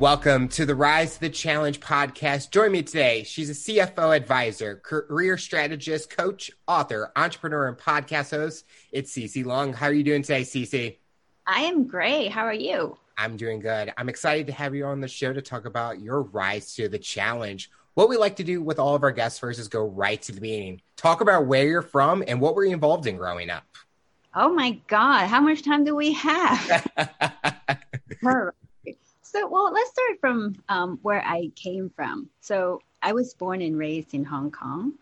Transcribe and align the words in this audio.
Welcome 0.00 0.46
to 0.50 0.64
the 0.64 0.76
Rise 0.76 1.14
to 1.14 1.22
the 1.22 1.28
Challenge 1.28 1.80
podcast. 1.80 2.52
Join 2.52 2.70
me 2.70 2.84
today. 2.84 3.24
She's 3.24 3.50
a 3.50 3.52
CFO 3.52 4.14
advisor, 4.14 4.76
career 4.76 5.36
strategist, 5.36 6.16
coach, 6.16 6.52
author, 6.68 7.10
entrepreneur, 7.16 7.66
and 7.66 7.76
podcast 7.76 8.30
host. 8.30 8.64
It's 8.92 9.12
Cece 9.12 9.44
Long. 9.44 9.72
How 9.72 9.86
are 9.86 9.92
you 9.92 10.04
doing 10.04 10.22
today, 10.22 10.42
Cece? 10.42 10.98
I 11.48 11.62
am 11.62 11.88
great. 11.88 12.30
How 12.30 12.42
are 12.42 12.52
you? 12.52 12.96
I'm 13.16 13.36
doing 13.36 13.58
good. 13.58 13.92
I'm 13.98 14.08
excited 14.08 14.46
to 14.46 14.52
have 14.52 14.72
you 14.72 14.84
on 14.84 15.00
the 15.00 15.08
show 15.08 15.32
to 15.32 15.42
talk 15.42 15.64
about 15.64 16.00
your 16.00 16.22
rise 16.22 16.76
to 16.76 16.88
the 16.88 17.00
challenge. 17.00 17.68
What 17.94 18.08
we 18.08 18.16
like 18.16 18.36
to 18.36 18.44
do 18.44 18.62
with 18.62 18.78
all 18.78 18.94
of 18.94 19.02
our 19.02 19.10
guests 19.10 19.40
first 19.40 19.58
is 19.58 19.66
go 19.66 19.84
right 19.84 20.22
to 20.22 20.30
the 20.30 20.40
beginning. 20.40 20.80
Talk 20.96 21.22
about 21.22 21.46
where 21.46 21.66
you're 21.66 21.82
from 21.82 22.22
and 22.28 22.40
what 22.40 22.54
were 22.54 22.64
you 22.64 22.72
involved 22.72 23.08
in 23.08 23.16
growing 23.16 23.50
up. 23.50 23.64
Oh 24.32 24.54
my 24.54 24.78
God, 24.86 25.26
how 25.26 25.40
much 25.40 25.64
time 25.64 25.82
do 25.82 25.96
we 25.96 26.12
have? 26.12 26.86
So, 29.30 29.46
well, 29.46 29.70
let's 29.70 29.90
start 29.90 30.20
from 30.22 30.54
um, 30.70 30.98
where 31.02 31.22
I 31.22 31.50
came 31.54 31.90
from. 31.90 32.30
So, 32.40 32.80
I 33.02 33.12
was 33.12 33.34
born 33.34 33.60
and 33.60 33.76
raised 33.76 34.14
in 34.14 34.24
Hong 34.24 34.50
Kong, 34.50 34.94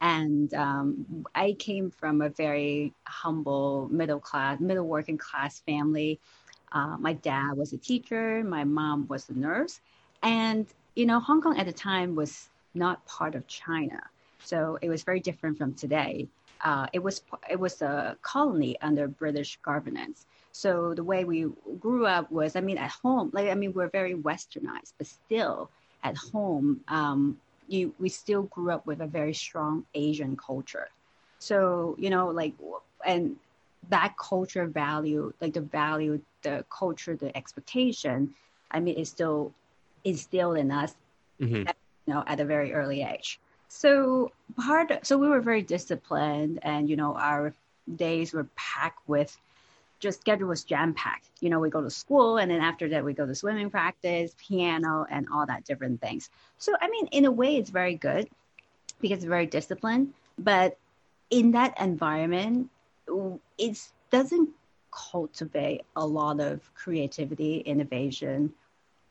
and 0.00 0.52
um, 0.54 1.24
I 1.36 1.52
came 1.52 1.88
from 1.92 2.20
a 2.20 2.28
very 2.28 2.92
humble 3.04 3.88
middle 3.92 4.18
class, 4.18 4.58
middle 4.58 4.84
working 4.84 5.16
class 5.16 5.60
family. 5.60 6.18
Uh, 6.72 6.96
my 6.98 7.12
dad 7.12 7.52
was 7.52 7.72
a 7.72 7.78
teacher, 7.78 8.42
my 8.42 8.64
mom 8.64 9.06
was 9.06 9.28
a 9.28 9.34
nurse, 9.34 9.80
and 10.24 10.66
you 10.96 11.06
know, 11.06 11.20
Hong 11.20 11.40
Kong 11.40 11.56
at 11.56 11.66
the 11.66 11.72
time 11.72 12.16
was 12.16 12.50
not 12.74 13.06
part 13.06 13.36
of 13.36 13.46
China, 13.46 14.02
so 14.42 14.76
it 14.82 14.88
was 14.88 15.04
very 15.04 15.20
different 15.20 15.56
from 15.56 15.72
today. 15.74 16.26
Uh, 16.62 16.88
it 16.92 16.98
was 16.98 17.22
it 17.48 17.60
was 17.60 17.80
a 17.80 18.16
colony 18.22 18.76
under 18.82 19.06
British 19.06 19.56
governance. 19.62 20.26
So 20.58 20.92
the 20.92 21.04
way 21.04 21.22
we 21.24 21.46
grew 21.78 22.04
up 22.04 22.32
was, 22.32 22.56
I 22.56 22.60
mean, 22.60 22.78
at 22.78 22.90
home, 22.90 23.30
like 23.32 23.48
I 23.48 23.54
mean, 23.54 23.72
we're 23.72 23.90
very 24.00 24.14
westernized, 24.14 24.92
but 24.98 25.06
still 25.06 25.70
at 26.02 26.16
home, 26.16 26.80
um, 26.88 27.38
you 27.68 27.94
we 28.00 28.08
still 28.08 28.42
grew 28.54 28.72
up 28.72 28.84
with 28.84 29.00
a 29.00 29.06
very 29.06 29.34
strong 29.34 29.84
Asian 29.94 30.36
culture. 30.36 30.88
So 31.38 31.94
you 31.96 32.10
know, 32.10 32.26
like, 32.30 32.54
and 33.06 33.36
that 33.88 34.16
culture 34.18 34.66
value, 34.66 35.32
like 35.40 35.52
the 35.52 35.60
value, 35.60 36.20
the 36.42 36.64
culture, 36.76 37.14
the 37.14 37.30
expectation, 37.36 38.34
I 38.72 38.80
mean, 38.80 38.96
is 38.96 39.10
still 39.10 39.52
instilled 40.02 40.58
in 40.58 40.72
us, 40.72 40.92
mm-hmm. 41.40 41.68
at, 41.68 41.76
you 42.04 42.14
know, 42.14 42.24
at 42.26 42.40
a 42.40 42.44
very 42.44 42.72
early 42.72 43.02
age. 43.02 43.38
So 43.68 44.32
part, 44.56 45.06
so 45.06 45.18
we 45.18 45.28
were 45.28 45.40
very 45.40 45.62
disciplined, 45.62 46.58
and 46.62 46.90
you 46.90 46.96
know, 46.96 47.14
our 47.14 47.54
days 47.94 48.32
were 48.32 48.48
packed 48.56 49.08
with 49.08 49.38
just 50.00 50.20
schedule 50.20 50.48
was 50.48 50.64
jam 50.64 50.94
packed. 50.94 51.30
You 51.40 51.50
know, 51.50 51.60
we 51.60 51.70
go 51.70 51.82
to 51.82 51.90
school 51.90 52.38
and 52.38 52.50
then 52.50 52.60
after 52.60 52.88
that 52.90 53.04
we 53.04 53.12
go 53.12 53.26
to 53.26 53.34
swimming 53.34 53.70
practice, 53.70 54.34
piano, 54.38 55.06
and 55.10 55.26
all 55.32 55.46
that 55.46 55.64
different 55.64 56.00
things. 56.00 56.30
So 56.58 56.74
I 56.80 56.88
mean, 56.88 57.06
in 57.08 57.24
a 57.24 57.30
way, 57.30 57.56
it's 57.56 57.70
very 57.70 57.94
good 57.94 58.28
because 59.00 59.18
it's 59.18 59.24
very 59.24 59.46
disciplined. 59.46 60.14
But 60.38 60.78
in 61.30 61.52
that 61.52 61.80
environment, 61.80 62.70
it 63.58 63.88
doesn't 64.10 64.50
cultivate 64.90 65.82
a 65.96 66.06
lot 66.06 66.40
of 66.40 66.72
creativity, 66.74 67.58
innovation, 67.58 68.52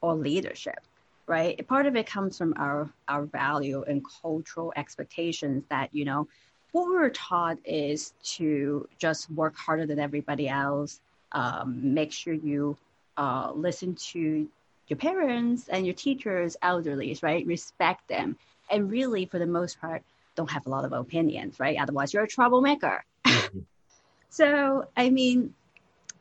or 0.02 0.16
leadership. 0.16 0.80
Right. 1.28 1.68
Part 1.68 1.86
of 1.88 1.98
it 1.98 2.08
comes 2.08 2.38
from 2.38 2.54
our 2.56 2.90
our 3.10 3.26
value 3.26 3.84
and 3.86 4.02
cultural 4.22 4.72
expectations 4.78 5.66
that 5.70 5.90
you 5.92 6.06
know 6.06 6.30
what 6.78 6.90
we 6.90 6.96
were 6.96 7.10
taught 7.10 7.58
is 7.66 8.14
to 8.24 8.88
just 9.00 9.30
work 9.32 9.56
harder 9.56 9.86
than 9.86 10.00
everybody 10.00 10.48
else, 10.48 11.00
um, 11.32 11.94
make 11.94 12.12
sure 12.12 12.34
you 12.34 12.78
uh, 13.18 13.52
listen 13.54 13.96
to 13.96 14.48
your 14.88 14.98
parents 14.98 15.68
and 15.70 15.86
your 15.86 15.96
teachers, 15.96 16.56
elderlies, 16.62 17.24
right? 17.24 17.46
Respect 17.46 18.08
them. 18.08 18.38
And 18.70 18.92
really, 18.92 19.26
for 19.26 19.40
the 19.40 19.48
most 19.48 19.82
part, 19.82 20.04
don't 20.36 20.52
have 20.52 20.68
a 20.68 20.70
lot 20.70 20.86
of 20.86 20.94
opinions, 20.94 21.60
right? 21.60 21.78
Otherwise, 21.80 22.14
you're 22.14 22.24
a 22.24 22.28
troublemaker. 22.28 23.04
Mm-hmm. 23.26 23.60
so, 24.30 24.88
I 24.96 25.10
mean, 25.10 25.54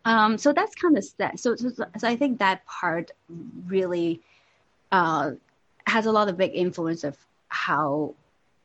um, 0.06 0.38
so 0.38 0.52
that's 0.52 0.74
kind 0.74 0.96
of 0.96 1.04
that. 1.18 1.38
So, 1.38 1.54
so, 1.56 1.68
so, 1.70 2.08
I 2.08 2.16
think 2.16 2.38
that 2.38 2.64
part 2.64 3.10
really 3.66 4.22
uh, 4.90 5.32
has 5.86 6.06
a 6.06 6.12
lot 6.12 6.28
of 6.28 6.38
big 6.38 6.52
influence 6.54 7.04
of 7.04 7.16
how 7.48 8.14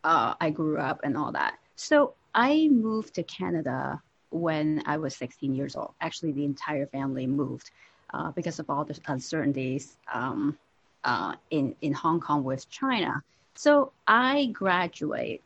uh, 0.03 0.35
I 0.39 0.51
grew 0.51 0.77
up 0.77 1.01
and 1.03 1.17
all 1.17 1.33
that. 1.33 1.57
So 1.81 2.13
I 2.35 2.67
moved 2.71 3.15
to 3.15 3.23
Canada 3.23 3.99
when 4.29 4.83
I 4.85 4.97
was 4.97 5.15
16 5.15 5.55
years 5.55 5.75
old. 5.75 5.93
Actually, 5.99 6.31
the 6.31 6.45
entire 6.45 6.85
family 6.85 7.25
moved 7.25 7.71
uh, 8.13 8.29
because 8.31 8.59
of 8.59 8.69
all 8.69 8.85
the 8.85 8.97
uncertainties 9.07 9.97
um, 10.13 10.57
uh, 11.03 11.33
in 11.49 11.75
in 11.81 11.91
Hong 11.93 12.19
Kong 12.19 12.43
with 12.43 12.69
China. 12.69 13.23
So 13.55 13.91
I 14.07 14.51
graduate 14.53 15.41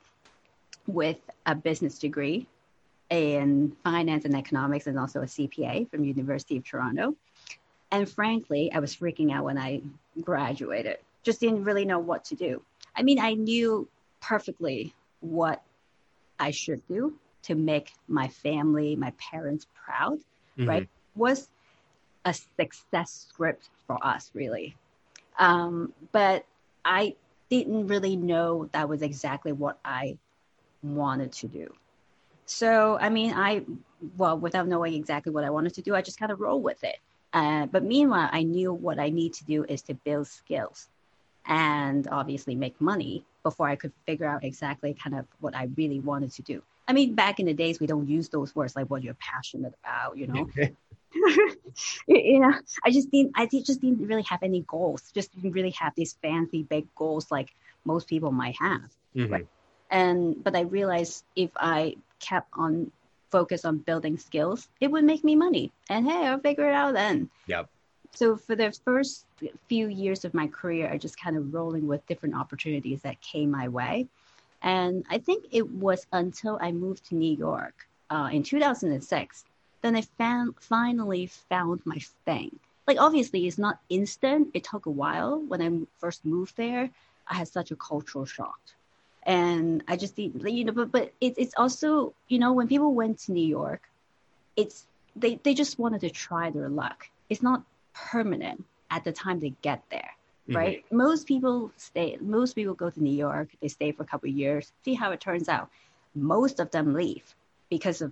with 0.88 1.18
a 1.46 1.56
business 1.56 1.98
degree 2.00 2.48
in 3.10 3.74
finance 3.84 4.26
and 4.26 4.36
economics 4.36 4.88
and 4.88 5.00
also 5.00 5.22
a 5.22 5.26
CPA 5.26 5.90
from 5.90 6.04
University 6.04 6.58
of 6.58 6.66
Toronto. 6.66 7.16
And 7.92 8.10
frankly, 8.10 8.72
I 8.74 8.80
was 8.80 8.94
freaking 8.94 9.32
out 9.32 9.46
when 9.46 9.58
I 9.58 9.82
graduated. 10.22 10.98
Just 11.24 11.40
didn't 11.40 11.64
really 11.64 11.86
know 11.86 12.00
what 12.00 12.26
to 12.26 12.36
do. 12.36 12.62
I 12.94 13.04
mean, 13.04 13.20
I 13.20 13.36
knew 13.36 13.88
perfectly 14.20 14.94
what 15.22 15.64
I 16.40 16.52
should 16.52 16.86
do 16.88 17.18
to 17.44 17.56
make 17.56 17.94
my 18.08 18.28
family, 18.28 18.96
my 18.96 19.12
parents 19.32 19.68
proud, 19.74 20.20
mm-hmm. 20.58 20.68
right? 20.68 20.90
Was 21.16 21.50
a 22.26 22.34
success 22.34 23.28
script 23.30 23.70
for 23.88 24.04
us, 24.06 24.32
really. 24.34 24.76
Um, 25.38 25.94
but 26.12 26.46
I 26.84 27.16
didn't 27.50 27.88
really 27.88 28.16
know 28.16 28.70
that 28.72 28.90
was 28.90 29.02
exactly 29.02 29.52
what 29.52 29.80
I 29.86 30.18
wanted 30.82 31.32
to 31.34 31.48
do. 31.48 31.74
So, 32.46 32.98
I 33.00 33.10
mean, 33.10 33.34
I, 33.34 33.64
well, 34.18 34.38
without 34.38 34.68
knowing 34.68 34.94
exactly 34.94 35.32
what 35.32 35.44
I 35.44 35.50
wanted 35.50 35.74
to 35.76 35.82
do, 35.82 35.96
I 35.96 36.02
just 36.02 36.20
kind 36.20 36.32
of 36.32 36.40
roll 36.40 36.62
with 36.62 36.84
it. 36.84 36.98
Uh, 37.34 37.66
but 37.66 37.84
meanwhile, 37.84 38.30
I 38.32 38.44
knew 38.44 38.72
what 38.72 39.00
I 39.00 39.10
need 39.10 39.34
to 39.34 39.46
do 39.46 39.66
is 39.68 39.82
to 39.84 39.94
build 39.94 40.28
skills 40.28 40.88
and 41.48 42.08
obviously 42.12 42.56
make 42.56 42.80
money 42.82 43.24
before 43.44 43.68
I 43.68 43.76
could 43.76 43.92
figure 44.06 44.26
out 44.26 44.44
exactly 44.44 44.94
kind 44.94 45.16
of 45.16 45.26
what 45.40 45.56
I 45.56 45.70
really 45.76 46.00
wanted 46.00 46.32
to 46.34 46.42
do. 46.42 46.62
I 46.88 46.94
mean, 46.94 47.16
back 47.16 47.40
in 47.40 47.46
the 47.46 47.54
days, 47.54 47.80
we 47.80 47.88
don't 47.88 48.08
use 48.08 48.30
those 48.30 48.56
words 48.56 48.76
like 48.76 48.90
what 48.90 49.04
you're 49.04 49.16
passionate 49.16 49.74
about, 49.84 50.18
you 50.18 50.28
know. 50.28 50.48
you 52.08 52.40
know, 52.40 52.54
I 52.84 52.92
just 52.92 53.10
didn't. 53.12 53.34
I 53.36 53.46
just 53.46 53.82
didn't 53.82 54.06
really 54.06 54.26
have 54.30 54.44
any 54.44 54.62
goals. 54.68 55.12
Just 55.14 55.34
didn't 55.34 55.52
really 55.52 55.72
have 55.72 55.94
these 55.96 56.14
fancy 56.22 56.64
big 56.64 56.94
goals 56.96 57.32
like 57.32 57.54
most 57.86 58.08
people 58.08 58.32
might 58.32 58.56
have. 58.60 58.90
Mm-hmm. 59.16 59.34
Right? 59.34 59.48
And 59.90 60.44
but 60.44 60.56
I 60.56 60.62
realized 60.62 61.24
if 61.36 61.52
I 61.56 61.96
kept 62.20 62.50
on 62.54 62.92
focus 63.32 63.66
on 63.66 63.80
building 63.80 64.18
skills, 64.18 64.68
it 64.80 64.92
would 64.92 65.04
make 65.04 65.24
me 65.24 65.36
money. 65.36 65.72
And 65.90 66.06
hey, 66.10 66.28
I'll 66.28 66.40
figure 66.40 66.68
it 66.70 66.74
out 66.74 66.94
then. 66.94 67.30
Yep 67.48 67.70
so 68.16 68.38
for 68.38 68.56
the 68.56 68.72
first 68.72 69.26
few 69.68 69.88
years 69.88 70.26
of 70.26 70.34
my 70.34 70.48
career, 70.48 70.90
I 70.92 70.98
just 70.98 71.20
kind 71.20 71.36
of 71.38 71.54
rolling 71.54 71.88
with 71.88 72.06
different 72.08 72.36
opportunities 72.36 73.02
that 73.02 73.22
came 73.22 73.52
my 73.52 73.68
way. 73.68 74.08
And 74.62 75.06
I 75.10 75.18
think 75.18 75.46
it 75.52 75.70
was 75.70 76.08
until 76.12 76.58
I 76.62 76.72
moved 76.72 77.10
to 77.10 77.16
New 77.16 77.36
York 77.36 77.88
uh, 78.10 78.30
in 78.32 78.44
2006, 78.44 79.46
then 79.82 79.96
I 79.96 80.02
found, 80.02 80.56
finally 80.60 81.28
found 81.28 81.82
my 81.86 82.00
thing. 82.26 82.58
Like 82.88 83.00
obviously 83.00 83.48
it's 83.48 83.58
not 83.58 83.80
instant. 83.90 84.52
It 84.54 84.64
took 84.64 84.86
a 84.86 84.92
while. 84.92 85.40
When 85.40 85.62
I 85.62 85.86
first 86.00 86.26
moved 86.26 86.56
there, 86.58 86.90
I 87.28 87.36
had 87.36 87.48
such 87.48 87.72
a 87.72 87.76
cultural 87.76 88.26
shock. 88.26 88.60
And 89.24 89.84
I 89.88 89.98
just, 89.98 90.16
didn't, 90.16 90.48
you 90.48 90.66
know, 90.66 90.72
but, 90.72 90.92
but 90.92 91.12
it, 91.20 91.34
it's 91.38 91.56
also, 91.58 92.14
you 92.28 92.38
know, 92.38 92.54
when 92.54 92.68
people 92.68 92.94
went 92.94 93.20
to 93.22 93.32
New 93.32 93.46
York, 93.46 93.82
it's, 94.56 94.86
they, 95.16 95.36
they 95.44 95.54
just 95.54 95.80
wanted 95.80 96.02
to 96.02 96.12
try 96.12 96.52
their 96.52 96.70
luck. 96.70 97.08
It's 97.30 97.42
not 97.42 97.64
permanent 97.96 98.64
at 98.92 99.04
the 99.04 99.12
time 99.12 99.40
they 99.40 99.54
get 99.62 99.82
there 99.90 100.12
mm-hmm. 100.48 100.58
right 100.58 100.86
mm-hmm. 100.86 100.98
most 100.98 101.26
people 101.28 101.72
stay 101.78 102.18
most 102.22 102.54
people 102.54 102.74
go 102.74 102.90
to 102.90 103.02
new 103.02 103.16
york 103.16 103.50
they 103.62 103.68
stay 103.68 103.92
for 103.92 104.04
a 104.04 104.06
couple 104.06 104.30
of 104.30 104.36
years 104.36 104.72
see 104.84 104.94
how 104.94 105.12
it 105.12 105.20
turns 105.20 105.50
out 105.50 105.70
most 106.14 106.60
of 106.60 106.70
them 106.72 106.94
leave 106.94 107.36
because 107.70 108.02
of 108.02 108.12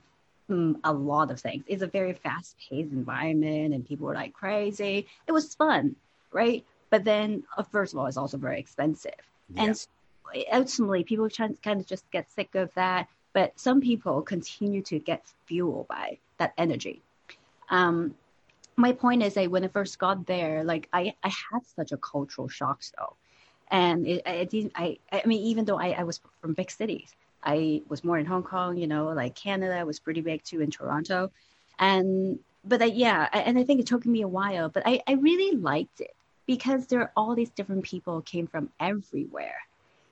mm, 0.49 0.75
a 0.83 0.93
lot 0.93 1.29
of 1.31 1.39
things 1.39 1.63
it's 1.67 1.83
a 1.83 1.87
very 1.87 2.13
fast-paced 2.13 2.91
environment 2.91 3.73
and 3.73 3.87
people 3.87 4.09
are 4.09 4.15
like 4.15 4.33
crazy 4.33 5.05
it 5.27 5.31
was 5.31 5.53
fun 5.55 5.95
right 6.31 6.65
but 6.89 7.03
then 7.03 7.43
uh, 7.57 7.63
first 7.63 7.93
of 7.93 7.99
all 7.99 8.07
it's 8.07 8.17
also 8.17 8.37
very 8.37 8.59
expensive 8.59 9.11
yeah. 9.53 9.63
and 9.63 9.87
ultimately 10.51 11.03
people 11.03 11.29
kind 11.29 11.79
of 11.79 11.85
just 11.85 12.09
get 12.11 12.29
sick 12.31 12.55
of 12.55 12.73
that 12.75 13.07
but 13.33 13.51
some 13.59 13.81
people 13.81 14.21
continue 14.21 14.81
to 14.81 14.99
get 14.99 15.23
fueled 15.45 15.87
by 15.87 16.17
that 16.37 16.53
energy 16.57 17.01
um, 17.69 18.13
my 18.75 18.91
point 18.93 19.23
is 19.23 19.33
that 19.35 19.51
when 19.51 19.63
I 19.63 19.67
first 19.67 19.99
got 19.99 20.25
there, 20.25 20.63
like 20.63 20.89
I, 20.93 21.13
I 21.23 21.29
had 21.29 21.65
such 21.75 21.91
a 21.91 21.97
cultural 21.97 22.47
shock 22.47 22.81
though. 22.97 23.15
And 23.71 24.07
it, 24.07 24.21
I 24.25 24.43
didn't, 24.45 24.73
I, 24.75 24.97
I 25.11 25.23
mean, 25.25 25.41
even 25.41 25.65
though 25.65 25.79
I, 25.79 25.91
I 25.91 26.03
was 26.03 26.19
from 26.41 26.53
big 26.53 26.69
cities, 26.71 27.15
I 27.43 27.81
was 27.89 28.03
more 28.03 28.17
in 28.19 28.25
Hong 28.25 28.43
Kong, 28.43 28.77
you 28.77 28.87
know, 28.87 29.07
like 29.07 29.35
Canada 29.35 29.85
was 29.85 29.99
pretty 29.99 30.21
big 30.21 30.43
too 30.43 30.61
in 30.61 30.71
Toronto. 30.71 31.31
And, 31.79 32.39
but 32.65 32.81
I, 32.81 32.85
yeah, 32.85 33.27
and 33.33 33.57
I 33.57 33.63
think 33.63 33.79
it 33.81 33.87
took 33.87 34.05
me 34.05 34.21
a 34.21 34.27
while, 34.27 34.69
but 34.69 34.83
I, 34.85 35.01
I 35.07 35.13
really 35.13 35.57
liked 35.57 36.01
it. 36.01 36.15
because 36.45 36.87
there 36.87 37.01
are 37.01 37.11
all 37.15 37.35
these 37.35 37.49
different 37.51 37.83
people 37.83 38.21
came 38.21 38.47
from 38.47 38.69
everywhere. 38.79 39.55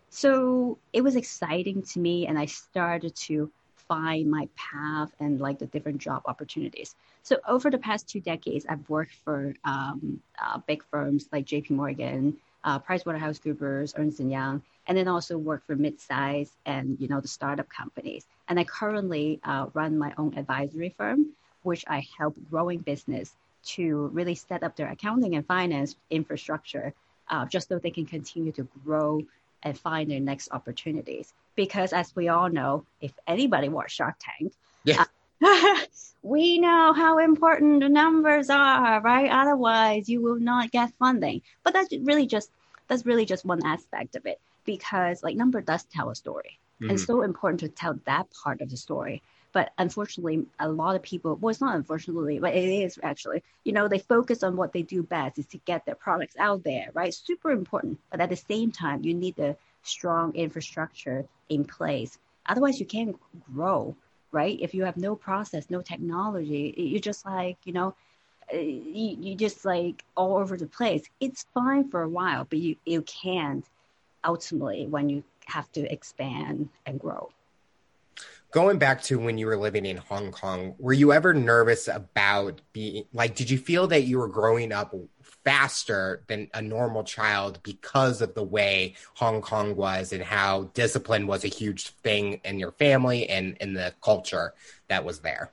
So 0.09 0.77
it 0.93 1.01
was 1.01 1.15
exciting 1.15 1.83
to 1.83 1.99
me, 1.99 2.27
and 2.27 2.37
I 2.37 2.45
started 2.45 3.15
to 3.27 3.51
find 3.91 4.31
my 4.31 4.47
path 4.55 5.11
and 5.19 5.41
like 5.41 5.59
the 5.59 5.65
different 5.65 5.97
job 5.97 6.21
opportunities. 6.25 6.95
So 7.23 7.35
over 7.45 7.69
the 7.69 7.77
past 7.77 8.07
two 8.07 8.21
decades, 8.21 8.65
I've 8.69 8.89
worked 8.89 9.15
for 9.25 9.53
um, 9.65 10.21
uh, 10.41 10.59
big 10.65 10.81
firms 10.89 11.27
like 11.33 11.43
J.P. 11.43 11.73
Morgan, 11.73 12.37
uh, 12.63 12.79
PricewaterhouseCoopers, 12.79 13.99
Ernst 13.99 14.19
& 14.19 14.37
Young, 14.37 14.61
and 14.87 14.97
then 14.97 15.09
also 15.09 15.37
work 15.37 15.65
for 15.67 15.75
mid-size 15.75 16.49
and 16.65 16.97
you 17.01 17.09
know 17.09 17.19
the 17.19 17.27
startup 17.27 17.67
companies. 17.67 18.25
And 18.47 18.57
I 18.57 18.63
currently 18.63 19.41
uh, 19.43 19.65
run 19.73 19.97
my 19.97 20.13
own 20.17 20.37
advisory 20.37 20.95
firm, 20.97 21.33
which 21.63 21.83
I 21.85 22.07
help 22.17 22.37
growing 22.49 22.79
business 22.79 23.35
to 23.75 24.09
really 24.13 24.35
set 24.35 24.63
up 24.63 24.77
their 24.77 24.89
accounting 24.89 25.35
and 25.35 25.45
finance 25.45 25.97
infrastructure, 26.09 26.93
uh, 27.29 27.45
just 27.45 27.67
so 27.67 27.77
they 27.77 27.91
can 27.91 28.05
continue 28.05 28.53
to 28.53 28.65
grow 28.85 29.21
and 29.63 29.77
find 29.77 30.09
their 30.09 30.19
next 30.19 30.49
opportunities. 30.51 31.33
Because 31.55 31.93
as 31.93 32.15
we 32.15 32.29
all 32.29 32.49
know, 32.49 32.85
if 33.01 33.13
anybody 33.27 33.69
watched 33.69 33.95
Shark 33.95 34.15
Tank, 34.19 34.53
yeah. 34.83 35.05
Uh, 35.43 35.77
we 36.23 36.59
know 36.59 36.93
how 36.93 37.17
important 37.17 37.81
the 37.81 37.89
numbers 37.89 38.49
are, 38.49 39.01
right? 39.01 39.29
Otherwise, 39.29 40.07
you 40.07 40.21
will 40.21 40.39
not 40.39 40.71
get 40.71 40.93
funding. 40.99 41.41
But 41.63 41.73
that's 41.73 41.91
really 41.91 42.27
just 42.27 42.51
that's 42.87 43.05
really 43.05 43.25
just 43.25 43.45
one 43.45 43.65
aspect 43.65 44.15
of 44.15 44.25
it 44.25 44.39
because 44.65 45.23
like 45.23 45.35
number 45.35 45.61
does 45.61 45.83
tell 45.85 46.09
a 46.09 46.15
story, 46.15 46.59
mm-hmm. 46.81 46.91
and 46.91 46.99
so 46.99 47.21
important 47.21 47.59
to 47.61 47.69
tell 47.69 47.99
that 48.05 48.27
part 48.43 48.61
of 48.61 48.69
the 48.69 48.77
story. 48.77 49.21
But 49.53 49.71
unfortunately, 49.77 50.45
a 50.59 50.69
lot 50.69 50.95
of 50.95 51.01
people, 51.01 51.35
well, 51.35 51.51
it's 51.51 51.61
not 51.61 51.75
unfortunately, 51.75 52.39
but 52.39 52.53
it 52.55 52.63
is 52.63 52.97
actually, 53.03 53.43
you 53.63 53.73
know, 53.73 53.87
they 53.87 53.99
focus 53.99 54.43
on 54.43 54.55
what 54.55 54.71
they 54.71 54.81
do 54.81 55.03
best 55.03 55.39
is 55.39 55.45
to 55.47 55.57
get 55.59 55.85
their 55.85 55.95
products 55.95 56.35
out 56.39 56.63
there, 56.63 56.89
right? 56.93 57.13
Super 57.13 57.51
important. 57.51 57.99
But 58.09 58.21
at 58.21 58.29
the 58.29 58.37
same 58.37 58.71
time, 58.71 59.03
you 59.03 59.13
need 59.13 59.35
the 59.35 59.57
strong 59.83 60.35
infrastructure 60.35 61.25
in 61.49 61.65
place. 61.65 62.17
Otherwise, 62.45 62.79
you 62.79 62.85
can't 62.85 63.17
grow, 63.53 63.95
right? 64.31 64.57
If 64.61 64.73
you 64.73 64.85
have 64.85 64.97
no 64.97 65.15
process, 65.15 65.69
no 65.69 65.81
technology, 65.81 66.73
you're 66.77 67.01
just 67.01 67.25
like, 67.25 67.57
you 67.65 67.73
know, 67.73 67.93
you, 68.51 69.17
you 69.19 69.35
just 69.35 69.65
like 69.65 70.03
all 70.15 70.37
over 70.37 70.57
the 70.57 70.67
place. 70.67 71.03
It's 71.19 71.45
fine 71.53 71.89
for 71.89 72.01
a 72.01 72.09
while, 72.09 72.45
but 72.49 72.59
you, 72.59 72.75
you 72.85 73.01
can't 73.01 73.65
ultimately 74.23 74.87
when 74.87 75.09
you 75.09 75.23
have 75.45 75.71
to 75.71 75.91
expand 75.91 76.69
and 76.85 76.99
grow 76.99 77.29
going 78.51 78.77
back 78.77 79.01
to 79.01 79.17
when 79.17 79.37
you 79.37 79.45
were 79.47 79.57
living 79.57 79.85
in 79.85 79.97
Hong 79.97 80.31
Kong, 80.31 80.75
were 80.77 80.93
you 80.93 81.13
ever 81.13 81.33
nervous 81.33 81.87
about 81.87 82.61
being 82.73 83.05
like, 83.13 83.33
did 83.33 83.49
you 83.49 83.57
feel 83.57 83.87
that 83.87 84.03
you 84.03 84.19
were 84.19 84.27
growing 84.27 84.73
up 84.73 84.93
faster 85.21 86.21
than 86.27 86.49
a 86.53 86.61
normal 86.61 87.03
child 87.03 87.59
because 87.63 88.21
of 88.21 88.35
the 88.35 88.43
way 88.43 88.93
Hong 89.15 89.41
Kong 89.41 89.75
was 89.75 90.11
and 90.11 90.21
how 90.21 90.69
discipline 90.73 91.27
was 91.27 91.45
a 91.45 91.47
huge 91.47 91.89
thing 92.03 92.41
in 92.43 92.59
your 92.59 92.73
family 92.73 93.27
and 93.27 93.57
in 93.61 93.73
the 93.73 93.93
culture 94.03 94.53
that 94.89 95.03
was 95.03 95.19
there? 95.19 95.51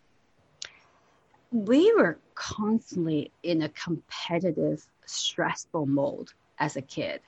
We 1.52 1.94
were 1.94 2.18
constantly 2.34 3.30
in 3.44 3.62
a 3.62 3.68
competitive, 3.70 4.84
stressful 5.06 5.86
mode 5.86 6.30
as 6.58 6.76
a 6.76 6.82
kid. 6.82 7.20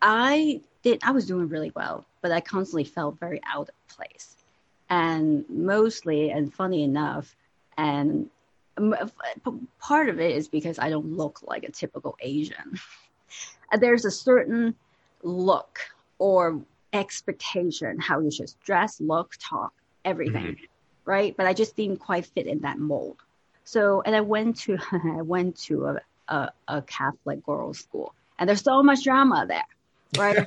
I 0.00 0.60
did, 0.82 1.00
I 1.02 1.10
was 1.10 1.26
doing 1.26 1.48
really 1.48 1.72
well, 1.74 2.06
but 2.22 2.30
I 2.30 2.40
constantly 2.40 2.84
felt 2.84 3.18
very 3.18 3.40
out 3.46 3.68
of 3.68 3.96
place 3.96 4.36
and 4.90 5.44
mostly 5.48 6.30
and 6.30 6.52
funny 6.52 6.82
enough 6.82 7.34
and 7.76 8.28
part 9.80 10.08
of 10.08 10.20
it 10.20 10.36
is 10.36 10.48
because 10.48 10.78
i 10.78 10.88
don't 10.90 11.16
look 11.16 11.40
like 11.42 11.64
a 11.64 11.70
typical 11.70 12.16
asian. 12.20 12.78
There's 13.80 14.04
a 14.04 14.10
certain 14.10 14.74
look 15.22 15.80
or 16.18 16.60
expectation 16.92 17.98
how 17.98 18.20
you 18.20 18.30
should 18.30 18.52
dress 18.64 19.00
look 19.00 19.34
talk 19.40 19.72
everything 20.04 20.44
mm-hmm. 20.44 20.64
right? 21.04 21.36
But 21.36 21.46
i 21.46 21.52
just 21.52 21.76
didn't 21.76 21.98
quite 21.98 22.26
fit 22.26 22.46
in 22.46 22.60
that 22.60 22.78
mold. 22.78 23.16
So 23.64 24.02
and 24.04 24.14
i 24.14 24.20
went 24.20 24.58
to 24.60 24.78
i 24.92 25.22
went 25.22 25.56
to 25.62 25.86
a, 25.86 26.00
a, 26.28 26.50
a 26.68 26.82
catholic 26.82 27.44
girls 27.44 27.78
school 27.78 28.14
and 28.38 28.48
there's 28.48 28.62
so 28.62 28.82
much 28.82 29.04
drama 29.04 29.46
there 29.48 29.64
right 30.18 30.46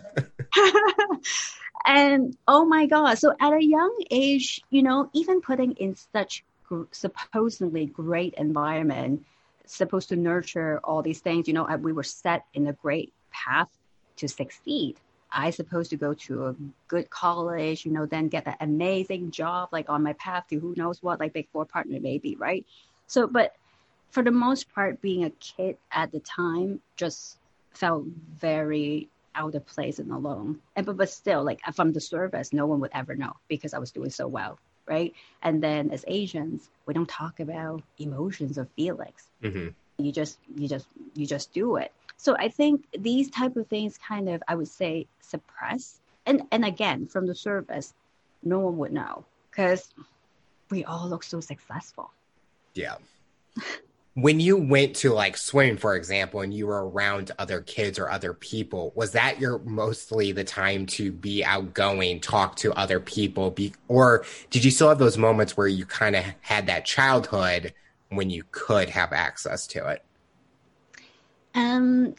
and 1.87 2.37
oh 2.47 2.65
my 2.65 2.85
god. 2.85 3.17
So 3.17 3.33
at 3.39 3.53
a 3.53 3.63
young 3.63 3.95
age 4.11 4.61
you 4.69 4.83
know 4.83 5.09
even 5.13 5.41
putting 5.41 5.71
in 5.73 5.95
such 5.95 6.43
gr- 6.67 6.83
supposedly 6.91 7.85
great 7.87 8.35
environment 8.37 9.25
supposed 9.65 10.09
to 10.09 10.15
nurture 10.15 10.79
all 10.83 11.01
these 11.01 11.19
things 11.19 11.47
you 11.47 11.53
know 11.53 11.65
we 11.81 11.93
were 11.93 12.03
set 12.03 12.45
in 12.53 12.67
a 12.67 12.73
great 12.73 13.13
path 13.31 13.69
to 14.17 14.27
succeed. 14.27 14.97
I 15.31 15.49
supposed 15.49 15.89
to 15.89 15.97
go 15.97 16.13
to 16.13 16.47
a 16.47 16.55
good 16.87 17.09
college 17.09 17.85
you 17.85 17.91
know 17.91 18.05
then 18.05 18.27
get 18.27 18.47
an 18.47 18.55
amazing 18.59 19.31
job 19.31 19.69
like 19.71 19.89
on 19.89 20.03
my 20.03 20.13
path 20.13 20.45
to 20.49 20.59
who 20.59 20.73
knows 20.77 21.01
what 21.01 21.19
like 21.19 21.33
big 21.33 21.47
four 21.51 21.65
partner 21.65 21.99
maybe 22.01 22.35
right? 22.35 22.65
So 23.07 23.27
but 23.27 23.55
for 24.11 24.23
the 24.23 24.31
most 24.31 24.73
part 24.73 25.01
being 25.01 25.23
a 25.23 25.29
kid 25.29 25.77
at 25.91 26.11
the 26.11 26.19
time 26.19 26.81
just 26.95 27.37
felt 27.71 28.05
very 28.39 29.09
out 29.37 29.55
of 29.55 29.65
place 29.65 29.99
and 29.99 30.11
alone. 30.11 30.59
And 30.75 30.85
but, 30.85 30.97
but 30.97 31.09
still, 31.09 31.43
like 31.43 31.61
from 31.73 31.93
the 31.93 32.01
service, 32.01 32.51
no 32.51 32.65
one 32.65 32.79
would 32.81 32.91
ever 32.93 33.15
know 33.15 33.33
because 33.47 33.73
I 33.73 33.79
was 33.79 33.91
doing 33.91 34.09
so 34.09 34.27
well, 34.27 34.59
right? 34.87 35.13
And 35.43 35.63
then 35.63 35.91
as 35.91 36.03
Asians, 36.07 36.69
we 36.85 36.93
don't 36.93 37.07
talk 37.07 37.39
about 37.39 37.83
emotions 37.99 38.57
or 38.57 38.65
feelings. 38.75 39.29
Mm-hmm. 39.43 39.67
You 40.03 40.11
just 40.11 40.39
you 40.55 40.67
just 40.67 40.87
you 41.13 41.25
just 41.25 41.53
do 41.53 41.77
it. 41.77 41.93
So 42.17 42.35
I 42.37 42.49
think 42.49 42.85
these 42.97 43.29
type 43.29 43.55
of 43.55 43.67
things 43.67 43.97
kind 43.97 44.27
of 44.27 44.41
I 44.47 44.55
would 44.55 44.67
say 44.67 45.07
suppress. 45.21 45.99
And 46.25 46.43
and 46.51 46.65
again, 46.65 47.07
from 47.07 47.27
the 47.27 47.35
service, 47.35 47.93
no 48.43 48.59
one 48.59 48.77
would 48.77 48.91
know 48.91 49.23
because 49.49 49.93
we 50.69 50.83
all 50.83 51.07
look 51.07 51.23
so 51.23 51.39
successful. 51.39 52.11
Yeah. 52.73 52.95
when 54.17 54.39
you 54.39 54.57
went 54.57 54.95
to 54.95 55.13
like 55.13 55.37
swim 55.37 55.77
for 55.77 55.95
example 55.95 56.41
and 56.41 56.51
you 56.51 56.65
were 56.65 56.89
around 56.89 57.29
other 57.37 57.61
kids 57.61 57.99
or 57.99 58.09
other 58.09 58.33
people 58.33 58.91
was 58.95 59.11
that 59.11 59.39
your 59.39 59.59
mostly 59.59 60.31
the 60.31 60.43
time 60.43 60.87
to 60.87 61.11
be 61.11 61.45
outgoing 61.45 62.19
talk 62.19 62.55
to 62.55 62.73
other 62.73 62.99
people 62.99 63.51
be, 63.51 63.71
or 63.87 64.25
did 64.49 64.65
you 64.65 64.71
still 64.71 64.89
have 64.89 64.97
those 64.97 65.19
moments 65.19 65.55
where 65.55 65.67
you 65.67 65.85
kind 65.85 66.15
of 66.15 66.25
had 66.41 66.65
that 66.65 66.83
childhood 66.83 67.75
when 68.09 68.31
you 68.31 68.43
could 68.49 68.89
have 68.89 69.13
access 69.13 69.67
to 69.67 69.87
it? 69.87 70.03
Um 71.53 72.15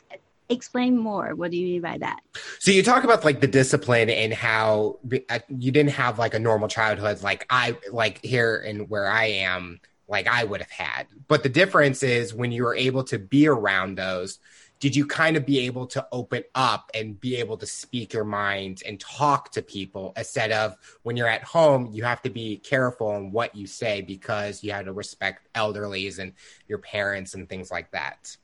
explain 0.48 0.96
more. 0.96 1.34
What 1.34 1.50
do 1.50 1.56
you 1.56 1.66
mean 1.66 1.82
by 1.82 1.98
that? 1.98 2.20
So 2.60 2.70
you 2.70 2.84
talk 2.84 3.02
about 3.02 3.24
like 3.24 3.40
the 3.40 3.48
discipline 3.48 4.08
and 4.08 4.32
how 4.32 5.00
uh, 5.28 5.40
you 5.48 5.72
didn't 5.72 5.90
have 5.90 6.16
like 6.16 6.34
a 6.34 6.38
normal 6.38 6.68
childhood 6.68 7.24
like 7.24 7.44
i 7.50 7.76
like 7.90 8.24
here 8.24 8.56
and 8.64 8.88
where 8.88 9.10
i 9.10 9.24
am 9.24 9.80
like 10.08 10.26
I 10.26 10.44
would 10.44 10.60
have 10.60 10.70
had. 10.70 11.06
But 11.28 11.42
the 11.42 11.48
difference 11.48 12.02
is 12.02 12.34
when 12.34 12.50
you 12.50 12.64
were 12.64 12.74
able 12.74 13.04
to 13.04 13.18
be 13.18 13.46
around 13.46 13.96
those, 13.96 14.38
did 14.80 14.94
you 14.94 15.06
kind 15.06 15.36
of 15.36 15.44
be 15.44 15.66
able 15.66 15.86
to 15.88 16.06
open 16.12 16.44
up 16.54 16.90
and 16.94 17.20
be 17.20 17.36
able 17.36 17.56
to 17.56 17.66
speak 17.66 18.12
your 18.12 18.24
mind 18.24 18.82
and 18.86 18.98
talk 19.00 19.50
to 19.52 19.62
people 19.62 20.12
instead 20.16 20.52
of 20.52 20.76
when 21.02 21.16
you're 21.16 21.28
at 21.28 21.42
home, 21.42 21.88
you 21.92 22.04
have 22.04 22.22
to 22.22 22.30
be 22.30 22.58
careful 22.58 23.08
on 23.08 23.32
what 23.32 23.54
you 23.56 23.66
say 23.66 24.00
because 24.00 24.62
you 24.62 24.72
have 24.72 24.84
to 24.84 24.92
respect 24.92 25.48
elderlies 25.54 26.20
and 26.20 26.32
your 26.68 26.78
parents 26.78 27.34
and 27.34 27.48
things 27.48 27.70
like 27.70 27.90
that? 27.90 28.36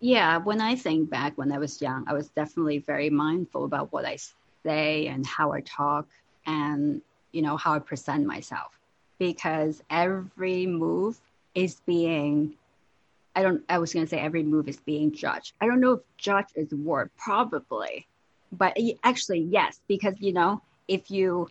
Yeah, 0.00 0.38
when 0.38 0.60
I 0.60 0.74
think 0.74 1.10
back 1.10 1.36
when 1.36 1.52
I 1.52 1.58
was 1.58 1.80
young, 1.80 2.04
I 2.08 2.14
was 2.14 2.28
definitely 2.30 2.78
very 2.78 3.10
mindful 3.10 3.64
about 3.64 3.92
what 3.92 4.04
I 4.04 4.18
say 4.64 5.06
and 5.08 5.26
how 5.26 5.52
I 5.52 5.60
talk 5.60 6.08
and, 6.46 7.02
you 7.32 7.42
know, 7.42 7.56
how 7.56 7.74
I 7.74 7.78
present 7.78 8.26
myself 8.26 8.72
because 9.22 9.80
every 9.88 10.66
move 10.66 11.16
is 11.54 11.80
being 11.86 12.56
I 13.36 13.42
don't 13.42 13.62
I 13.68 13.78
was 13.78 13.94
going 13.94 14.04
to 14.04 14.10
say 14.10 14.18
every 14.18 14.42
move 14.42 14.68
is 14.68 14.78
being 14.78 15.12
judged. 15.12 15.52
I 15.60 15.66
don't 15.66 15.78
know 15.78 15.92
if 15.92 16.00
judge 16.16 16.48
is 16.56 16.70
the 16.70 16.76
word 16.76 17.08
probably. 17.16 18.08
But 18.50 18.76
actually 19.04 19.38
yes 19.38 19.80
because 19.86 20.14
you 20.18 20.32
know 20.32 20.60
if 20.88 21.08
you 21.08 21.48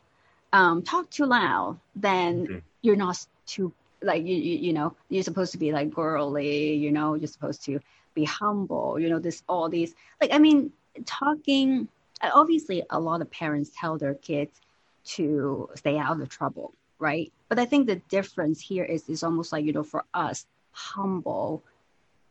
um, 0.52 0.82
talk 0.82 1.10
too 1.10 1.26
loud 1.26 1.80
then 1.96 2.46
mm-hmm. 2.46 2.58
you're 2.82 2.98
not 2.98 3.26
too 3.46 3.72
like 4.04 4.26
you, 4.26 4.36
you 4.36 4.58
you 4.66 4.74
know 4.74 4.94
you're 5.08 5.24
supposed 5.24 5.54
to 5.54 5.58
be 5.58 5.72
like 5.72 5.90
girly 5.92 6.74
you 6.74 6.92
know 6.92 7.14
you're 7.14 7.36
supposed 7.38 7.64
to 7.64 7.80
be 8.14 8.26
humble 8.26 9.00
you 9.00 9.10
know 9.10 9.20
this 9.20 9.44
all 9.48 9.70
these 9.70 9.96
like 10.20 10.34
i 10.34 10.38
mean 10.38 10.72
talking 11.06 11.88
obviously 12.22 12.84
a 12.90 13.00
lot 13.00 13.22
of 13.22 13.32
parents 13.32 13.72
tell 13.80 13.98
their 13.98 14.16
kids 14.16 14.60
to 15.06 15.70
stay 15.76 15.98
out 15.98 16.20
of 16.20 16.28
trouble 16.28 16.74
right? 17.02 17.34
But 17.50 17.60
I 17.60 17.66
think 17.66 17.88
the 17.88 17.98
difference 18.08 18.62
here 18.62 18.86
is 18.86 19.10
is 19.10 19.24
almost 19.24 19.52
like 19.52 19.66
you 19.66 19.74
know 19.74 19.84
for 19.84 20.06
us, 20.14 20.46
humble 20.72 21.64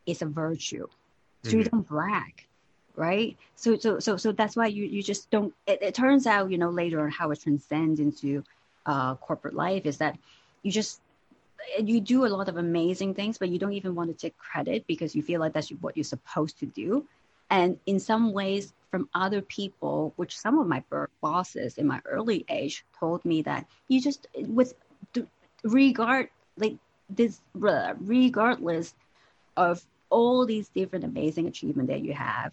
is 0.07 0.23
a 0.23 0.25
virtue, 0.25 0.87
so 1.43 1.49
mm-hmm. 1.49 1.59
you 1.59 1.63
don't 1.65 1.87
brag, 1.87 2.47
right? 2.95 3.37
So 3.55 3.77
so 3.77 3.99
so 3.99 4.17
so 4.17 4.31
that's 4.31 4.55
why 4.55 4.67
you 4.67 4.85
you 4.85 5.03
just 5.03 5.29
don't. 5.29 5.53
It, 5.67 5.83
it 5.83 5.93
turns 5.93 6.25
out 6.25 6.49
you 6.49 6.57
know 6.57 6.69
later 6.69 7.03
on 7.03 7.11
how 7.11 7.29
it 7.29 7.41
transcends 7.41 7.99
into 7.99 8.43
uh, 8.87 9.15
corporate 9.15 9.53
life 9.53 9.85
is 9.85 9.97
that 9.97 10.17
you 10.63 10.71
just 10.71 11.01
you 11.77 12.01
do 12.01 12.25
a 12.25 12.29
lot 12.29 12.49
of 12.49 12.57
amazing 12.57 13.13
things, 13.13 13.37
but 13.37 13.49
you 13.49 13.59
don't 13.59 13.73
even 13.73 13.93
want 13.93 14.09
to 14.09 14.15
take 14.15 14.35
credit 14.37 14.87
because 14.87 15.15
you 15.15 15.21
feel 15.21 15.39
like 15.39 15.53
that's 15.53 15.69
what 15.81 15.95
you're 15.95 16.03
supposed 16.03 16.57
to 16.59 16.65
do. 16.65 17.05
And 17.51 17.77
in 17.85 17.99
some 17.99 18.33
ways, 18.33 18.73
from 18.89 19.07
other 19.13 19.41
people, 19.41 20.13
which 20.15 20.37
some 20.37 20.57
of 20.57 20.67
my 20.67 20.83
bosses 21.21 21.77
in 21.77 21.85
my 21.87 22.01
early 22.05 22.45
age 22.49 22.83
told 22.99 23.23
me 23.23 23.41
that 23.43 23.65
you 23.87 24.01
just 24.01 24.27
with 24.35 24.73
regard 25.63 26.29
like 26.57 26.75
this 27.09 27.39
regardless 27.55 28.93
of 29.55 29.85
all 30.09 30.45
these 30.45 30.67
different 30.69 31.05
amazing 31.05 31.47
achievements 31.47 31.89
that 31.89 32.01
you 32.01 32.13
have, 32.13 32.51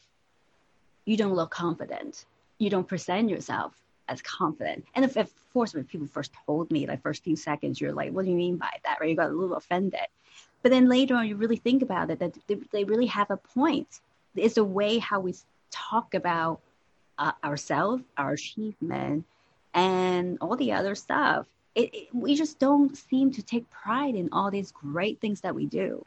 you 1.05 1.17
don't 1.17 1.35
look 1.35 1.51
confident. 1.51 2.25
You 2.59 2.71
don't 2.71 2.87
present 2.87 3.31
yourself 3.31 3.75
as 4.09 4.23
confident. 4.23 4.85
And 4.95 5.05
if, 5.05 5.17
of 5.17 5.33
course, 5.53 5.75
when 5.75 5.85
people 5.85 6.07
first 6.07 6.33
told 6.47 6.71
me, 6.71 6.87
like 6.87 7.03
first 7.03 7.25
few 7.25 7.37
seconds, 7.37 7.81
you're 7.81 7.93
like, 7.93 8.13
what 8.13 8.25
do 8.25 8.31
you 8.31 8.37
mean 8.37 8.57
by 8.57 8.71
that? 8.85 8.99
Right? 9.01 9.11
You 9.11 9.17
got 9.17 9.31
a 9.31 9.33
little 9.33 9.57
offended. 9.57 10.07
But 10.63 10.71
then 10.71 10.89
later 10.89 11.15
on, 11.17 11.27
you 11.27 11.37
really 11.37 11.57
think 11.57 11.83
about 11.83 12.11
it, 12.11 12.19
that 12.21 12.37
they 12.73 12.85
really 12.85 13.07
have 13.07 13.31
a 13.31 13.37
point. 13.37 14.01
It's 14.39 14.57
a 14.57 14.65
way 14.65 14.99
how 14.99 15.21
we 15.21 15.35
talk 15.71 16.15
about 16.15 16.61
uh, 17.19 17.33
ourselves, 17.45 18.03
our 18.17 18.33
achievement, 18.33 19.25
and 19.75 20.39
all 20.41 20.57
the 20.57 20.73
other 20.73 20.95
stuff. 20.95 21.47
It, 21.75 21.95
it, 21.95 22.09
we 22.13 22.35
just 22.35 22.59
don't 22.59 22.97
seem 22.97 23.33
to 23.33 23.43
take 23.43 23.69
pride 23.71 24.15
in 24.15 24.29
all 24.33 24.51
these 24.51 24.73
great 24.73 25.21
things 25.21 25.41
that 25.43 25.55
we 25.55 25.67
do. 25.67 26.05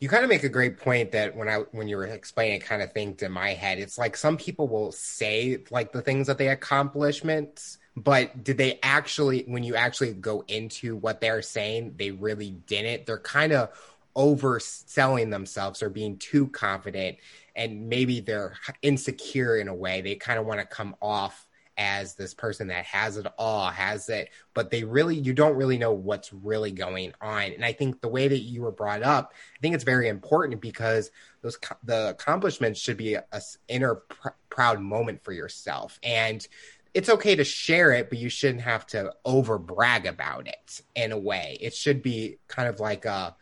You 0.00 0.08
kind 0.08 0.24
of 0.24 0.30
make 0.30 0.42
a 0.42 0.48
great 0.48 0.78
point 0.78 1.12
that 1.12 1.36
when 1.36 1.48
I 1.48 1.58
when 1.70 1.86
you 1.86 1.96
were 1.96 2.06
explaining 2.06 2.56
it 2.56 2.64
kind 2.64 2.82
of 2.82 2.92
think 2.92 3.22
in 3.22 3.30
my 3.30 3.50
head. 3.50 3.78
It's 3.78 3.98
like 3.98 4.16
some 4.16 4.36
people 4.36 4.66
will 4.66 4.90
say 4.90 5.62
like 5.70 5.92
the 5.92 6.02
things 6.02 6.26
that 6.26 6.38
they 6.38 6.48
accomplishments, 6.48 7.78
but 7.96 8.42
did 8.42 8.58
they 8.58 8.80
actually 8.82 9.44
when 9.46 9.62
you 9.62 9.76
actually 9.76 10.12
go 10.14 10.44
into 10.48 10.96
what 10.96 11.20
they're 11.20 11.42
saying, 11.42 11.94
they 11.96 12.10
really 12.10 12.50
didn't. 12.66 13.06
They're 13.06 13.18
kind 13.18 13.52
of 13.52 13.70
overselling 14.16 15.30
themselves 15.30 15.82
or 15.82 15.90
being 15.90 16.16
too 16.18 16.46
confident 16.48 17.18
and 17.56 17.88
maybe 17.88 18.20
they're 18.20 18.54
insecure 18.82 19.56
in 19.56 19.68
a 19.68 19.74
way. 19.74 20.00
They 20.00 20.14
kind 20.14 20.38
of 20.38 20.46
want 20.46 20.60
to 20.60 20.66
come 20.66 20.96
off 21.02 21.46
as 21.76 22.14
this 22.14 22.34
person 22.34 22.68
that 22.68 22.84
has 22.84 23.16
it 23.16 23.26
all, 23.38 23.70
has 23.70 24.08
it, 24.10 24.28
but 24.52 24.70
they 24.70 24.84
really, 24.84 25.16
you 25.16 25.32
don't 25.32 25.56
really 25.56 25.78
know 25.78 25.92
what's 25.92 26.32
really 26.32 26.70
going 26.70 27.12
on. 27.22 27.44
And 27.44 27.64
I 27.64 27.72
think 27.72 28.00
the 28.00 28.08
way 28.08 28.28
that 28.28 28.40
you 28.40 28.62
were 28.62 28.70
brought 28.70 29.02
up, 29.02 29.32
I 29.56 29.58
think 29.62 29.74
it's 29.74 29.84
very 29.84 30.08
important 30.08 30.60
because 30.60 31.10
those, 31.40 31.58
the 31.82 32.10
accomplishments 32.10 32.80
should 32.80 32.98
be 32.98 33.14
a, 33.14 33.24
a 33.32 33.40
inner 33.68 33.94
pr- 33.94 34.28
proud 34.50 34.80
moment 34.80 35.24
for 35.24 35.32
yourself. 35.32 35.98
And 36.02 36.46
it's 36.92 37.08
okay 37.08 37.34
to 37.36 37.44
share 37.44 37.92
it, 37.92 38.10
but 38.10 38.18
you 38.18 38.28
shouldn't 38.28 38.62
have 38.62 38.86
to 38.88 39.14
over 39.24 39.58
brag 39.58 40.06
about 40.06 40.48
it 40.48 40.82
in 40.94 41.12
a 41.12 41.18
way. 41.18 41.56
It 41.60 41.74
should 41.74 42.02
be 42.02 42.38
kind 42.46 42.68
of 42.68 42.78
like 42.78 43.06
a, 43.06 43.34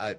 a 0.00 0.16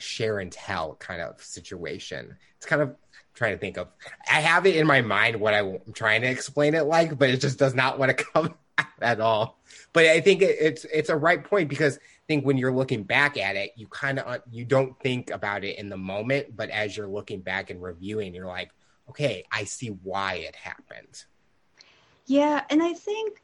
share 0.00 0.38
and 0.38 0.50
tell 0.50 0.94
kind 0.94 1.20
of 1.20 1.42
situation. 1.42 2.36
It's 2.56 2.66
kind 2.66 2.82
of 2.82 2.96
trying 3.34 3.52
to 3.52 3.58
think 3.58 3.76
of. 3.76 3.88
I 4.30 4.40
have 4.40 4.66
it 4.66 4.76
in 4.76 4.86
my 4.86 5.02
mind 5.02 5.40
what 5.40 5.54
I'm 5.54 5.78
trying 5.92 6.22
to 6.22 6.28
explain 6.28 6.74
it 6.74 6.84
like, 6.84 7.18
but 7.18 7.30
it 7.30 7.40
just 7.40 7.58
does 7.58 7.74
not 7.74 7.98
want 7.98 8.16
to 8.16 8.24
come 8.32 8.54
at 9.00 9.20
all. 9.20 9.58
But 9.92 10.06
I 10.06 10.20
think 10.20 10.42
it, 10.42 10.56
it's 10.60 10.84
it's 10.84 11.08
a 11.08 11.16
right 11.16 11.42
point 11.42 11.68
because 11.68 11.96
I 11.96 12.26
think 12.26 12.44
when 12.44 12.58
you're 12.58 12.72
looking 12.72 13.04
back 13.04 13.38
at 13.38 13.56
it, 13.56 13.72
you 13.76 13.86
kind 13.86 14.18
of 14.18 14.42
you 14.50 14.64
don't 14.64 14.98
think 15.00 15.30
about 15.30 15.64
it 15.64 15.78
in 15.78 15.88
the 15.88 15.96
moment, 15.96 16.56
but 16.56 16.70
as 16.70 16.96
you're 16.96 17.08
looking 17.08 17.40
back 17.40 17.70
and 17.70 17.82
reviewing, 17.82 18.34
you're 18.34 18.46
like, 18.46 18.70
okay, 19.08 19.44
I 19.50 19.64
see 19.64 19.88
why 19.88 20.34
it 20.34 20.54
happened. 20.54 21.24
Yeah, 22.26 22.62
and 22.68 22.82
I 22.82 22.92
think 22.92 23.42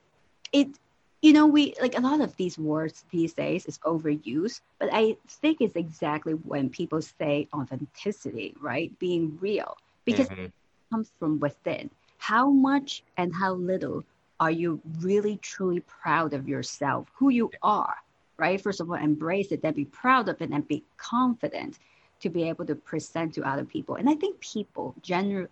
it 0.52 0.78
you 1.24 1.32
know, 1.32 1.46
we 1.46 1.74
like 1.80 1.96
a 1.96 2.02
lot 2.02 2.20
of 2.20 2.36
these 2.36 2.58
words 2.58 3.02
these 3.10 3.32
days 3.32 3.64
is 3.64 3.78
overused, 3.78 4.60
but 4.78 4.90
I 4.92 5.16
think 5.26 5.62
it's 5.62 5.74
exactly 5.74 6.34
when 6.34 6.68
people 6.68 7.00
say 7.00 7.48
authenticity, 7.54 8.54
right? 8.60 8.92
Being 8.98 9.38
real, 9.40 9.78
because 10.04 10.28
mm-hmm. 10.28 10.42
it 10.42 10.52
comes 10.92 11.10
from 11.18 11.40
within. 11.40 11.88
How 12.18 12.50
much 12.50 13.02
and 13.16 13.34
how 13.34 13.54
little 13.54 14.04
are 14.38 14.50
you 14.50 14.82
really 15.00 15.38
truly 15.38 15.80
proud 15.80 16.34
of 16.34 16.46
yourself, 16.46 17.08
who 17.14 17.30
you 17.30 17.50
are, 17.62 17.96
right? 18.36 18.60
First 18.60 18.82
of 18.82 18.90
all, 18.90 18.96
embrace 18.96 19.50
it, 19.50 19.62
then 19.62 19.72
be 19.72 19.86
proud 19.86 20.28
of 20.28 20.42
it, 20.42 20.50
and 20.50 20.68
be 20.68 20.84
confident 20.98 21.78
to 22.20 22.28
be 22.28 22.46
able 22.50 22.66
to 22.66 22.74
present 22.74 23.32
to 23.34 23.48
other 23.48 23.64
people. 23.64 23.94
And 23.94 24.10
I 24.10 24.14
think 24.14 24.40
people 24.40 24.94
genu- 25.00 25.48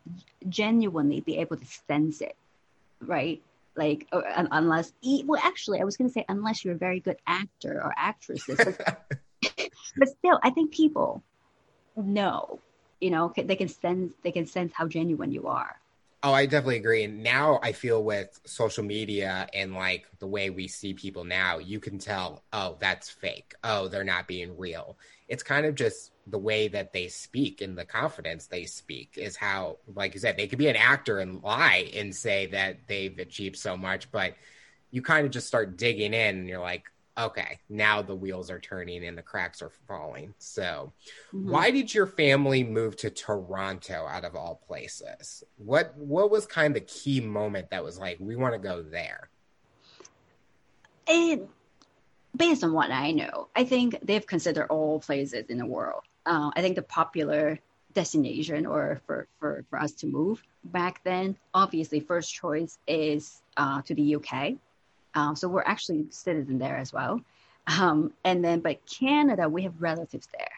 genuinely 0.50 1.20
be 1.20 1.38
able 1.38 1.56
to 1.56 1.64
sense 1.64 2.20
it, 2.20 2.36
right? 3.00 3.40
Like 3.76 4.06
or, 4.12 4.24
unless 4.50 4.92
well 5.24 5.40
actually 5.42 5.80
i 5.80 5.84
was 5.84 5.96
going 5.96 6.08
to 6.08 6.12
say 6.12 6.24
unless 6.28 6.64
you're 6.64 6.74
a 6.74 6.78
very 6.78 7.00
good 7.00 7.16
actor 7.26 7.80
or 7.82 7.92
actress 7.96 8.44
but, 8.46 8.78
but 9.96 10.08
still 10.08 10.38
i 10.42 10.50
think 10.50 10.72
people 10.72 11.22
know 11.96 12.60
you 13.00 13.10
know 13.10 13.32
they 13.36 13.56
can 13.56 13.68
sense 13.68 14.12
they 14.22 14.32
can 14.32 14.46
sense 14.46 14.72
how 14.74 14.86
genuine 14.86 15.32
you 15.32 15.46
are 15.46 15.76
Oh, 16.24 16.32
I 16.32 16.46
definitely 16.46 16.76
agree. 16.76 17.02
And 17.02 17.24
now 17.24 17.58
I 17.64 17.72
feel 17.72 18.04
with 18.04 18.40
social 18.44 18.84
media 18.84 19.48
and 19.52 19.74
like 19.74 20.06
the 20.20 20.26
way 20.28 20.50
we 20.50 20.68
see 20.68 20.94
people 20.94 21.24
now, 21.24 21.58
you 21.58 21.80
can 21.80 21.98
tell, 21.98 22.44
oh, 22.52 22.76
that's 22.78 23.10
fake. 23.10 23.54
Oh, 23.64 23.88
they're 23.88 24.04
not 24.04 24.28
being 24.28 24.56
real. 24.56 24.96
It's 25.32 25.42
kind 25.42 25.64
of 25.64 25.74
just 25.74 26.12
the 26.26 26.38
way 26.38 26.68
that 26.68 26.92
they 26.92 27.08
speak 27.08 27.62
and 27.62 27.76
the 27.76 27.86
confidence 27.86 28.46
they 28.46 28.66
speak 28.66 29.14
is 29.16 29.34
how, 29.34 29.78
like 29.94 30.12
you 30.12 30.20
said, 30.20 30.36
they 30.36 30.46
could 30.46 30.58
be 30.58 30.68
an 30.68 30.76
actor 30.76 31.20
and 31.20 31.42
lie 31.42 31.90
and 31.94 32.14
say 32.14 32.46
that 32.48 32.86
they've 32.86 33.18
achieved 33.18 33.56
so 33.56 33.74
much, 33.74 34.12
but 34.12 34.34
you 34.90 35.00
kind 35.00 35.24
of 35.24 35.32
just 35.32 35.46
start 35.46 35.78
digging 35.78 36.12
in 36.12 36.36
and 36.36 36.48
you're 36.48 36.60
like, 36.60 36.84
okay, 37.16 37.58
now 37.70 38.02
the 38.02 38.14
wheels 38.14 38.50
are 38.50 38.60
turning 38.60 39.06
and 39.06 39.16
the 39.16 39.22
cracks 39.22 39.62
are 39.62 39.72
falling. 39.88 40.34
So, 40.36 40.92
mm-hmm. 41.34 41.50
why 41.50 41.70
did 41.70 41.94
your 41.94 42.06
family 42.06 42.62
move 42.62 42.96
to 42.96 43.08
Toronto 43.08 44.06
out 44.06 44.26
of 44.26 44.36
all 44.36 44.60
places? 44.66 45.42
What 45.56 45.96
what 45.96 46.30
was 46.30 46.44
kind 46.44 46.76
of 46.76 46.82
the 46.82 46.86
key 46.86 47.20
moment 47.20 47.70
that 47.70 47.82
was 47.82 47.98
like 47.98 48.18
we 48.20 48.36
want 48.36 48.52
to 48.52 48.58
go 48.58 48.82
there? 48.82 49.30
And 51.08 51.48
based 52.36 52.64
on 52.64 52.72
what 52.72 52.90
I 52.90 53.12
know, 53.12 53.48
I 53.54 53.64
think 53.64 53.98
they've 54.02 54.26
considered 54.26 54.66
all 54.68 55.00
places 55.00 55.46
in 55.48 55.58
the 55.58 55.66
world. 55.66 56.02
Uh, 56.24 56.50
I 56.54 56.60
think 56.60 56.76
the 56.76 56.82
popular 56.82 57.58
destination 57.92 58.64
or 58.66 59.00
for, 59.06 59.26
for, 59.38 59.64
for 59.68 59.78
us 59.78 59.92
to 59.92 60.06
move 60.06 60.42
back 60.64 61.02
then, 61.04 61.36
obviously, 61.52 62.00
first 62.00 62.32
choice 62.32 62.78
is 62.86 63.42
uh, 63.56 63.82
to 63.82 63.94
the 63.94 64.16
UK 64.16 64.54
um, 65.14 65.36
so 65.36 65.48
we're 65.48 65.62
actually 65.62 66.06
citizen 66.10 66.58
there 66.58 66.76
as 66.76 66.92
well. 66.92 67.20
Um, 67.66 68.12
and 68.24 68.44
then, 68.44 68.60
but 68.60 68.84
Canada, 68.86 69.48
we 69.48 69.62
have 69.62 69.80
relatives 69.80 70.28
there. 70.36 70.48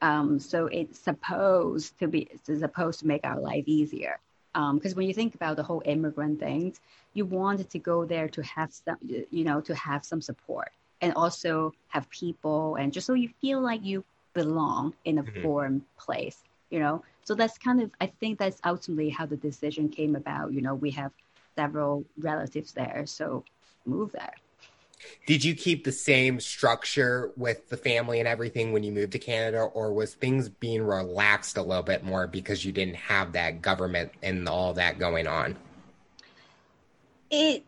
Um, 0.00 0.38
so 0.38 0.66
it's 0.66 0.98
supposed 1.00 1.98
to 1.98 2.06
be 2.06 2.28
it's 2.30 2.60
supposed 2.60 3.00
to 3.00 3.06
make 3.06 3.24
our 3.24 3.40
life 3.40 3.64
easier. 3.66 4.20
Because 4.52 4.92
um, 4.92 4.96
when 4.96 5.06
you 5.06 5.14
think 5.14 5.34
about 5.34 5.56
the 5.56 5.62
whole 5.62 5.82
immigrant 5.84 6.40
things, 6.40 6.80
you 7.14 7.24
wanted 7.24 7.70
to 7.70 7.78
go 7.78 8.04
there 8.04 8.28
to 8.28 8.42
have 8.42 8.72
some, 8.72 8.96
you 9.02 9.44
know, 9.44 9.60
to 9.60 9.74
have 9.74 10.04
some 10.04 10.20
support 10.20 10.70
and 11.00 11.14
also 11.14 11.72
have 11.88 12.08
people, 12.10 12.76
and 12.76 12.92
just 12.92 13.06
so 13.06 13.14
you 13.14 13.30
feel 13.40 13.60
like 13.60 13.84
you 13.84 14.04
belong 14.34 14.94
in 15.04 15.18
a 15.18 15.22
mm-hmm. 15.22 15.42
foreign 15.42 15.84
place, 15.98 16.38
you 16.70 16.78
know. 16.78 17.02
So 17.24 17.34
that's 17.34 17.58
kind 17.58 17.82
of, 17.82 17.90
I 18.00 18.06
think 18.06 18.38
that's 18.38 18.60
ultimately 18.64 19.10
how 19.10 19.26
the 19.26 19.36
decision 19.36 19.88
came 19.88 20.16
about. 20.16 20.52
You 20.52 20.62
know, 20.62 20.74
we 20.74 20.90
have 20.92 21.12
several 21.56 22.04
relatives 22.18 22.72
there, 22.72 23.04
so 23.06 23.44
move 23.84 24.12
there. 24.12 24.34
Did 25.26 25.44
you 25.44 25.54
keep 25.54 25.84
the 25.84 25.92
same 25.92 26.40
structure 26.40 27.30
with 27.36 27.68
the 27.68 27.76
family 27.76 28.18
and 28.18 28.26
everything 28.26 28.72
when 28.72 28.82
you 28.82 28.90
moved 28.90 29.12
to 29.12 29.18
Canada, 29.18 29.60
or 29.60 29.92
was 29.92 30.14
things 30.14 30.48
being 30.48 30.82
relaxed 30.82 31.56
a 31.56 31.62
little 31.62 31.84
bit 31.84 32.02
more 32.02 32.26
because 32.26 32.64
you 32.64 32.72
didn't 32.72 32.96
have 32.96 33.32
that 33.32 33.62
government 33.62 34.10
and 34.22 34.48
all 34.48 34.72
that 34.74 34.98
going 34.98 35.26
on? 35.26 35.56
It 37.30 37.64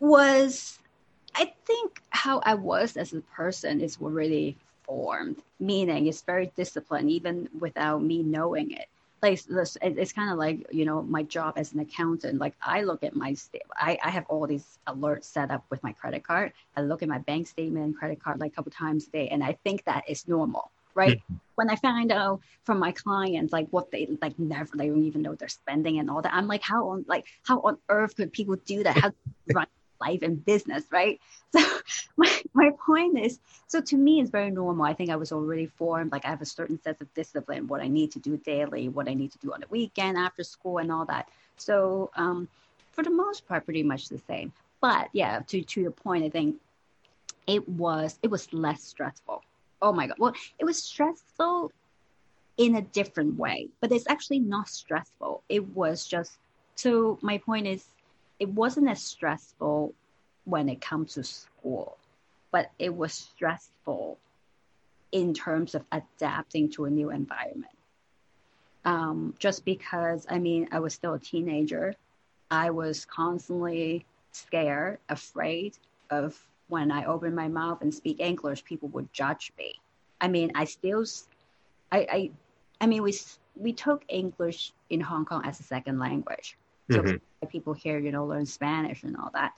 was, 0.00 0.78
I 1.34 1.52
think, 1.66 2.00
how 2.10 2.40
I 2.44 2.54
was 2.54 2.96
as 2.96 3.12
a 3.12 3.20
person 3.20 3.80
is 3.80 3.98
already 4.00 4.56
formed, 4.84 5.42
meaning 5.58 6.06
it's 6.06 6.22
very 6.22 6.52
disciplined, 6.56 7.10
even 7.10 7.48
without 7.58 8.02
me 8.02 8.22
knowing 8.22 8.70
it. 8.72 8.86
Like 9.22 9.42
this 9.44 9.78
it's 9.80 10.12
kind 10.12 10.32
of 10.32 10.38
like 10.38 10.66
you 10.72 10.84
know 10.84 11.00
my 11.02 11.22
job 11.22 11.54
as 11.56 11.72
an 11.72 11.80
accountant. 11.80 12.40
Like 12.40 12.54
i 12.60 12.82
look 12.82 13.04
at 13.04 13.14
my 13.14 13.36
I, 13.76 13.96
I 14.02 14.10
have 14.10 14.26
all 14.28 14.48
these 14.48 14.78
alerts 14.88 15.24
set 15.24 15.52
up 15.52 15.64
with 15.70 15.80
my 15.84 15.92
credit 15.92 16.24
card. 16.24 16.52
I 16.76 16.82
look 16.82 17.02
at 17.02 17.08
my 17.08 17.18
bank 17.18 17.46
statement 17.46 17.84
and 17.84 17.96
credit 17.96 18.20
card 18.20 18.40
like 18.40 18.52
a 18.52 18.54
couple 18.56 18.72
times 18.72 19.06
a 19.06 19.10
day 19.10 19.28
and 19.28 19.44
i 19.44 19.52
think 19.64 19.84
that 19.84 20.02
is 20.08 20.26
normal 20.26 20.72
right? 20.94 21.18
Mm-hmm. 21.18 21.34
when 21.54 21.70
i 21.70 21.76
find 21.76 22.12
out 22.12 22.40
from 22.64 22.78
my 22.78 22.92
clients 22.92 23.52
like 23.52 23.66
what 23.70 23.90
they 23.90 24.06
like 24.20 24.38
never 24.38 24.76
they 24.76 24.88
don't 24.88 25.04
even 25.04 25.22
know 25.22 25.34
they're 25.34 25.48
spending 25.48 25.98
and 25.98 26.10
all 26.10 26.20
that 26.20 26.34
i'm 26.34 26.46
like 26.46 26.62
how 26.62 26.90
on 26.90 27.04
like 27.08 27.24
how 27.44 27.60
on 27.60 27.78
earth 27.88 28.16
could 28.16 28.32
people 28.32 28.56
do 28.66 28.82
that? 28.82 28.98
How 28.98 29.12
run 29.54 29.66
life 30.06 30.22
and 30.22 30.44
business, 30.52 30.84
right? 30.90 31.20
So 31.54 31.60
my, 32.16 32.32
my 32.54 32.70
point 32.86 33.18
is, 33.26 33.38
so 33.66 33.78
to 33.90 33.96
me, 33.96 34.12
it's 34.20 34.30
very 34.38 34.50
normal. 34.50 34.86
I 34.86 34.94
think 34.94 35.10
I 35.10 35.16
was 35.16 35.32
already 35.32 35.66
formed, 35.66 36.10
like 36.14 36.24
I 36.24 36.30
have 36.34 36.40
a 36.40 36.52
certain 36.58 36.78
sense 36.84 37.00
of 37.02 37.12
discipline, 37.12 37.68
what 37.68 37.82
I 37.86 37.88
need 37.88 38.10
to 38.12 38.20
do 38.28 38.38
daily, 38.38 38.88
what 38.88 39.06
I 39.12 39.14
need 39.20 39.32
to 39.32 39.38
do 39.44 39.52
on 39.52 39.60
the 39.60 39.66
weekend, 39.78 40.16
after 40.16 40.42
school, 40.44 40.78
and 40.78 40.90
all 40.90 41.04
that. 41.06 41.28
So 41.56 42.10
um, 42.16 42.48
for 42.92 43.02
the 43.04 43.10
most 43.24 43.46
part, 43.48 43.64
pretty 43.66 43.82
much 43.82 44.08
the 44.08 44.22
same. 44.32 44.52
But 44.80 45.08
yeah, 45.12 45.40
to 45.48 45.62
to 45.62 45.80
your 45.84 45.90
point, 46.04 46.24
I 46.24 46.30
think 46.30 46.56
it 47.46 47.68
was 47.68 48.18
it 48.22 48.30
was 48.30 48.52
less 48.52 48.82
stressful. 48.82 49.42
Oh 49.80 49.92
my 49.92 50.06
god, 50.06 50.18
well, 50.18 50.34
it 50.58 50.64
was 50.64 50.78
stressful 50.82 51.70
in 52.58 52.76
a 52.76 52.82
different 52.82 53.38
way, 53.38 53.68
but 53.80 53.92
it's 53.92 54.08
actually 54.08 54.40
not 54.40 54.68
stressful. 54.68 55.42
It 55.48 55.64
was 55.80 56.06
just 56.06 56.38
so 56.74 57.18
my 57.22 57.38
point 57.38 57.66
is 57.66 57.84
it 58.42 58.48
wasn't 58.48 58.88
as 58.88 59.00
stressful 59.00 59.94
when 60.46 60.68
it 60.68 60.80
comes 60.80 61.14
to 61.14 61.22
school, 61.22 61.96
but 62.50 62.72
it 62.76 62.92
was 62.92 63.12
stressful 63.14 64.18
in 65.12 65.32
terms 65.32 65.76
of 65.76 65.84
adapting 65.92 66.68
to 66.68 66.84
a 66.86 66.90
new 66.90 67.10
environment. 67.10 67.76
Um, 68.84 69.34
just 69.38 69.64
because, 69.64 70.26
I 70.28 70.40
mean, 70.40 70.68
I 70.72 70.80
was 70.80 70.92
still 70.92 71.14
a 71.14 71.20
teenager, 71.20 71.94
I 72.50 72.70
was 72.70 73.04
constantly 73.04 74.04
scared, 74.32 74.98
afraid 75.08 75.78
of 76.10 76.36
when 76.66 76.90
I 76.90 77.04
open 77.04 77.36
my 77.36 77.46
mouth 77.46 77.80
and 77.80 77.94
speak 77.94 78.18
English, 78.18 78.64
people 78.64 78.88
would 78.88 79.12
judge 79.12 79.52
me. 79.56 79.74
I 80.20 80.26
mean, 80.26 80.50
I 80.56 80.64
still, 80.64 81.04
I, 81.92 81.98
I, 82.10 82.30
I 82.80 82.86
mean, 82.88 83.04
we 83.04 83.14
we 83.54 83.72
took 83.72 84.02
English 84.08 84.72
in 84.90 85.00
Hong 85.00 85.26
Kong 85.26 85.42
as 85.44 85.60
a 85.60 85.62
second 85.62 86.00
language, 86.00 86.56
so 86.92 87.02
mm-hmm. 87.02 87.46
people 87.46 87.72
here, 87.72 87.98
you 87.98 88.12
know, 88.12 88.24
learn 88.26 88.46
Spanish 88.46 89.02
and 89.02 89.16
all 89.16 89.30
that. 89.34 89.52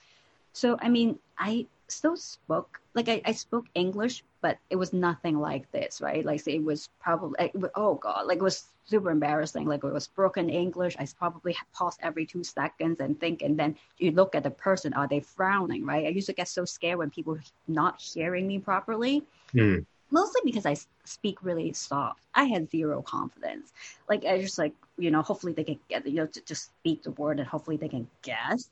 So 0.53 0.79
I 0.81 0.89
mean, 0.89 1.19
I 1.39 1.67
still 1.89 2.17
spoke 2.17 2.81
like 2.95 3.09
I, 3.09 3.21
I 3.25 3.33
spoke 3.33 3.67
English, 3.75 4.25
but 4.41 4.59
it 4.71 4.77
was 4.77 4.93
nothing 4.93 5.39
like 5.41 5.71
this, 5.73 6.01
right? 6.01 6.25
Like 6.25 6.47
it 6.47 6.63
was 6.63 6.89
probably 7.01 7.51
oh 7.75 7.95
god, 7.95 8.27
like 8.27 8.39
it 8.39 8.43
was 8.43 8.65
super 8.87 9.11
embarrassing. 9.11 9.67
Like 9.67 9.85
it 9.85 9.93
was 9.93 10.07
broken 10.07 10.49
English. 10.49 10.97
I 10.99 11.07
probably 11.19 11.57
pause 11.73 11.97
every 12.03 12.27
two 12.27 12.45
seconds 12.45 13.01
and 13.01 13.19
think, 13.19 13.43
and 13.43 13.59
then 13.59 13.77
you 13.99 14.13
look 14.13 14.35
at 14.35 14.43
the 14.43 14.51
person, 14.51 14.93
are 14.95 15.09
they 15.09 15.21
frowning, 15.21 15.85
right? 15.85 16.07
I 16.07 16.11
used 16.11 16.27
to 16.27 16.33
get 16.33 16.49
so 16.49 16.65
scared 16.65 16.99
when 16.99 17.11
people 17.11 17.39
not 17.67 18.01
hearing 18.01 18.47
me 18.47 18.59
properly. 18.59 19.23
Mm. 19.55 19.87
Mostly 20.11 20.43
because 20.45 20.67
I 20.67 20.77
speak 21.05 21.43
really 21.43 21.73
soft. 21.73 22.21
I 22.35 22.45
had 22.45 22.71
zero 22.71 23.03
confidence. 23.03 23.73
Like 24.09 24.25
I 24.25 24.41
just 24.41 24.59
like 24.59 24.75
you 24.97 25.11
know, 25.11 25.23
hopefully 25.23 25.53
they 25.53 25.65
can 25.65 25.79
get 25.89 26.07
you 26.07 26.15
know 26.15 26.27
to 26.27 26.45
just 26.45 26.67
speak 26.67 27.03
the 27.03 27.11
word 27.13 27.39
and 27.39 27.49
hopefully 27.49 27.77
they 27.77 27.89
can 27.89 28.09
guess 28.23 28.71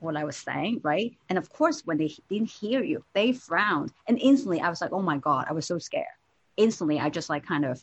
what 0.00 0.16
I 0.16 0.24
was 0.24 0.36
saying, 0.36 0.80
right? 0.82 1.14
And 1.28 1.38
of 1.38 1.52
course, 1.52 1.82
when 1.84 1.98
they 1.98 2.14
didn't 2.28 2.50
hear 2.50 2.82
you, 2.82 3.04
they 3.12 3.32
frowned. 3.32 3.92
And 4.08 4.18
instantly, 4.18 4.60
I 4.60 4.68
was 4.70 4.80
like, 4.80 4.92
oh 4.92 5.02
my 5.02 5.18
God, 5.18 5.46
I 5.48 5.52
was 5.52 5.66
so 5.66 5.78
scared. 5.78 6.06
Instantly, 6.56 6.98
I 6.98 7.10
just 7.10 7.28
like 7.28 7.46
kind 7.46 7.64
of, 7.64 7.82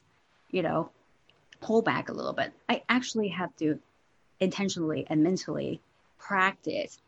you 0.52 0.64
know, 0.64 0.90
pull 1.62 1.82
back 1.82 2.10
a 2.10 2.14
little 2.14 2.34
bit. 2.34 2.52
I 2.68 2.82
actually 2.90 3.30
have 3.30 3.56
to 3.58 3.80
intentionally 4.40 5.06
and 5.10 5.24
mentally 5.24 5.82
practice, 6.18 7.00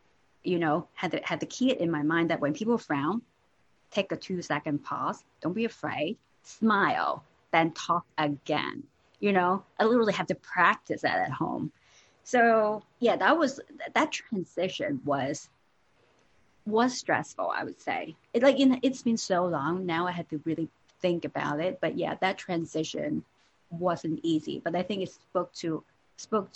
you 0.44 0.58
know, 0.58 0.86
had 0.94 1.10
the, 1.10 1.20
had 1.24 1.40
the 1.40 1.46
key 1.46 1.72
in 1.72 1.90
my 1.90 2.02
mind 2.02 2.30
that 2.30 2.40
when 2.40 2.54
people 2.54 2.78
frown, 2.78 3.22
take 3.90 4.12
a 4.12 4.16
two 4.16 4.42
second 4.42 4.84
pause, 4.84 5.24
don't 5.40 5.52
be 5.52 5.64
afraid, 5.64 6.16
smile, 6.42 7.24
then 7.52 7.72
talk 7.72 8.04
again. 8.18 8.84
You 9.18 9.32
know, 9.32 9.64
I 9.78 9.84
literally 9.84 10.14
have 10.14 10.28
to 10.28 10.34
practice 10.34 11.02
that 11.02 11.18
at 11.18 11.32
home. 11.32 11.72
So 12.24 12.82
yeah 13.00 13.16
that 13.16 13.38
was 13.38 13.60
that 13.94 14.12
transition 14.12 15.00
was 15.04 15.48
was 16.66 16.96
stressful 16.96 17.50
i 17.54 17.64
would 17.64 17.80
say. 17.80 18.14
It 18.32 18.42
like 18.42 18.58
in, 18.58 18.78
it's 18.82 19.02
been 19.02 19.16
so 19.16 19.46
long 19.46 19.86
now 19.86 20.06
i 20.06 20.12
had 20.12 20.28
to 20.30 20.40
really 20.44 20.68
think 21.00 21.24
about 21.24 21.60
it. 21.60 21.78
But 21.80 21.98
yeah 21.98 22.14
that 22.20 22.38
transition 22.38 23.24
wasn't 23.70 24.20
easy. 24.22 24.60
But 24.62 24.76
i 24.76 24.82
think 24.82 25.02
it 25.02 25.10
spoke 25.10 25.52
to 25.54 25.82
spoke 26.16 26.50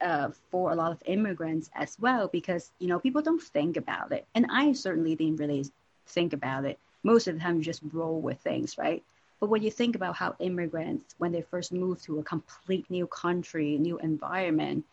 uh, 0.00 0.30
for 0.50 0.72
a 0.72 0.74
lot 0.74 0.90
of 0.92 1.02
immigrants 1.06 1.70
as 1.74 1.96
well 2.00 2.26
because 2.28 2.72
you 2.78 2.88
know 2.88 2.98
people 2.98 3.22
don't 3.22 3.42
think 3.42 3.76
about 3.76 4.12
it. 4.12 4.26
And 4.34 4.46
i 4.50 4.72
certainly 4.72 5.14
didn't 5.14 5.36
really 5.36 5.64
think 6.06 6.32
about 6.32 6.64
it 6.64 6.78
most 7.02 7.26
of 7.26 7.34
the 7.34 7.40
time 7.40 7.56
you 7.56 7.62
just 7.62 7.82
roll 7.92 8.20
with 8.20 8.38
things 8.40 8.78
right 8.78 9.02
but 9.40 9.50
when 9.50 9.62
you 9.62 9.70
think 9.70 9.96
about 9.96 10.16
how 10.16 10.34
immigrants 10.38 11.14
when 11.18 11.32
they 11.32 11.42
first 11.42 11.72
move 11.72 12.00
to 12.02 12.18
a 12.18 12.22
complete 12.22 12.86
new 12.90 13.06
country 13.06 13.78
new 13.78 13.98
environment 13.98 14.84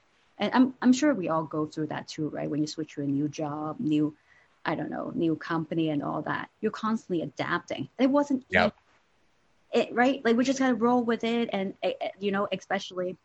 and 0.41 0.51
I'm 0.53 0.73
I'm 0.81 0.91
sure 0.91 1.13
we 1.13 1.29
all 1.29 1.43
go 1.43 1.67
through 1.67 1.87
that 1.87 2.07
too, 2.07 2.27
right? 2.29 2.49
When 2.49 2.59
you 2.59 2.67
switch 2.67 2.95
to 2.95 3.01
a 3.01 3.05
new 3.05 3.29
job, 3.29 3.79
new, 3.79 4.13
I 4.65 4.75
don't 4.75 4.89
know, 4.89 5.11
new 5.15 5.35
company 5.35 5.89
and 5.89 6.03
all 6.03 6.23
that, 6.23 6.49
you're 6.59 6.71
constantly 6.71 7.21
adapting. 7.21 7.87
It 7.99 8.09
wasn't 8.09 8.43
yeah. 8.49 8.71
it 9.71 9.93
right? 9.93 10.19
Like 10.25 10.35
we 10.35 10.43
just 10.43 10.59
gotta 10.59 10.73
roll 10.73 11.03
with 11.03 11.23
it, 11.23 11.51
and 11.53 11.75
eh, 11.83 11.93
eh, 12.01 12.09
you 12.19 12.31
know, 12.31 12.47
especially 12.51 13.15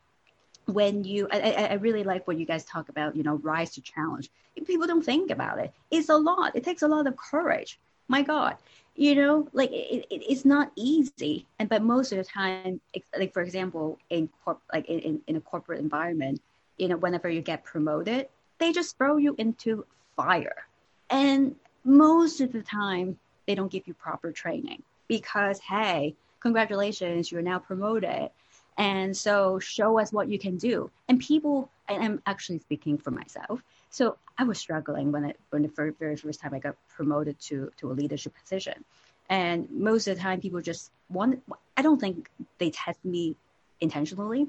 when 0.67 1.05
you 1.05 1.29
I, 1.33 1.69
I 1.71 1.75
really 1.75 2.05
like 2.05 2.27
what 2.27 2.39
you 2.39 2.47
guys 2.47 2.65
talk 2.65 2.89
about 2.89 3.17
you 3.17 3.23
know 3.23 3.37
rise 3.37 3.71
to 3.75 3.81
challenge. 3.81 4.31
People 4.67 4.87
don't 4.87 5.05
think 5.05 5.31
about 5.31 5.59
it. 5.59 5.73
It's 5.91 6.09
a 6.09 6.17
lot. 6.17 6.57
It 6.57 6.65
takes 6.65 6.83
a 6.83 6.89
lot 6.89 7.07
of 7.07 7.17
courage. 7.17 7.79
My 8.09 8.23
god. 8.23 8.57
You 8.95 9.15
know 9.15 9.49
like 9.53 9.71
it, 9.73 10.07
it, 10.11 10.23
it's 10.31 10.45
not 10.45 10.73
easy. 10.75 11.47
And 11.59 11.69
but 11.69 11.83
most 11.83 12.13
of 12.13 12.19
the 12.19 12.25
time 12.25 12.81
like 13.19 13.33
for 13.33 13.43
example 13.43 13.99
in 14.11 14.29
corp 14.45 14.61
like 14.73 14.87
in, 14.87 15.21
in 15.27 15.37
a 15.37 15.41
corporate 15.41 15.81
environment 15.81 16.41
you 16.77 16.89
know, 16.89 16.97
whenever 16.97 17.29
you 17.29 17.41
get 17.41 17.65
promoted, 17.65 18.29
they 18.59 18.73
just 18.73 18.97
throw 18.97 19.17
you 19.17 19.35
into 19.39 19.85
fire. 20.17 20.67
And 21.11 21.55
most 21.85 22.41
of 22.41 22.53
the 22.53 22.63
time, 22.63 23.19
they 23.47 23.55
don't 23.55 23.71
give 23.71 23.87
you 23.87 23.95
proper 23.95 24.33
training 24.33 24.83
because, 25.09 25.59
hey, 25.61 26.17
congratulations, 26.41 27.31
you're 27.31 27.43
now 27.43 27.59
promoted. 27.59 28.31
And 28.79 29.17
so 29.17 29.59
show 29.59 29.99
us 29.99 30.13
what 30.13 30.29
you 30.29 30.39
can 30.39 30.57
do. 30.57 30.91
And 31.09 31.19
people, 31.19 31.71
and 31.89 32.03
I'm 32.03 32.23
actually 32.27 32.59
speaking 32.59 32.99
for 32.99 33.11
myself. 33.11 33.63
So 33.91 34.19
I 34.37 34.45
was 34.45 34.59
struggling 34.59 35.13
when 35.13 35.25
it 35.25 35.39
when 35.51 35.63
the 35.63 35.69
very, 35.69 35.93
very 35.93 36.17
first 36.17 36.41
time 36.41 36.53
I 36.55 36.59
got 36.59 36.77
promoted 36.89 37.39
to 37.49 37.71
to 37.79 37.91
a 37.91 37.95
leadership 37.95 38.35
position. 38.41 38.85
And 39.29 39.69
most 39.71 40.07
of 40.07 40.17
the 40.17 40.23
time 40.23 40.41
people 40.41 40.61
just 40.61 40.91
want 41.09 41.43
I 41.77 41.83
don't 41.83 42.01
think 42.01 42.31
they 42.59 42.71
test 42.71 43.05
me 43.05 43.37
intentionally 43.81 44.49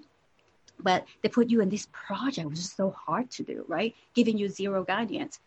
but 0.80 1.06
they 1.22 1.30
put 1.30 1.50
you 1.50 1.62
in 1.62 1.70
this 1.70 1.88
project 1.92 2.48
which 2.48 2.60
is 2.60 2.72
so 2.72 2.92
hard 2.92 3.30
to 3.32 3.44
do 3.44 3.66
right 3.68 3.96
giving 4.14 4.38
you 4.38 4.48
zero 4.48 4.84
guidance 4.84 5.40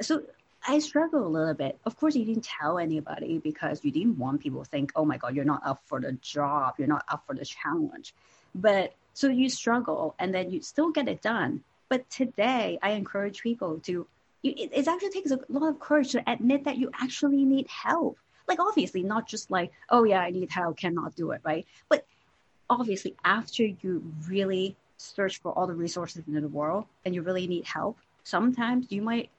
so 0.00 0.22
i 0.66 0.78
struggle 0.78 1.26
a 1.26 1.28
little 1.28 1.54
bit. 1.54 1.78
Of 1.84 1.96
course 1.96 2.16
you 2.16 2.24
didn't 2.24 2.44
tell 2.44 2.78
anybody 2.78 3.38
because 3.38 3.84
you 3.84 3.90
didn't 3.90 4.18
want 4.18 4.40
people 4.40 4.64
to 4.64 4.68
think 4.68 4.92
oh 4.96 5.04
my 5.04 5.16
god 5.16 5.34
you're 5.34 5.44
not 5.44 5.62
up 5.64 5.82
for 5.84 6.00
the 6.00 6.12
job. 6.12 6.74
You're 6.78 6.88
not 6.88 7.04
up 7.08 7.24
for 7.26 7.34
the 7.34 7.44
challenge. 7.44 8.14
But 8.54 8.94
so 9.14 9.28
you 9.28 9.48
struggle 9.48 10.14
and 10.18 10.34
then 10.34 10.50
you 10.50 10.60
still 10.62 10.90
get 10.90 11.08
it 11.08 11.22
done. 11.22 11.62
But 11.88 12.08
today 12.10 12.78
i 12.82 12.90
encourage 12.90 13.42
people 13.42 13.78
to 13.80 14.06
you, 14.42 14.54
it, 14.56 14.70
it 14.72 14.88
actually 14.88 15.10
takes 15.10 15.30
a 15.30 15.40
lot 15.48 15.68
of 15.68 15.80
courage 15.80 16.12
to 16.12 16.30
admit 16.30 16.64
that 16.64 16.76
you 16.76 16.90
actually 17.00 17.44
need 17.44 17.66
help. 17.68 18.18
Like 18.46 18.60
obviously 18.60 19.02
not 19.02 19.28
just 19.28 19.50
like 19.50 19.72
oh 19.90 20.04
yeah 20.04 20.20
i 20.20 20.30
need 20.30 20.50
help 20.50 20.76
cannot 20.76 21.14
do 21.14 21.30
it 21.32 21.40
right? 21.44 21.66
But 21.88 22.06
obviously 22.70 23.14
after 23.24 23.64
you 23.64 24.02
really 24.26 24.76
search 24.96 25.40
for 25.40 25.52
all 25.52 25.66
the 25.66 25.74
resources 25.74 26.24
in 26.26 26.34
the 26.34 26.48
world 26.48 26.84
and 27.04 27.14
you 27.14 27.22
really 27.22 27.46
need 27.46 27.64
help 27.64 27.96
sometimes 28.24 28.90
you 28.90 29.00
might 29.00 29.30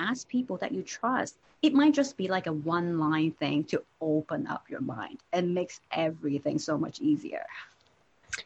ask 0.00 0.28
people 0.28 0.56
that 0.56 0.72
you 0.72 0.82
trust 0.82 1.36
it 1.62 1.74
might 1.74 1.92
just 1.92 2.16
be 2.16 2.26
like 2.26 2.46
a 2.46 2.52
one 2.52 2.98
line 2.98 3.32
thing 3.32 3.62
to 3.64 3.82
open 4.00 4.46
up 4.46 4.64
your 4.68 4.80
mind 4.80 5.18
and 5.32 5.54
makes 5.54 5.80
everything 5.92 6.58
so 6.58 6.78
much 6.78 7.00
easier 7.00 7.44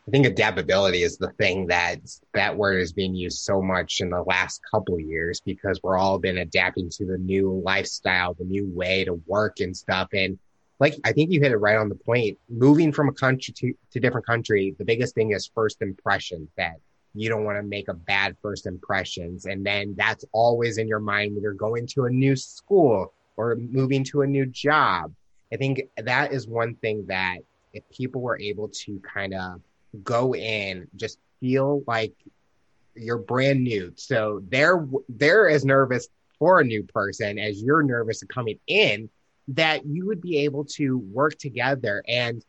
I 0.07 0.11
think 0.11 0.27
adaptability 0.27 1.03
is 1.03 1.17
the 1.17 1.31
thing 1.33 1.67
that 1.69 1.99
that 2.33 2.57
word 2.57 2.81
is 2.81 2.93
being 2.93 3.15
used 3.15 3.39
so 3.39 3.63
much 3.63 4.01
in 4.01 4.11
the 4.11 4.23
last 4.23 4.61
couple 4.71 4.99
years 4.99 5.41
because 5.41 5.81
we're 5.83 5.99
all 5.99 6.19
been 6.19 6.39
adapting 6.39 6.91
to 6.91 7.05
the 7.05 7.19
new 7.19 7.63
lifestyle, 7.65 8.35
the 8.35 8.45
new 8.45 8.67
way 8.67 9.05
to 9.05 9.15
work 9.27 9.61
and 9.61 9.77
stuff. 9.77 10.09
And 10.13 10.39
like 10.81 10.97
I 11.05 11.13
think 11.13 11.31
you 11.31 11.41
hit 11.41 11.53
it 11.53 11.59
right 11.59 11.77
on 11.77 11.89
the 11.89 11.95
point. 11.95 12.39
Moving 12.49 12.93
from 12.93 13.09
a 13.09 13.13
country 13.13 13.55
to, 13.59 13.75
to 13.93 14.01
different 14.01 14.27
country, 14.27 14.75
the 14.79 14.85
biggest 14.85 15.15
thing 15.15 15.33
is 15.33 15.51
first 15.55 15.81
impressions 15.81 16.49
that 16.57 16.77
you 17.15 17.29
don't 17.29 17.45
want 17.45 17.57
to 17.57 17.63
make 17.63 17.89
a 17.89 17.95
bad 17.95 18.37
first 18.43 18.67
impressions. 18.67 19.47
And 19.47 19.65
then 19.65 19.95
that's 19.97 20.25
always 20.33 20.79
in 20.79 20.89
your 20.89 21.01
mind 21.01 21.35
when 21.35 21.43
you're 21.43 21.53
going 21.53 21.87
to 21.89 22.05
a 22.05 22.11
new 22.11 22.35
school 22.35 23.13
or 23.37 23.57
moving 23.57 24.05
to 24.05 24.23
a 24.23 24.27
new 24.27 24.47
job. 24.47 25.15
I 25.53 25.57
think 25.57 25.83
that 25.97 26.33
is 26.33 26.49
one 26.49 26.75
thing 26.77 27.07
that 27.07 27.39
if 27.73 27.89
people 27.91 28.21
were 28.21 28.39
able 28.39 28.69
to 28.69 29.01
kind 29.01 29.35
of 29.35 29.61
go 30.03 30.35
in, 30.35 30.89
just 30.97 31.19
feel 31.41 31.85
like 31.87 32.15
you're 32.97 33.19
brand 33.19 33.63
new. 33.63 33.93
So 33.97 34.43
they're, 34.49 34.87
they're 35.09 35.49
as 35.49 35.65
nervous 35.65 36.09
for 36.39 36.61
a 36.61 36.65
new 36.65 36.83
person 36.83 37.39
as 37.39 37.63
you're 37.63 37.83
nervous 37.83 38.23
coming 38.29 38.59
in 38.67 39.09
that 39.49 39.85
you 39.87 40.07
would 40.07 40.21
be 40.21 40.39
able 40.39 40.65
to 40.65 40.99
work 40.99 41.39
together. 41.39 42.03
And 42.09 42.45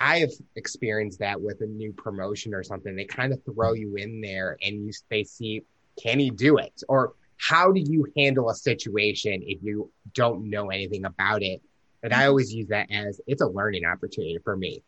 I 0.00 0.18
have 0.18 0.32
experienced 0.56 1.20
that 1.20 1.40
with 1.40 1.60
a 1.60 1.66
new 1.66 1.92
promotion 1.92 2.54
or 2.54 2.62
something. 2.62 2.94
They 2.94 3.04
kind 3.04 3.32
of 3.32 3.42
throw 3.44 3.72
you 3.72 3.96
in 3.96 4.20
there 4.20 4.56
and 4.62 4.84
you 4.84 4.92
they 5.08 5.24
see, 5.24 5.62
can 6.00 6.18
he 6.18 6.30
do 6.30 6.58
it? 6.58 6.82
Or 6.88 7.14
how 7.36 7.72
do 7.72 7.80
you 7.80 8.06
handle 8.16 8.50
a 8.50 8.54
situation 8.54 9.42
if 9.46 9.62
you 9.62 9.90
don't 10.12 10.50
know 10.50 10.70
anything 10.70 11.04
about 11.04 11.42
it? 11.42 11.62
And 12.02 12.12
I 12.12 12.26
always 12.26 12.52
use 12.52 12.68
that 12.68 12.90
as 12.90 13.20
it's 13.26 13.40
a 13.42 13.46
learning 13.46 13.84
opportunity 13.86 14.38
for 14.44 14.56
me. 14.56 14.82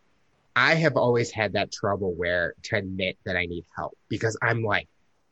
I 0.55 0.75
have 0.75 0.97
always 0.97 1.31
had 1.31 1.53
that 1.53 1.73
trouble 1.73 2.15
where 2.15 2.55
to 2.65 2.77
admit 2.77 3.19
that 3.25 3.37
I 3.37 3.47
need 3.47 3.65
help 3.75 3.97
because 4.09 4.37
I'm 4.43 4.63
like, 4.63 4.89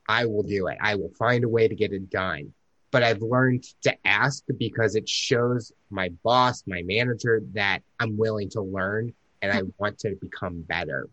I 0.07 0.25
will 0.25 0.43
do 0.43 0.67
it. 0.67 0.77
I 0.81 0.95
will 0.95 1.11
find 1.17 1.43
a 1.43 1.49
way 1.49 1.67
to 1.67 1.75
get 1.75 1.91
it 1.93 2.09
done 2.09 2.53
but 2.95 3.03
I've 3.03 3.21
learned 3.21 3.65
to 3.81 3.93
ask 4.05 4.41
because 4.57 4.95
it 4.95 5.09
shows 5.09 5.73
my 5.89 6.07
boss, 6.23 6.63
my 6.65 6.81
manager 6.83 7.41
that 7.51 7.79
I'm 7.99 8.15
willing 8.15 8.47
to 8.51 8.61
learn 8.61 9.13
and 9.41 9.51
I 9.51 9.61
want 9.77 9.99
to 9.99 10.15
become 10.21 10.61
better. 10.61 11.09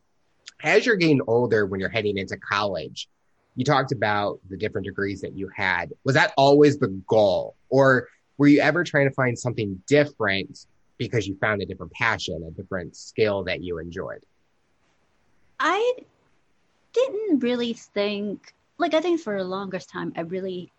as 0.62 0.86
you're 0.86 0.96
getting 0.96 1.20
older, 1.26 1.66
when 1.66 1.80
you're 1.80 1.88
heading 1.88 2.18
into 2.18 2.36
college, 2.36 3.08
you 3.56 3.64
talked 3.64 3.92
about 3.92 4.40
the 4.48 4.56
different 4.56 4.86
degrees 4.86 5.20
that 5.20 5.36
you 5.36 5.48
had. 5.54 5.92
Was 6.04 6.14
that 6.14 6.32
always 6.36 6.78
the 6.78 6.88
goal? 7.06 7.56
Or 7.68 8.08
were 8.38 8.46
you 8.46 8.60
ever 8.60 8.84
trying 8.84 9.08
to 9.08 9.14
find 9.14 9.38
something 9.38 9.82
different 9.86 10.66
because 10.98 11.26
you 11.26 11.36
found 11.40 11.60
a 11.62 11.66
different 11.66 11.92
passion, 11.92 12.42
a 12.46 12.50
different 12.50 12.96
skill 12.96 13.44
that 13.44 13.62
you 13.62 13.78
enjoyed? 13.78 14.22
I 15.58 15.94
didn't 16.92 17.40
really 17.40 17.72
think, 17.72 18.54
like, 18.78 18.94
I 18.94 19.00
think 19.00 19.20
for 19.20 19.36
the 19.36 19.44
longest 19.44 19.90
time, 19.90 20.12
I 20.16 20.22
really 20.22 20.72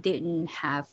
didn't 0.00 0.48
have 0.48 0.86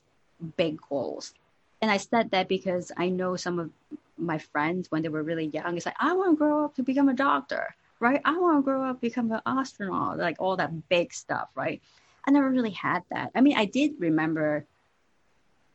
big 0.58 0.80
goals. 0.90 1.34
And 1.82 1.90
I 1.92 1.98
said 1.98 2.32
that 2.32 2.48
because 2.48 2.92
I 2.98 3.10
know 3.10 3.36
some 3.36 3.60
of 3.60 3.70
my 4.18 4.38
friends 4.38 4.90
when 4.90 5.02
they 5.02 5.10
were 5.10 5.24
really 5.24 5.48
young, 5.48 5.76
it's 5.78 5.86
like, 5.86 5.96
I 6.00 6.14
want 6.14 6.32
to 6.32 6.38
grow 6.38 6.66
up 6.66 6.76
to 6.76 6.84
become 6.84 7.10
a 7.10 7.14
doctor 7.14 7.76
right? 8.04 8.22
I 8.26 8.38
want 8.38 8.58
to 8.58 8.62
grow 8.62 8.84
up, 8.84 9.00
become 9.00 9.32
an 9.32 9.40
astronaut, 9.46 10.20
like 10.20 10.36
all 10.38 10.58
that 10.58 10.90
big 10.90 11.14
stuff, 11.14 11.50
right? 11.56 11.82
I 12.28 12.32
never 12.32 12.50
really 12.50 12.72
had 12.72 13.04
that. 13.12 13.32
I 13.34 13.40
mean, 13.40 13.58
I 13.58 13.64
did 13.64 13.94
remember 13.98 14.66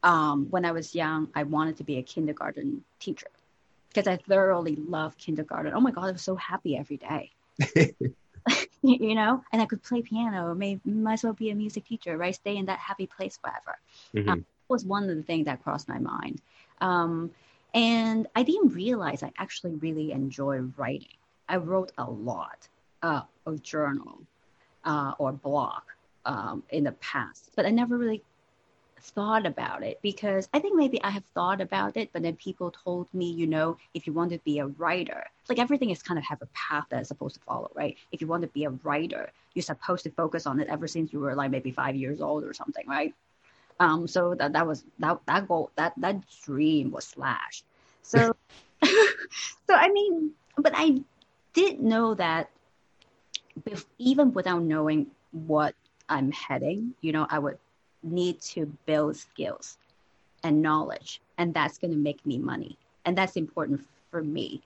um, 0.02 0.46
when 0.50 0.66
I 0.66 0.72
was 0.72 0.94
young, 0.94 1.28
I 1.34 1.44
wanted 1.44 1.78
to 1.78 1.84
be 1.84 1.96
a 1.96 2.02
kindergarten 2.02 2.84
teacher 3.00 3.28
because 3.88 4.06
I 4.06 4.16
thoroughly 4.16 4.76
loved 4.76 5.18
kindergarten. 5.18 5.72
Oh 5.74 5.80
my 5.80 5.90
God, 5.90 6.04
I 6.04 6.12
was 6.12 6.22
so 6.22 6.36
happy 6.36 6.76
every 6.76 6.98
day. 6.98 7.32
you 8.82 9.14
know, 9.14 9.42
and 9.50 9.62
I 9.62 9.66
could 9.66 9.82
play 9.82 10.02
piano, 10.02 10.54
may 10.54 10.78
might 10.84 11.14
as 11.14 11.24
well 11.24 11.32
be 11.32 11.50
a 11.50 11.54
music 11.54 11.86
teacher, 11.86 12.16
right? 12.16 12.34
Stay 12.34 12.56
in 12.56 12.66
that 12.66 12.78
happy 12.78 13.06
place 13.06 13.38
forever. 13.38 13.78
Mm-hmm. 14.14 14.28
Um, 14.28 14.46
was 14.68 14.84
one 14.84 15.08
of 15.08 15.16
the 15.16 15.22
things 15.22 15.46
that 15.46 15.62
crossed 15.64 15.88
my 15.88 15.98
mind. 15.98 16.42
Um, 16.82 17.30
and 17.74 18.26
I 18.34 18.42
didn't 18.42 18.74
realize 18.74 19.22
I 19.22 19.32
actually 19.38 19.74
really 19.76 20.12
enjoy 20.12 20.58
writing. 20.76 21.16
I 21.48 21.56
wrote 21.56 21.92
a 21.98 22.10
lot 22.10 22.68
uh, 23.02 23.22
of 23.46 23.62
journal 23.62 24.20
uh, 24.84 25.12
or 25.18 25.32
blog 25.32 25.82
um, 26.24 26.62
in 26.70 26.84
the 26.84 26.92
past, 26.92 27.50
but 27.56 27.66
I 27.66 27.70
never 27.70 27.96
really 27.96 28.22
thought 29.00 29.46
about 29.46 29.82
it 29.82 29.98
because 30.02 30.48
I 30.52 30.58
think 30.58 30.76
maybe 30.76 31.02
I 31.02 31.10
have 31.10 31.24
thought 31.26 31.60
about 31.60 31.96
it, 31.96 32.10
but 32.12 32.22
then 32.22 32.36
people 32.36 32.70
told 32.70 33.12
me, 33.14 33.30
you 33.30 33.46
know, 33.46 33.76
if 33.94 34.06
you 34.06 34.12
want 34.12 34.32
to 34.32 34.38
be 34.38 34.58
a 34.58 34.66
writer, 34.66 35.24
like 35.48 35.58
everything 35.58 35.90
is 35.90 36.02
kind 36.02 36.18
of 36.18 36.24
have 36.24 36.42
a 36.42 36.46
path 36.46 36.86
that 36.90 37.02
is 37.02 37.08
supposed 37.08 37.36
to 37.36 37.40
follow, 37.42 37.70
right? 37.74 37.96
If 38.12 38.20
you 38.20 38.26
want 38.26 38.42
to 38.42 38.48
be 38.48 38.64
a 38.64 38.70
writer, 38.70 39.30
you're 39.54 39.62
supposed 39.62 40.04
to 40.04 40.10
focus 40.10 40.46
on 40.46 40.60
it 40.60 40.68
ever 40.68 40.86
since 40.86 41.12
you 41.12 41.20
were 41.20 41.34
like 41.34 41.50
maybe 41.50 41.70
five 41.70 41.96
years 41.96 42.20
old 42.20 42.44
or 42.44 42.52
something, 42.52 42.86
right? 42.86 43.14
Um, 43.80 44.08
so 44.08 44.34
that 44.34 44.52
that 44.52 44.66
was 44.66 44.84
that 44.98 45.18
that 45.26 45.46
goal 45.46 45.70
that 45.76 45.92
that 45.98 46.22
dream 46.44 46.90
was 46.90 47.04
slashed. 47.04 47.64
So, 48.02 48.34
so 48.82 49.74
I 49.74 49.88
mean, 49.90 50.32
but 50.56 50.72
I 50.74 51.02
did 51.54 51.80
know 51.80 52.14
that 52.14 52.50
even 53.98 54.32
without 54.32 54.62
knowing 54.62 55.06
what 55.32 55.74
I'm 56.08 56.32
heading, 56.32 56.94
you 57.00 57.12
know, 57.12 57.26
I 57.30 57.38
would 57.38 57.58
need 58.02 58.40
to 58.40 58.66
build 58.86 59.16
skills 59.16 59.78
and 60.42 60.62
knowledge, 60.62 61.20
and 61.36 61.52
that's 61.52 61.78
going 61.78 61.92
to 61.92 61.98
make 61.98 62.24
me 62.24 62.38
money. 62.38 62.78
And 63.04 63.16
that's 63.16 63.36
important 63.36 63.84
for 64.10 64.22
me 64.22 64.62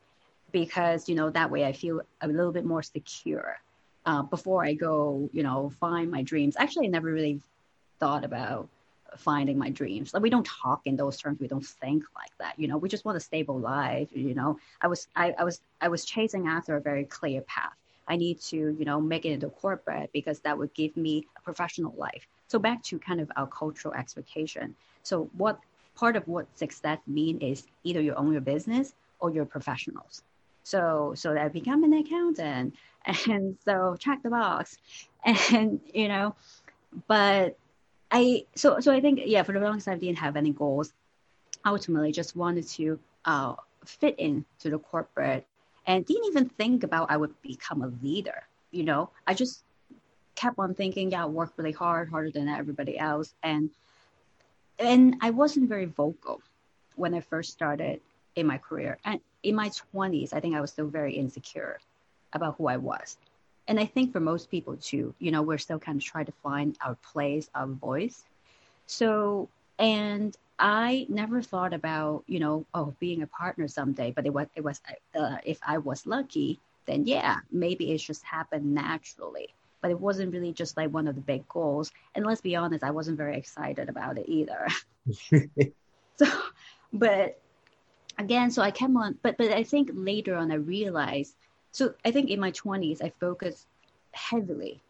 because, 0.52 1.08
you 1.08 1.14
know, 1.14 1.30
that 1.30 1.50
way 1.50 1.64
I 1.64 1.72
feel 1.72 2.02
a 2.20 2.28
little 2.28 2.52
bit 2.52 2.64
more 2.64 2.82
secure 2.82 3.58
uh, 4.06 4.22
before 4.22 4.64
I 4.64 4.74
go, 4.74 5.28
you 5.32 5.42
know, 5.42 5.70
find 5.80 6.10
my 6.10 6.22
dreams. 6.22 6.56
Actually, 6.58 6.86
I 6.86 6.90
never 6.90 7.10
really 7.12 7.40
thought 7.98 8.24
about 8.24 8.68
finding 9.16 9.58
my 9.58 9.70
dreams. 9.70 10.14
Like 10.14 10.22
we 10.22 10.30
don't 10.30 10.46
talk 10.46 10.82
in 10.84 10.96
those 10.96 11.16
terms. 11.16 11.40
We 11.40 11.48
don't 11.48 11.64
think 11.64 12.04
like 12.14 12.36
that. 12.38 12.58
You 12.58 12.68
know, 12.68 12.76
we 12.76 12.88
just 12.88 13.04
want 13.04 13.16
a 13.16 13.20
stable 13.20 13.58
life. 13.58 14.08
You 14.12 14.34
know, 14.34 14.58
I 14.80 14.86
was 14.86 15.08
I, 15.16 15.34
I 15.38 15.44
was 15.44 15.60
I 15.80 15.88
was 15.88 16.04
chasing 16.04 16.48
after 16.48 16.76
a 16.76 16.80
very 16.80 17.04
clear 17.04 17.42
path. 17.42 17.74
I 18.08 18.16
need 18.16 18.40
to, 18.42 18.56
you 18.56 18.84
know, 18.84 19.00
make 19.00 19.24
it 19.24 19.30
into 19.30 19.48
corporate 19.48 20.10
because 20.12 20.40
that 20.40 20.58
would 20.58 20.74
give 20.74 20.96
me 20.96 21.26
a 21.36 21.40
professional 21.40 21.94
life. 21.96 22.26
So 22.48 22.58
back 22.58 22.82
to 22.84 22.98
kind 22.98 23.20
of 23.20 23.30
our 23.36 23.46
cultural 23.46 23.94
expectation. 23.94 24.74
So 25.02 25.30
what 25.36 25.58
part 25.94 26.16
of 26.16 26.26
what 26.26 26.46
success 26.58 26.98
mean 27.06 27.38
is 27.40 27.64
either 27.84 28.00
you 28.00 28.14
own 28.14 28.32
your 28.32 28.40
business 28.40 28.94
or 29.20 29.30
you're 29.30 29.44
professionals. 29.44 30.22
So 30.64 31.12
so 31.16 31.34
that 31.34 31.44
I 31.44 31.48
become 31.48 31.84
an 31.84 31.92
accountant 31.92 32.74
and 33.28 33.56
so 33.64 33.96
check 33.98 34.22
the 34.22 34.30
box. 34.30 34.78
And 35.24 35.80
you 35.94 36.08
know, 36.08 36.34
but 37.06 37.56
I 38.12 38.44
so 38.54 38.78
so 38.80 38.92
I 38.92 39.00
think 39.00 39.20
yeah 39.24 39.42
for 39.42 39.52
the 39.52 39.60
longest 39.60 39.86
time 39.86 39.96
I 39.96 39.98
didn't 39.98 40.18
have 40.18 40.36
any 40.36 40.52
goals. 40.52 40.92
Ultimately, 41.64 42.12
just 42.12 42.36
wanted 42.36 42.66
to 42.68 42.98
uh, 43.24 43.54
fit 43.84 44.18
into 44.18 44.70
the 44.70 44.78
corporate 44.78 45.46
and 45.86 46.04
didn't 46.04 46.26
even 46.26 46.48
think 46.48 46.84
about 46.84 47.10
I 47.10 47.16
would 47.16 47.40
become 47.42 47.82
a 47.82 47.92
leader. 48.02 48.42
You 48.70 48.84
know, 48.84 49.10
I 49.26 49.34
just 49.34 49.64
kept 50.34 50.58
on 50.58 50.74
thinking, 50.74 51.10
yeah, 51.12 51.24
I 51.24 51.26
work 51.26 51.52
really 51.56 51.72
hard, 51.72 52.10
harder 52.10 52.30
than 52.30 52.48
everybody 52.48 52.98
else, 52.98 53.34
and 53.42 53.70
and 54.78 55.16
I 55.22 55.30
wasn't 55.30 55.68
very 55.68 55.86
vocal 55.86 56.42
when 56.96 57.14
I 57.14 57.20
first 57.20 57.52
started 57.52 58.00
in 58.36 58.46
my 58.46 58.58
career. 58.58 58.98
And 59.04 59.20
in 59.42 59.54
my 59.54 59.70
20s, 59.70 60.32
I 60.34 60.40
think 60.40 60.54
I 60.54 60.60
was 60.60 60.70
still 60.70 60.88
very 60.88 61.14
insecure 61.14 61.78
about 62.32 62.56
who 62.58 62.66
I 62.66 62.76
was 62.76 63.16
and 63.68 63.78
I 63.78 63.86
think 63.86 64.12
for 64.12 64.20
most 64.20 64.50
people 64.50 64.76
too, 64.76 65.14
you 65.18 65.30
know, 65.30 65.42
we're 65.42 65.58
still 65.58 65.78
kind 65.78 65.96
of 65.96 66.04
trying 66.04 66.26
to 66.26 66.32
find 66.42 66.76
our 66.84 66.96
place, 67.12 67.48
our 67.54 67.66
voice. 67.66 68.24
So, 68.86 69.48
and 69.78 70.36
I 70.58 71.06
never 71.08 71.42
thought 71.42 71.72
about, 71.72 72.24
you 72.26 72.40
know, 72.40 72.66
oh, 72.74 72.94
being 72.98 73.22
a 73.22 73.26
partner 73.26 73.68
someday. 73.68 74.10
But 74.10 74.26
it 74.26 74.32
was, 74.32 74.46
it 74.56 74.64
was, 74.64 74.80
uh, 75.14 75.36
if 75.44 75.58
I 75.66 75.78
was 75.78 76.06
lucky, 76.06 76.58
then 76.86 77.06
yeah, 77.06 77.38
maybe 77.50 77.92
it 77.92 77.98
just 77.98 78.24
happened 78.24 78.74
naturally. 78.74 79.48
But 79.80 79.90
it 79.90 80.00
wasn't 80.00 80.32
really 80.32 80.52
just 80.52 80.76
like 80.76 80.90
one 80.90 81.08
of 81.08 81.14
the 81.14 81.20
big 81.20 81.48
goals. 81.48 81.90
And 82.14 82.26
let's 82.26 82.40
be 82.40 82.56
honest, 82.56 82.84
I 82.84 82.90
wasn't 82.90 83.16
very 83.16 83.36
excited 83.36 83.88
about 83.88 84.18
it 84.18 84.28
either. 84.28 84.68
so, 86.16 86.26
but 86.92 87.40
again, 88.18 88.50
so 88.50 88.62
I 88.62 88.70
kept 88.70 88.94
on, 88.96 89.18
but 89.22 89.36
but 89.36 89.52
I 89.52 89.64
think 89.64 89.90
later 89.92 90.36
on 90.36 90.52
I 90.52 90.56
realized 90.56 91.34
so 91.72 91.94
I 92.04 92.10
think 92.10 92.28
in 92.28 92.38
my 92.38 92.52
20s, 92.52 93.02
I 93.02 93.10
focused 93.18 93.66
heavily 94.12 94.80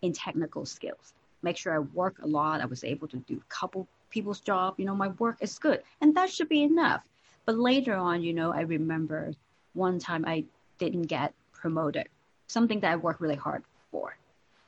in 0.00 0.12
technical 0.12 0.64
skills. 0.64 1.12
Make 1.42 1.56
sure 1.56 1.74
I 1.74 1.80
work 1.80 2.16
a 2.22 2.26
lot. 2.26 2.60
I 2.60 2.66
was 2.66 2.84
able 2.84 3.08
to 3.08 3.16
do 3.16 3.36
a 3.36 3.52
couple 3.54 3.88
people's 4.10 4.40
job. 4.40 4.74
You 4.78 4.84
know, 4.84 4.94
my 4.94 5.08
work 5.08 5.38
is 5.40 5.58
good, 5.58 5.82
and 6.00 6.14
that 6.14 6.30
should 6.30 6.48
be 6.48 6.62
enough. 6.62 7.02
But 7.46 7.58
later 7.58 7.94
on, 7.94 8.22
you 8.22 8.32
know, 8.32 8.52
I 8.52 8.60
remember 8.60 9.32
one 9.74 9.98
time 9.98 10.24
I 10.24 10.44
didn't 10.78 11.02
get 11.02 11.34
promoted, 11.52 12.08
something 12.46 12.78
that 12.80 12.92
I 12.92 12.96
worked 12.96 13.20
really 13.20 13.34
hard 13.34 13.64
for, 13.90 14.16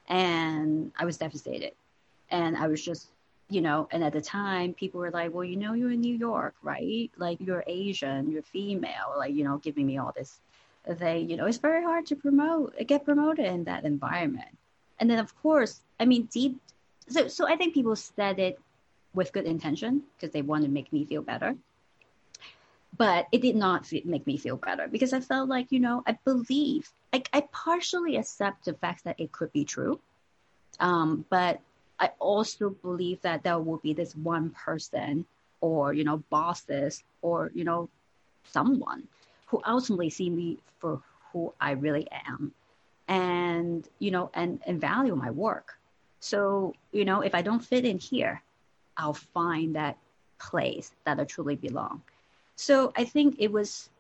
and 0.09 0.90
I 0.98 1.05
was 1.05 1.16
devastated. 1.16 1.72
And 2.31 2.57
I 2.57 2.66
was 2.66 2.83
just, 2.83 3.09
you 3.51 3.61
know, 3.61 3.88
and 3.92 4.03
at 4.03 4.14
the 4.14 4.20
time, 4.20 4.75
people 4.75 4.98
were 5.01 5.11
like, 5.11 5.33
"Well, 5.33 5.44
you 5.44 5.57
know, 5.57 5.75
you're 5.75 5.92
in 5.92 6.01
New 6.01 6.16
York, 6.16 6.55
right? 6.62 7.11
Like 7.18 7.38
you're 7.40 7.62
Asian, 7.68 8.31
you're 8.33 8.42
female, 8.42 9.14
like 9.16 9.35
you 9.35 9.44
know, 9.44 9.59
giving 9.59 9.87
me 9.87 9.98
all 9.98 10.12
this 10.16 10.40
they 10.87 11.18
you 11.18 11.37
know 11.37 11.47
it's 11.47 11.59
very 11.59 11.83
hard 11.83 12.07
to 12.07 12.16
promote 12.16 12.75
get 12.87 13.05
promoted 13.05 13.47
in 13.47 13.64
that 13.64 13.85
environment. 13.85 14.49
And 14.99 15.11
then 15.11 15.18
of 15.18 15.35
course 15.42 15.81
i 15.99 16.05
mean 16.05 16.29
deep 16.33 16.61
so 17.09 17.29
so 17.29 17.49
i 17.49 17.57
think 17.57 17.75
people 17.75 17.97
said 17.97 18.38
it 18.38 18.59
with 19.14 19.33
good 19.33 19.45
intention 19.45 20.03
because 20.16 20.33
they 20.33 20.42
want 20.42 20.64
to 20.64 20.71
make 20.71 20.92
me 20.92 21.05
feel 21.05 21.23
better. 21.23 21.55
But 22.97 23.27
it 23.33 23.40
did 23.40 23.57
not 23.57 23.90
make 24.05 24.27
me 24.27 24.37
feel 24.37 24.57
better 24.57 24.87
because 24.88 25.12
i 25.12 25.21
felt 25.21 25.49
like 25.49 25.73
you 25.73 25.81
know 25.81 26.03
i 26.07 26.12
believe 26.25 26.90
like 27.12 27.29
i 27.33 27.40
partially 27.53 28.16
accept 28.16 28.64
the 28.64 28.75
fact 28.75 29.05
that 29.05 29.18
it 29.18 29.33
could 29.33 29.53
be 29.53 29.64
true 29.64 29.99
um, 30.79 31.25
but 31.31 31.61
i 31.99 32.11
also 32.18 32.71
believe 32.71 33.21
that 33.23 33.42
there 33.42 33.59
will 33.59 33.79
be 33.79 33.95
this 33.95 34.14
one 34.14 34.51
person 34.51 35.25
or 35.61 35.95
you 35.95 36.05
know 36.05 36.18
bosses 36.29 37.03
or 37.23 37.51
you 37.55 37.64
know 37.64 37.88
someone 38.45 39.09
who 39.53 39.61
ultimately 39.67 40.09
see 40.09 40.31
me 40.31 40.59
for 40.79 41.03
who 41.31 41.53
I 41.61 41.73
really 41.73 42.09
am 42.27 42.53
and 43.07 43.87
you 43.99 44.11
know 44.11 44.31
and 44.33 44.61
and 44.67 44.81
value 44.81 45.15
my 45.15 45.31
work. 45.31 45.79
So 46.21 46.73
you 46.91 47.05
know 47.05 47.21
if 47.21 47.35
i 47.35 47.43
don't 47.43 47.65
fit 47.71 47.85
in 47.85 47.99
here 47.99 48.43
i'll 48.97 49.21
find 49.35 49.77
that 49.77 49.99
place 50.38 50.93
that 51.05 51.21
i 51.21 51.25
truly 51.25 51.57
belong. 51.57 52.03
So 52.57 52.93
i 52.97 53.05
think 53.05 53.37
it 53.38 53.53
was 53.53 53.91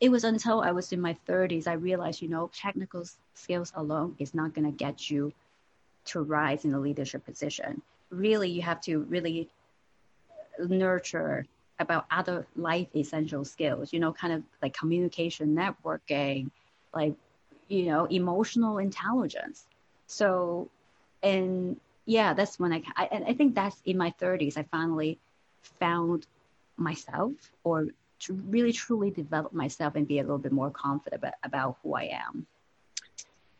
it 0.00 0.10
was 0.10 0.24
until 0.24 0.60
i 0.62 0.72
was 0.72 0.92
in 0.92 1.00
my 1.00 1.16
30s 1.28 1.68
i 1.68 1.74
realized 1.74 2.20
you 2.22 2.28
know 2.28 2.50
technical 2.52 3.04
skills 3.34 3.72
alone 3.76 4.16
is 4.18 4.34
not 4.34 4.54
going 4.54 4.68
to 4.70 4.76
get 4.84 5.08
you 5.08 5.32
to 6.06 6.22
rise 6.22 6.64
in 6.64 6.74
a 6.74 6.80
leadership 6.80 7.24
position. 7.24 7.80
Really 8.10 8.50
you 8.50 8.62
have 8.62 8.80
to 8.88 9.02
really 9.14 9.48
nurture 10.58 11.46
about 11.80 12.06
other 12.10 12.46
life 12.54 12.86
essential 12.94 13.44
skills, 13.44 13.92
you 13.92 13.98
know, 13.98 14.12
kind 14.12 14.32
of 14.32 14.42
like 14.62 14.74
communication, 14.74 15.56
networking, 15.56 16.50
like, 16.94 17.14
you 17.68 17.86
know, 17.86 18.04
emotional 18.06 18.78
intelligence. 18.78 19.66
So, 20.06 20.68
and 21.22 21.80
yeah, 22.06 22.34
that's 22.34 22.58
when 22.60 22.72
I, 22.72 22.82
I, 22.96 23.08
and 23.10 23.24
I 23.24 23.32
think 23.32 23.54
that's 23.54 23.80
in 23.84 23.96
my 23.96 24.12
30s, 24.20 24.56
I 24.56 24.64
finally 24.64 25.18
found 25.80 26.26
myself 26.76 27.32
or 27.64 27.86
to 28.20 28.34
really 28.34 28.72
truly 28.72 29.10
develop 29.10 29.52
myself 29.52 29.94
and 29.96 30.06
be 30.06 30.18
a 30.18 30.22
little 30.22 30.38
bit 30.38 30.52
more 30.52 30.70
confident 30.70 31.22
about, 31.22 31.34
about 31.42 31.76
who 31.82 31.94
I 31.94 32.20
am. 32.28 32.46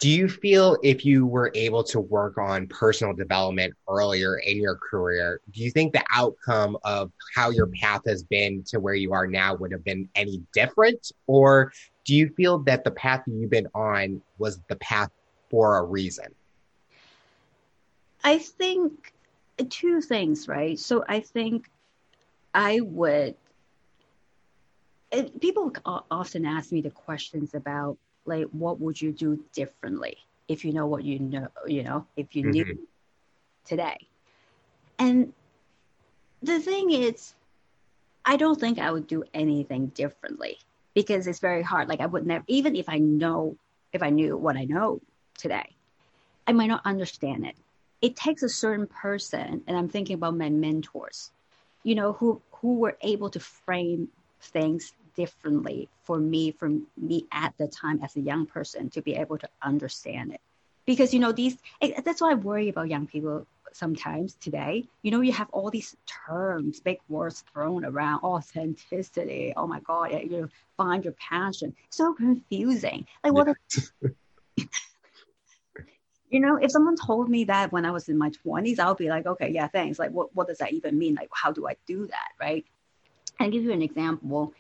Do 0.01 0.09
you 0.09 0.29
feel 0.31 0.79
if 0.83 1.05
you 1.05 1.27
were 1.27 1.53
able 1.55 1.85
to 1.85 2.01
work 2.01 2.39
on 2.39 2.67
personal 2.67 3.15
development 3.15 3.75
earlier 3.87 4.39
in 4.39 4.57
your 4.57 4.77
career, 4.77 5.43
do 5.53 5.63
you 5.63 5.71
think 5.71 5.93
the 5.93 6.03
outcome 6.11 6.79
of 6.85 7.13
how 7.35 7.51
your 7.51 7.67
path 7.67 8.01
has 8.07 8.25
been 8.25 8.63
to 8.65 8.81
where 8.81 8.95
you 8.95 9.13
are 9.13 9.27
now 9.27 9.55
would 9.55 9.71
have 9.73 9.85
been 9.85 10.09
any 10.15 10.43
different? 10.55 11.13
Or 11.27 11.71
do 12.07 12.15
you 12.15 12.31
feel 12.31 12.59
that 12.61 12.83
the 12.83 12.91
path 12.93 13.25
that 13.27 13.33
you've 13.33 13.51
been 13.51 13.69
on 13.75 14.23
was 14.39 14.59
the 14.69 14.77
path 14.77 15.11
for 15.51 15.77
a 15.77 15.85
reason? 15.85 16.35
I 18.25 18.39
think 18.39 19.13
two 19.69 20.01
things, 20.01 20.49
right? 20.49 20.79
So 20.79 21.05
I 21.07 21.21
think 21.21 21.71
I 22.55 22.81
would. 22.81 23.35
People 25.41 25.75
often 25.85 26.47
ask 26.47 26.73
me 26.73 26.81
the 26.81 26.91
questions 26.91 27.53
about 27.53 27.99
like 28.31 28.47
what 28.53 28.81
would 28.81 29.01
you 29.01 29.13
do 29.13 29.45
differently 29.53 30.17
if 30.49 30.65
you 30.65 30.73
know 30.73 30.87
what 30.87 31.05
you 31.05 31.19
know 31.19 31.49
you 31.67 31.83
know 31.83 32.07
if 32.17 32.35
you 32.35 32.45
mm-hmm. 32.45 32.51
knew 32.53 32.89
today? 33.67 33.99
And 34.99 35.33
the 36.43 36.59
thing 36.59 36.91
is 36.91 37.35
i 38.25 38.37
don't 38.37 38.59
think 38.59 38.79
i 38.79 38.91
would 38.91 39.07
do 39.07 39.25
anything 39.35 39.87
differently 39.89 40.59
because 40.95 41.27
it's 41.27 41.39
very 41.39 41.63
hard. 41.63 41.89
Like 41.89 42.01
i 42.01 42.07
would 42.07 42.27
never 42.27 42.45
even 42.47 42.77
if 42.77 42.89
i 42.89 42.99
know 42.99 43.57
if 43.93 44.03
i 44.03 44.11
knew 44.11 44.37
what 44.37 44.57
i 44.57 44.65
know 44.65 45.01
today 45.37 45.69
i 46.47 46.53
might 46.53 46.69
not 46.69 46.83
understand 46.85 47.47
it. 47.47 47.57
It 48.01 48.17
takes 48.17 48.43
a 48.43 48.49
certain 48.49 48.87
person 48.87 49.63
and 49.67 49.77
i'm 49.77 49.89
thinking 49.89 50.15
about 50.15 50.37
my 50.37 50.49
mentors 50.49 51.31
you 51.83 51.95
know 51.95 52.13
who 52.13 52.41
who 52.53 52.79
were 52.79 52.97
able 53.03 53.31
to 53.31 53.41
frame 53.41 54.09
things 54.41 54.93
differently 55.21 55.89
for 56.07 56.19
me 56.19 56.51
from 56.51 56.73
me 56.97 57.19
at 57.45 57.53
the 57.59 57.69
time 57.69 57.99
as 58.03 58.17
a 58.17 58.21
young 58.31 58.47
person 58.47 58.89
to 58.95 59.01
be 59.03 59.15
able 59.23 59.39
to 59.45 59.49
understand 59.71 60.33
it. 60.37 60.41
Because 60.87 61.13
you 61.15 61.21
know 61.21 61.33
these 61.41 61.57
eh, 61.83 62.01
that's 62.05 62.21
why 62.23 62.31
i 62.33 62.35
worry 62.35 62.69
about 62.71 62.89
young 62.95 63.07
people 63.15 63.47
sometimes 63.73 64.31
today. 64.47 64.73
You 65.03 65.11
know 65.13 65.21
you 65.29 65.33
have 65.41 65.51
all 65.57 65.71
these 65.71 65.91
terms 66.27 66.81
big 66.81 66.99
words 67.09 67.45
thrown 67.53 67.85
around 67.85 68.19
authenticity. 68.23 69.53
Oh 69.61 69.67
my 69.75 69.81
god 69.81 70.07
eh, 70.13 70.23
you 70.31 70.37
know 70.39 70.49
find 70.79 71.05
your 71.05 71.17
passion. 71.31 71.75
So 71.91 72.15
confusing. 72.15 73.07
Like 73.23 73.35
what 73.35 73.47
yeah. 73.49 74.09
you 76.35 76.41
know 76.45 76.57
if 76.65 76.71
someone 76.71 76.97
told 76.97 77.29
me 77.29 77.45
that 77.53 77.73
when 77.75 77.85
i 77.85 77.91
was 77.91 78.09
in 78.09 78.17
my 78.25 78.31
20s 78.41 78.79
i'll 78.79 79.01
be 79.05 79.11
like 79.17 79.27
okay 79.33 79.51
yeah 79.59 79.69
thanks. 79.77 79.99
Like 80.03 80.13
what, 80.17 80.35
what 80.35 80.47
does 80.49 80.59
that 80.63 80.73
even 80.79 80.99
mean? 81.03 81.15
Like 81.21 81.31
how 81.43 81.51
do 81.59 81.69
i 81.73 81.75
do 81.87 81.99
that 82.15 82.31
right? 82.47 82.65
I'll 83.41 83.51
give 83.51 83.65
you 83.65 83.73
an 83.73 83.83
example 83.83 84.53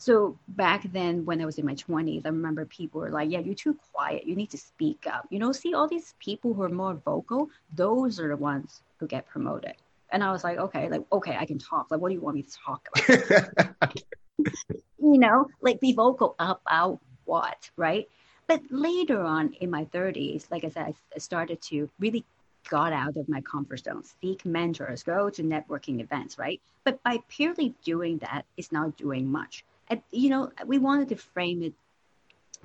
so 0.00 0.38
back 0.46 0.84
then, 0.92 1.24
when 1.24 1.40
I 1.42 1.44
was 1.44 1.58
in 1.58 1.66
my 1.66 1.74
20s, 1.74 2.24
I 2.24 2.28
remember 2.28 2.64
people 2.64 3.00
were 3.00 3.10
like, 3.10 3.30
Yeah, 3.30 3.40
you're 3.40 3.54
too 3.54 3.76
quiet. 3.92 4.26
You 4.26 4.36
need 4.36 4.50
to 4.50 4.58
speak 4.58 5.06
up. 5.10 5.26
You 5.28 5.40
know, 5.40 5.50
see 5.50 5.74
all 5.74 5.88
these 5.88 6.14
people 6.20 6.54
who 6.54 6.62
are 6.62 6.68
more 6.68 6.94
vocal, 6.94 7.50
those 7.74 8.20
are 8.20 8.28
the 8.28 8.36
ones 8.36 8.80
who 8.98 9.08
get 9.08 9.26
promoted. 9.26 9.74
And 10.10 10.22
I 10.22 10.30
was 10.30 10.44
like, 10.44 10.58
Okay, 10.58 10.88
like, 10.88 11.02
okay, 11.12 11.36
I 11.36 11.44
can 11.44 11.58
talk. 11.58 11.88
Like, 11.90 12.00
what 12.00 12.10
do 12.10 12.14
you 12.14 12.20
want 12.20 12.36
me 12.36 12.42
to 12.42 12.56
talk 12.64 12.88
about? 12.94 13.94
you 14.38 15.18
know, 15.18 15.48
like 15.60 15.80
be 15.80 15.92
vocal 15.92 16.36
about 16.38 17.00
what, 17.24 17.68
right? 17.76 18.08
But 18.46 18.62
later 18.70 19.20
on 19.20 19.52
in 19.54 19.68
my 19.68 19.84
30s, 19.86 20.48
like 20.50 20.64
I 20.64 20.68
said, 20.68 20.94
I 21.14 21.18
started 21.18 21.60
to 21.62 21.90
really 21.98 22.24
got 22.70 22.92
out 22.92 23.16
of 23.16 23.28
my 23.28 23.40
comfort 23.40 23.80
zone, 23.84 24.04
seek 24.20 24.44
mentors, 24.44 25.02
go 25.02 25.28
to 25.30 25.42
networking 25.42 26.00
events, 26.00 26.38
right? 26.38 26.60
But 26.84 27.02
by 27.02 27.18
purely 27.28 27.74
doing 27.84 28.18
that, 28.18 28.44
it's 28.56 28.72
not 28.72 28.96
doing 28.96 29.26
much 29.30 29.64
you 30.10 30.30
know, 30.30 30.50
we 30.66 30.78
wanted 30.78 31.08
to 31.10 31.16
frame 31.16 31.62
it 31.62 31.74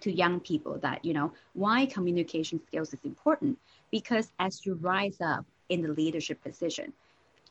to 0.02 0.12
young 0.12 0.40
people 0.40 0.78
that, 0.80 1.06
you 1.06 1.14
know, 1.14 1.32
why 1.54 1.86
communication 1.86 2.60
skills 2.68 2.94
is 2.94 3.00
important. 3.04 3.58
Because 3.92 4.32
as 4.40 4.66
you 4.66 4.76
rise 4.76 5.22
up 5.22 5.46
in 5.70 5.82
the 5.82 5.90
leadership 5.90 6.44
position, 6.44 6.94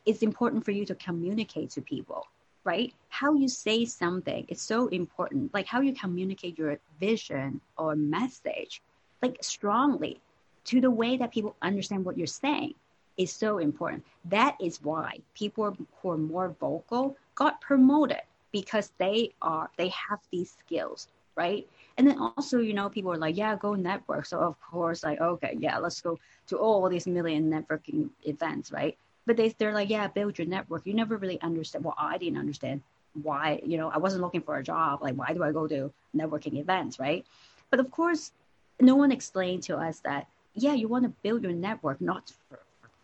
it's 0.05 0.21
important 0.21 0.65
for 0.65 0.71
you 0.71 0.85
to 0.85 0.95
communicate 0.95 1.71
to 1.71 1.81
people, 1.81 2.27
right? 2.63 2.93
How 3.09 3.33
you 3.33 3.47
say 3.47 3.85
something 3.85 4.45
is 4.49 4.61
so 4.61 4.87
important. 4.87 5.53
Like 5.53 5.65
how 5.65 5.81
you 5.81 5.93
communicate 5.93 6.57
your 6.57 6.77
vision 6.99 7.61
or 7.77 7.95
message, 7.95 8.81
like 9.21 9.37
strongly 9.41 10.19
to 10.65 10.81
the 10.81 10.91
way 10.91 11.17
that 11.17 11.31
people 11.31 11.55
understand 11.61 12.05
what 12.05 12.17
you're 12.17 12.27
saying 12.27 12.73
is 13.17 13.31
so 13.31 13.59
important. 13.59 14.03
That 14.25 14.57
is 14.61 14.81
why 14.81 15.19
people 15.33 15.75
who 16.01 16.09
are 16.09 16.17
more 16.17 16.55
vocal 16.59 17.17
got 17.35 17.61
promoted 17.61 18.21
because 18.53 18.93
they 18.97 19.31
are 19.41 19.69
they 19.75 19.89
have 19.89 20.19
these 20.31 20.55
skills 20.65 21.09
right? 21.35 21.67
And 21.97 22.07
then 22.07 22.17
also 22.19 22.59
you 22.59 22.73
know 22.73 22.89
people 22.89 23.11
are 23.11 23.17
like 23.17 23.35
yeah 23.35 23.55
go 23.55 23.73
network. 23.73 24.25
So 24.25 24.39
of 24.39 24.55
course 24.61 25.03
like 25.03 25.19
okay 25.19 25.57
yeah 25.59 25.77
let's 25.79 25.99
go 25.99 26.17
to 26.47 26.57
all 26.57 26.87
these 26.89 27.07
million 27.07 27.49
networking 27.51 28.09
events 28.23 28.71
right? 28.71 28.97
But 29.25 29.37
they, 29.37 29.49
they're 29.49 29.73
like 29.73 29.89
yeah 29.89 30.07
build 30.07 30.37
your 30.37 30.47
network. 30.47 30.85
You 30.85 30.93
never 30.93 31.17
really 31.17 31.41
understand 31.41 31.83
well 31.83 31.95
i 31.97 32.17
didn't 32.17 32.37
understand 32.37 32.81
why 33.21 33.61
you 33.65 33.77
know 33.77 33.89
i 33.89 33.97
wasn't 33.97 34.21
looking 34.21 34.41
for 34.41 34.57
a 34.57 34.63
job. 34.63 35.01
Like 35.01 35.15
why 35.15 35.33
do 35.33 35.43
i 35.43 35.51
go 35.51 35.67
to 35.67 35.91
networking 36.15 36.59
events 36.59 36.99
right? 36.99 37.25
But 37.71 37.79
of 37.79 37.91
course 37.91 38.31
no 38.79 38.95
one 38.95 39.11
explained 39.11 39.63
to 39.63 39.77
us 39.77 39.99
that 40.01 40.27
yeah 40.53 40.73
you 40.73 40.87
want 40.87 41.03
to 41.03 41.09
build 41.23 41.43
your 41.43 41.53
network 41.53 41.99
not 42.01 42.31
for, 42.49 42.59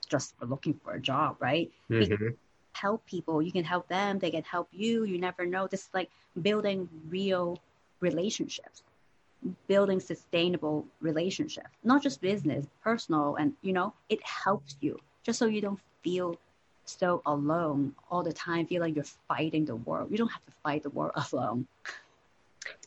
just 0.08 0.38
for 0.38 0.46
looking 0.46 0.76
for 0.84 0.94
a 0.94 1.00
job 1.00 1.38
right? 1.40 1.72
Mm-hmm 1.90 2.36
help 2.74 3.06
people. 3.06 3.42
You 3.42 3.52
can 3.52 3.64
help 3.64 3.88
them. 3.88 4.20
They 4.20 4.32
can 4.32 4.44
help 4.44 4.68
you. 4.72 5.04
You 5.04 5.18
never 5.18 5.46
know. 5.46 5.68
This 5.68 5.82
is 5.82 5.90
like 5.94 6.10
building 6.42 6.90
real 7.10 7.60
relationships, 8.00 8.84
building 9.68 10.00
sustainable 10.00 10.86
relationships, 11.02 11.70
not 11.84 12.02
just 12.02 12.22
business, 12.22 12.66
personal, 12.84 13.36
and 13.36 13.54
you 13.62 13.74
know, 13.74 13.94
it 14.10 14.22
helps 14.24 14.78
you 14.82 15.00
just 15.24 15.40
so 15.40 15.46
you 15.46 15.62
don't 15.62 15.80
feel 16.04 16.36
so 16.86 17.22
alone 17.26 17.94
all 18.10 18.24
the 18.24 18.34
time. 18.34 18.66
Feel 18.66 18.82
like 18.82 18.96
you're 18.96 19.04
fighting 19.28 19.66
the 19.66 19.76
world. 19.76 20.10
You 20.12 20.18
don't 20.18 20.32
have 20.32 20.46
to 20.46 20.52
fight 20.64 20.84
the 20.84 20.90
world 20.90 21.12
alone. 21.34 21.68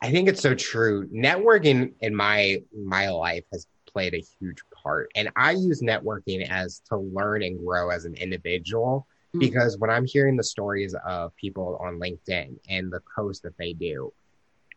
I 0.01 0.11
think 0.11 0.29
it's 0.29 0.41
so 0.41 0.55
true. 0.55 1.09
Networking 1.09 1.93
in 2.01 2.15
my 2.15 2.63
my 2.75 3.09
life 3.11 3.45
has 3.53 3.67
played 3.87 4.15
a 4.15 4.25
huge 4.41 4.63
part, 4.75 5.11
and 5.15 5.31
I 5.37 5.53
use 5.53 5.83
networking 5.83 6.49
as 6.49 6.81
to 6.89 6.97
learn 6.97 7.43
and 7.43 7.59
grow 7.59 7.91
as 7.91 8.05
an 8.05 8.15
individual 8.15 9.07
Mm-hmm. 9.35 9.39
because 9.39 9.79
when 9.79 9.89
I'm 9.89 10.05
hearing 10.05 10.37
the 10.37 10.45
stories 10.45 10.95
of 11.07 11.35
people 11.37 11.81
on 11.83 11.99
LinkedIn 11.99 12.59
and 12.69 12.93
the 12.93 13.01
posts 13.17 13.43
that 13.43 13.57
they 13.57 13.73
do, 13.73 14.13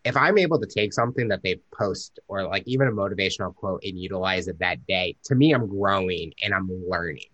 if 0.05 0.15
I'm 0.15 0.37
able 0.37 0.61
to 0.61 0.65
take 0.65 0.93
something 0.93 1.27
that 1.27 1.43
they 1.43 1.59
post 1.77 2.19
or 2.29 2.43
like 2.43 2.63
even 2.65 2.87
a 2.87 2.91
motivational 2.91 3.53
quote 3.53 3.83
and 3.83 3.99
utilize 3.99 4.47
it 4.47 4.59
that 4.59 4.85
day, 4.87 5.17
to 5.25 5.35
me, 5.35 5.51
I'm 5.51 5.67
growing 5.67 6.33
and 6.41 6.53
I'm 6.53 6.69
learning. 6.87 7.25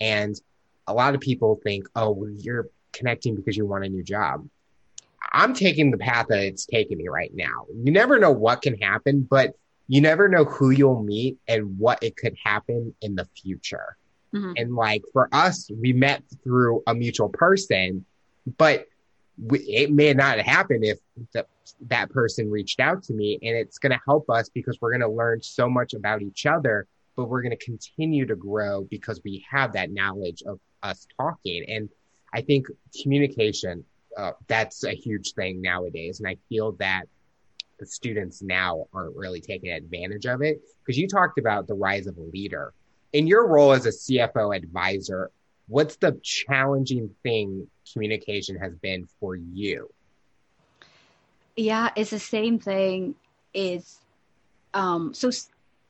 And 0.00 0.34
a 0.86 0.94
lot 0.94 1.14
of 1.14 1.20
people 1.20 1.60
think, 1.62 1.88
oh, 1.94 2.12
well, 2.12 2.30
you're 2.30 2.68
connecting 2.92 3.34
because 3.34 3.54
you 3.56 3.66
want 3.66 3.84
a 3.84 3.88
new 3.88 4.02
job. 4.02 4.48
I'm 5.32 5.52
taking 5.52 5.90
the 5.90 5.98
path 5.98 6.26
that 6.28 6.40
it's 6.40 6.64
taking 6.64 6.96
me 6.96 7.08
right 7.08 7.32
now. 7.34 7.66
You 7.74 7.92
never 7.92 8.18
know 8.18 8.30
what 8.30 8.62
can 8.62 8.78
happen, 8.78 9.26
but 9.28 9.54
you 9.88 10.00
never 10.00 10.26
know 10.26 10.44
who 10.44 10.70
you'll 10.70 11.02
meet 11.02 11.36
and 11.48 11.78
what 11.78 12.02
it 12.02 12.16
could 12.16 12.36
happen 12.42 12.94
in 13.02 13.14
the 13.14 13.26
future. 13.36 13.96
Mm-hmm. 14.34 14.52
And 14.56 14.74
like 14.74 15.02
for 15.12 15.28
us, 15.32 15.70
we 15.70 15.92
met 15.92 16.22
through 16.42 16.82
a 16.86 16.94
mutual 16.94 17.28
person, 17.28 18.04
but 18.56 18.86
we, 19.42 19.60
it 19.60 19.90
may 19.90 20.12
not 20.14 20.38
happen 20.38 20.82
if 20.82 20.98
the, 21.32 21.46
that 21.88 22.10
person 22.10 22.50
reached 22.50 22.80
out 22.80 23.02
to 23.04 23.12
me. 23.12 23.38
And 23.42 23.56
it's 23.56 23.78
going 23.78 23.92
to 23.92 24.00
help 24.06 24.30
us 24.30 24.48
because 24.48 24.78
we're 24.80 24.90
going 24.90 25.00
to 25.00 25.08
learn 25.08 25.42
so 25.42 25.68
much 25.68 25.94
about 25.94 26.22
each 26.22 26.46
other, 26.46 26.86
but 27.16 27.28
we're 27.28 27.42
going 27.42 27.56
to 27.56 27.64
continue 27.64 28.26
to 28.26 28.36
grow 28.36 28.86
because 28.90 29.20
we 29.24 29.44
have 29.50 29.72
that 29.74 29.90
knowledge 29.90 30.42
of 30.46 30.58
us 30.82 31.06
talking. 31.18 31.64
And 31.68 31.88
I 32.32 32.40
think 32.40 32.66
communication, 33.02 33.84
uh, 34.16 34.32
that's 34.46 34.84
a 34.84 34.94
huge 34.94 35.32
thing 35.32 35.60
nowadays. 35.60 36.20
And 36.20 36.28
I 36.28 36.36
feel 36.48 36.72
that 36.72 37.04
the 37.78 37.86
students 37.86 38.42
now 38.42 38.86
aren't 38.94 39.16
really 39.16 39.40
taking 39.40 39.70
advantage 39.70 40.26
of 40.26 40.40
it 40.40 40.62
because 40.84 40.98
you 40.98 41.08
talked 41.08 41.38
about 41.38 41.66
the 41.66 41.74
rise 41.74 42.06
of 42.06 42.16
a 42.16 42.22
leader 42.22 42.72
in 43.12 43.26
your 43.26 43.46
role 43.46 43.72
as 43.72 43.86
a 43.86 43.90
CFO 43.90 44.56
advisor, 44.56 45.30
what's 45.68 45.96
the 45.96 46.18
challenging 46.22 47.14
thing 47.22 47.66
communication 47.92 48.56
has 48.56 48.74
been 48.76 49.06
for 49.20 49.36
you? 49.36 49.90
Yeah, 51.56 51.90
it's 51.96 52.10
the 52.10 52.18
same 52.18 52.58
thing. 52.58 53.14
Is 53.54 53.98
um, 54.72 55.12
so 55.12 55.28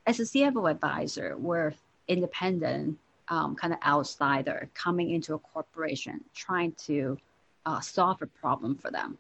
as 0.07 0.19
a 0.19 0.25
CFO 0.25 0.71
advisor, 0.71 1.37
we're 1.39 1.75
independent, 2.09 2.99
um, 3.29 3.55
kind 3.55 3.73
of 3.73 3.79
outsider 3.87 4.69
coming 4.75 5.11
into 5.11 5.35
a 5.35 5.39
corporation, 5.39 6.25
trying 6.35 6.73
to 6.73 7.19
uh, 7.65 7.81
solve 7.81 8.21
a 8.23 8.27
problem 8.27 8.75
for 8.75 8.91
them. 8.91 9.17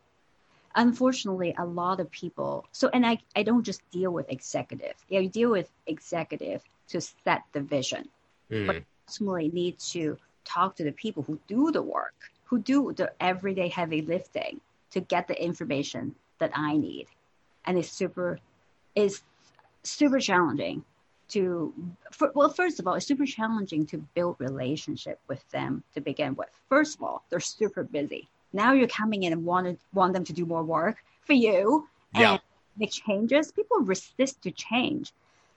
Unfortunately, 0.74 1.54
a 1.58 1.64
lot 1.64 2.00
of 2.00 2.10
people. 2.10 2.66
So, 2.72 2.88
and 2.92 3.06
I, 3.06 3.18
I 3.36 3.42
don't 3.42 3.62
just 3.62 3.88
deal 3.90 4.10
with 4.10 4.28
executive. 4.30 4.94
Yeah, 5.08 5.20
you 5.20 5.28
deal 5.28 5.50
with 5.50 5.70
executive 5.86 6.62
to 6.92 7.00
set 7.00 7.42
the 7.52 7.60
vision, 7.60 8.08
mm. 8.50 8.66
but 8.66 8.82
ultimately 9.08 9.48
need 9.48 9.78
to 9.78 10.16
talk 10.44 10.76
to 10.76 10.84
the 10.84 10.92
people 10.92 11.22
who 11.22 11.38
do 11.48 11.70
the 11.70 11.82
work, 11.82 12.14
who 12.44 12.58
do 12.58 12.92
the 12.96 13.12
everyday 13.20 13.68
heavy 13.68 14.02
lifting 14.02 14.60
to 14.90 15.00
get 15.00 15.28
the 15.28 15.42
information 15.42 16.14
that 16.38 16.50
I 16.54 16.76
need. 16.76 17.06
And 17.64 17.78
it's 17.78 17.90
super 17.90 18.38
is 18.94 19.22
super 19.82 20.20
challenging 20.20 20.84
to 21.28 21.72
for, 22.10 22.30
well 22.34 22.50
first 22.50 22.78
of 22.78 22.86
all 22.86 22.94
it's 22.94 23.06
super 23.06 23.24
challenging 23.24 23.86
to 23.86 23.98
build 24.14 24.36
relationship 24.38 25.18
with 25.28 25.48
them 25.50 25.82
to 25.94 26.00
begin 26.00 26.34
with 26.34 26.48
first 26.68 26.96
of 26.96 27.02
all 27.02 27.24
they're 27.30 27.40
super 27.40 27.82
busy 27.82 28.28
now 28.52 28.72
you're 28.72 28.86
coming 28.88 29.22
in 29.22 29.32
and 29.32 29.44
want 29.44 29.78
want 29.94 30.12
them 30.12 30.24
to 30.24 30.32
do 30.32 30.44
more 30.44 30.62
work 30.62 31.02
for 31.22 31.32
you 31.32 31.88
yeah. 32.14 32.32
and 32.32 32.40
make 32.76 32.92
changes 32.92 33.50
people 33.50 33.78
resist 33.78 34.42
to 34.42 34.50
change 34.50 35.12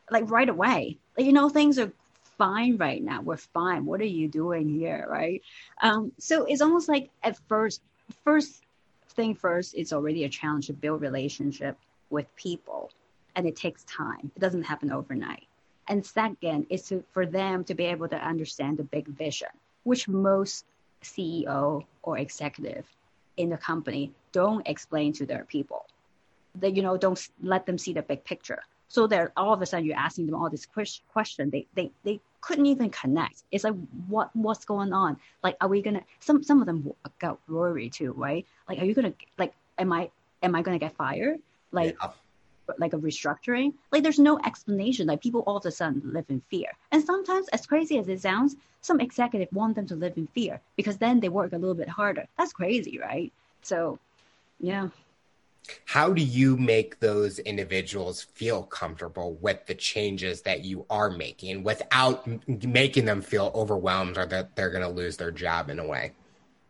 like 0.09 0.29
right 0.29 0.49
away. 0.49 0.97
Like, 1.17 1.25
you 1.25 1.33
know 1.33 1.49
things 1.49 1.79
are 1.79 1.91
fine 2.37 2.77
right 2.77 3.01
now. 3.01 3.21
We're 3.21 3.37
fine. 3.37 3.85
What 3.85 4.01
are 4.01 4.05
you 4.05 4.27
doing 4.27 4.69
here 4.69 5.05
right? 5.09 5.41
Um 5.81 6.11
so 6.17 6.45
it's 6.45 6.61
almost 6.61 6.89
like 6.89 7.09
at 7.23 7.37
first 7.47 7.81
first 8.23 8.61
thing 9.09 9.33
first 9.33 9.75
it's 9.75 9.93
already 9.93 10.25
a 10.25 10.29
challenge 10.29 10.67
to 10.67 10.73
build 10.73 11.01
relationship 11.01 11.77
with 12.09 12.33
people 12.35 12.91
and 13.35 13.47
it 13.47 13.55
takes 13.55 13.83
time. 13.83 14.31
It 14.35 14.39
doesn't 14.39 14.63
happen 14.63 14.91
overnight. 14.91 15.47
And 15.87 16.05
second 16.05 16.67
is 16.69 16.83
to, 16.83 17.03
for 17.11 17.25
them 17.25 17.63
to 17.65 17.75
be 17.75 17.85
able 17.85 18.07
to 18.07 18.17
understand 18.17 18.77
the 18.77 18.83
big 18.83 19.07
vision, 19.07 19.49
which 19.83 20.07
most 20.07 20.65
CEO 21.03 21.85
or 22.01 22.17
executive 22.17 22.85
in 23.37 23.49
the 23.49 23.57
company 23.57 24.11
don't 24.31 24.67
explain 24.67 25.13
to 25.13 25.25
their 25.25 25.45
people. 25.45 25.85
That 26.55 26.75
you 26.75 26.81
know, 26.81 26.97
don't 26.97 27.19
let 27.41 27.65
them 27.65 27.77
see 27.77 27.93
the 27.93 28.01
big 28.01 28.23
picture. 28.23 28.63
So 28.87 29.07
they're 29.07 29.31
all 29.35 29.53
of 29.53 29.61
a 29.61 29.65
sudden 29.65 29.85
you're 29.85 29.97
asking 29.97 30.27
them 30.27 30.35
all 30.35 30.49
this 30.49 30.67
question. 31.11 31.49
They, 31.49 31.67
they, 31.73 31.91
they 32.03 32.19
couldn't 32.41 32.67
even 32.67 32.89
connect. 32.89 33.43
It's 33.51 33.63
like, 33.63 33.75
what, 34.07 34.29
what's 34.35 34.65
going 34.65 34.93
on? 34.93 35.17
Like, 35.43 35.57
are 35.61 35.67
we 35.67 35.81
gonna? 35.81 36.03
Some, 36.19 36.43
some 36.43 36.59
of 36.61 36.67
them 36.67 36.91
got 37.19 37.39
worried 37.49 37.93
too, 37.93 38.13
right? 38.13 38.45
Like, 38.69 38.79
are 38.79 38.85
you 38.85 38.93
gonna 38.93 39.13
like? 39.37 39.53
Am 39.77 39.91
I, 39.91 40.09
am 40.41 40.55
I 40.55 40.61
gonna 40.61 40.79
get 40.79 40.95
fired? 40.95 41.39
Like, 41.71 41.97
yeah 42.01 42.09
like 42.77 42.93
a 42.93 42.97
restructuring. 42.97 43.73
Like 43.91 44.03
there's 44.03 44.19
no 44.19 44.39
explanation. 44.45 45.07
Like 45.07 45.21
people 45.21 45.43
all 45.45 45.57
of 45.57 45.65
a 45.65 45.71
sudden 45.71 46.01
live 46.05 46.25
in 46.29 46.41
fear. 46.49 46.69
And 46.91 47.03
sometimes, 47.03 47.47
as 47.49 47.65
crazy 47.65 47.97
as 47.99 48.07
it 48.07 48.21
sounds, 48.21 48.55
some 48.81 48.99
executive 48.99 49.49
want 49.51 49.75
them 49.75 49.87
to 49.87 49.95
live 49.95 50.17
in 50.17 50.27
fear 50.27 50.61
because 50.75 50.97
then 50.97 51.19
they 51.19 51.29
work 51.29 51.53
a 51.53 51.57
little 51.57 51.75
bit 51.75 51.89
harder. 51.89 52.27
That's 52.37 52.53
crazy, 52.53 52.99
right? 52.99 53.31
So, 53.61 53.99
yeah. 54.59 54.89
How 55.85 56.11
do 56.13 56.21
you 56.21 56.57
make 56.57 56.99
those 56.99 57.39
individuals 57.39 58.21
feel 58.21 58.63
comfortable 58.63 59.33
with 59.41 59.65
the 59.65 59.75
changes 59.75 60.41
that 60.41 60.63
you 60.63 60.85
are 60.89 61.09
making 61.09 61.63
without 61.63 62.27
making 62.47 63.05
them 63.05 63.21
feel 63.21 63.51
overwhelmed 63.55 64.17
or 64.17 64.25
that 64.25 64.55
they're 64.55 64.71
going 64.71 64.83
to 64.83 64.89
lose 64.89 65.17
their 65.17 65.31
job 65.31 65.69
in 65.69 65.79
a 65.79 65.87
way? 65.87 66.11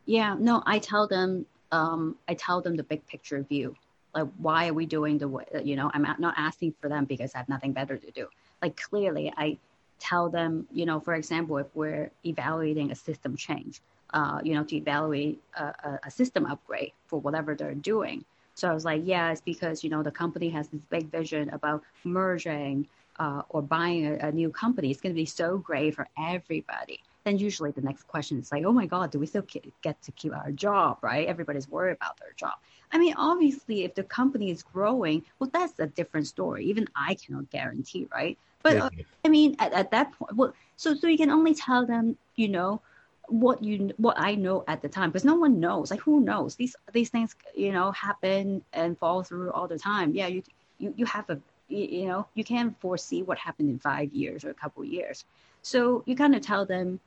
Yeah, 0.06 0.36
no, 0.38 0.62
I 0.66 0.80
tell 0.80 1.08
them 1.08 1.46
um, 1.72 2.16
I 2.28 2.36
tell 2.36 2.62
them 2.62 2.76
the 2.76 2.84
big 2.84 3.06
picture 3.08 3.42
view 3.42 3.76
like 4.16 4.28
why 4.38 4.70
are 4.70 4.74
we 4.74 4.86
doing 4.86 5.18
the 5.18 5.28
way 5.28 5.46
you 5.64 5.76
know 5.76 5.92
i'm 5.94 6.08
not 6.20 6.34
asking 6.38 6.74
for 6.80 6.90
them 6.90 7.06
because 7.06 7.36
i 7.36 7.38
have 7.38 7.50
nothing 7.50 7.74
better 7.74 7.98
to 7.98 8.10
do 8.12 8.28
like 8.62 8.76
clearly 8.78 9.32
i 9.38 9.58
tell 10.00 10.30
them 10.30 10.66
you 10.72 10.86
know 10.86 11.00
for 11.00 11.14
example 11.14 11.58
if 11.58 11.68
we're 11.76 12.10
evaluating 12.26 12.92
a 12.92 12.96
system 12.96 13.36
change 13.36 13.82
uh, 14.12 14.40
you 14.44 14.54
know 14.54 14.64
to 14.64 14.76
evaluate 14.78 15.42
a, 15.58 16.00
a 16.06 16.12
system 16.12 16.46
upgrade 16.46 16.94
for 17.08 17.20
whatever 17.20 17.54
they're 17.54 17.76
doing 17.76 18.24
so 18.56 18.70
i 18.70 18.74
was 18.74 18.86
like 18.86 19.02
yeah 19.06 19.32
it's 19.32 19.42
because 19.42 19.84
you 19.84 19.90
know 19.90 20.02
the 20.02 20.12
company 20.12 20.50
has 20.50 20.68
this 20.70 20.82
big 20.90 21.10
vision 21.12 21.50
about 21.50 21.84
merging 22.04 22.88
uh, 23.18 23.44
or 23.50 23.62
buying 23.62 24.08
a, 24.08 24.28
a 24.28 24.32
new 24.32 24.50
company 24.50 24.92
it's 24.92 25.00
going 25.00 25.14
to 25.14 25.22
be 25.22 25.26
so 25.26 25.58
great 25.58 25.96
for 25.96 26.08
everybody 26.18 27.00
then 27.26 27.40
usually 27.40 27.72
the 27.72 27.82
next 27.82 28.08
question 28.08 28.40
is 28.40 28.52
like, 28.52 28.64
oh 28.66 28.72
my 28.72 28.86
God, 28.86 29.12
do 29.12 29.20
we 29.20 29.26
still 29.26 29.46
get 29.82 30.02
to 30.04 30.12
keep 30.12 30.32
our 30.32 30.52
job, 30.52 31.00
right? 31.02 31.28
Everybody's 31.28 31.68
worried 31.68 31.94
about 31.94 32.18
their 32.20 32.34
job. 32.38 32.54
I 32.92 33.00
mean, 33.00 33.16
obviously, 33.18 33.84
if 33.84 33.96
the 33.96 34.04
company 34.04 34.52
is 34.52 34.62
growing, 34.62 35.26
well, 35.40 35.50
that's 35.52 35.78
a 35.80 35.88
different 35.88 36.28
story. 36.28 36.66
Even 36.66 36.88
I 36.96 37.16
cannot 37.16 37.50
guarantee, 37.50 38.08
right? 38.14 38.38
But 38.62 38.78
uh, 38.78 38.90
I 39.26 39.30
mean, 39.30 39.56
at, 39.60 39.74
at 39.74 39.92
that 39.92 40.12
point, 40.14 40.36
well, 40.36 40.54
so 40.76 40.94
so 40.96 41.08
you 41.08 41.18
can 41.18 41.32
only 41.32 41.56
tell 41.56 41.86
them, 41.86 42.16
you 42.36 42.48
know, 42.48 42.82
what 43.28 43.64
you 43.64 43.94
what 43.98 44.20
I 44.20 44.36
know 44.36 44.64
at 44.68 44.82
the 44.82 44.90
time, 44.90 45.10
because 45.10 45.26
no 45.26 45.36
one 45.36 45.60
knows. 45.60 45.92
Like, 45.92 46.02
who 46.02 46.20
knows? 46.20 46.56
These 46.56 46.76
these 46.94 47.10
things, 47.10 47.36
you 47.56 47.72
know, 47.72 47.92
happen 47.92 48.64
and 48.74 48.98
fall 48.98 49.24
through 49.24 49.52
all 49.52 49.68
the 49.68 49.80
time. 49.80 50.14
Yeah, 50.14 50.28
you 50.28 50.44
you 50.78 50.94
you 50.96 51.06
have 51.06 51.30
a 51.30 51.40
you, 51.68 52.06
know 52.08 52.28
you 52.36 52.44
can't 52.44 52.80
foresee 52.80 53.24
what 53.24 53.38
happened 53.38 53.70
in 53.70 53.80
five 53.80 54.14
years 54.14 54.44
or 54.44 54.52
a 54.52 54.54
couple 54.54 54.84
years. 54.84 55.26
So 55.62 56.04
you 56.06 56.16
kind 56.16 56.36
of 56.36 56.42
tell 56.42 56.66
them, 56.66 57.00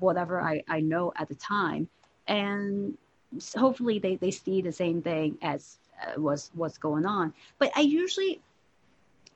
whatever 0.00 0.40
I, 0.40 0.62
I 0.68 0.80
know 0.80 1.12
at 1.16 1.28
the 1.28 1.34
time. 1.34 1.88
And 2.26 2.96
hopefully 3.56 3.98
they, 3.98 4.16
they 4.16 4.30
see 4.30 4.62
the 4.62 4.72
same 4.72 5.02
thing 5.02 5.38
as 5.42 5.78
uh, 6.02 6.20
was 6.20 6.50
what's 6.54 6.78
going 6.78 7.06
on. 7.06 7.34
But 7.58 7.72
I 7.76 7.80
usually 7.80 8.40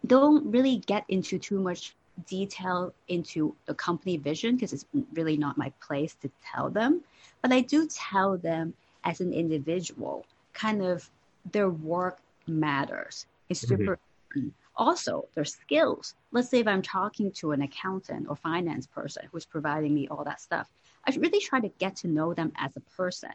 don't 0.06 0.50
really 0.50 0.78
get 0.86 1.04
into 1.08 1.38
too 1.38 1.60
much 1.60 1.94
detail 2.26 2.92
into 3.08 3.54
the 3.66 3.74
company 3.74 4.16
vision 4.16 4.56
because 4.56 4.72
it's 4.72 4.86
really 5.12 5.36
not 5.36 5.56
my 5.56 5.72
place 5.80 6.14
to 6.22 6.30
tell 6.44 6.70
them. 6.70 7.02
But 7.42 7.52
I 7.52 7.60
do 7.60 7.86
tell 7.86 8.36
them 8.36 8.74
as 9.04 9.20
an 9.20 9.32
individual, 9.32 10.26
kind 10.52 10.82
of 10.82 11.08
their 11.52 11.70
work 11.70 12.18
matters. 12.46 13.26
It's 13.48 13.64
mm-hmm. 13.64 13.76
super 13.76 13.98
mm-hmm 14.36 14.48
also 14.78 15.28
their 15.34 15.44
skills. 15.44 16.14
Let's 16.30 16.48
say 16.48 16.60
if 16.60 16.68
I'm 16.68 16.82
talking 16.82 17.32
to 17.32 17.52
an 17.52 17.62
accountant 17.62 18.26
or 18.28 18.36
finance 18.36 18.86
person 18.86 19.28
who's 19.30 19.44
providing 19.44 19.92
me 19.92 20.08
all 20.08 20.24
that 20.24 20.40
stuff, 20.40 20.70
I 21.06 21.14
really 21.16 21.40
try 21.40 21.60
to 21.60 21.68
get 21.78 21.96
to 21.96 22.08
know 22.08 22.32
them 22.32 22.52
as 22.56 22.70
a 22.76 22.80
person. 22.96 23.32